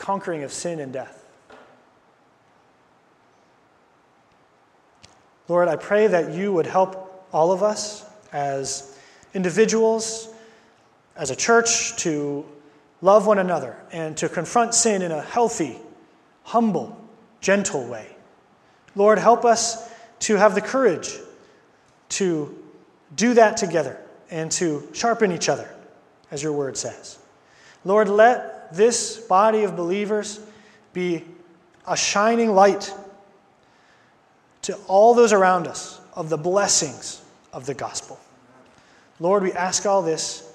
conquering 0.02 0.44
of 0.44 0.52
sin 0.52 0.80
and 0.80 0.92
death. 0.92 1.24
Lord, 5.48 5.68
I 5.68 5.76
pray 5.76 6.08
that 6.08 6.34
you 6.34 6.52
would 6.52 6.66
help 6.66 7.28
all 7.32 7.52
of 7.52 7.62
us 7.62 8.04
as 8.34 8.98
individuals, 9.36 10.28
as 11.16 11.30
a 11.30 11.36
church, 11.36 11.96
to 11.98 12.44
love 13.02 13.28
one 13.28 13.38
another 13.38 13.78
and 13.92 14.18
to 14.18 14.28
confront 14.28 14.74
sin 14.74 15.04
in 15.04 15.12
a 15.12 15.22
healthy, 15.22 15.78
humble, 16.44 17.00
gentle 17.40 17.86
way. 17.86 18.08
Lord, 18.96 19.20
help 19.20 19.46
us 19.46 19.88
to 20.22 20.36
have 20.36 20.56
the 20.56 20.62
courage 20.62 21.20
to 22.10 22.58
do 23.16 23.36
that 23.36 23.56
together 23.56 24.00
and 24.32 24.52
to 24.54 24.88
sharpen 24.94 25.32
each 25.32 25.48
other, 25.48 25.70
as 26.32 26.42
your 26.42 26.54
word 26.54 26.76
says. 26.76 27.20
Lord, 27.86 28.10
this 28.74 29.18
body 29.18 29.64
of 29.64 29.76
believers 29.76 30.40
be 30.94 31.26
a 31.88 31.98
shining 31.98 32.54
light 32.54 32.94
to 34.64 34.76
all 34.88 35.14
those 35.14 35.34
around 35.34 35.68
us 35.68 36.00
of 36.14 36.30
the 36.30 36.38
blessings 36.38 37.22
of 37.52 37.66
the 37.66 37.74
gospel. 37.74 38.20
Lord, 39.20 39.44
we 39.44 39.54
ask 39.54 39.86
all 39.86 40.02
this 40.02 40.52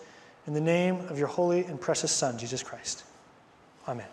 in 0.47 0.55
the 0.55 0.61
name 0.61 0.97
of 1.09 1.19
your 1.19 1.29
holy 1.29 1.65
and 1.65 1.81
precious 1.81 2.13
Son, 2.13 2.39
Jesus 2.39 2.63
Christ. 2.63 3.05
Amen. 3.89 4.07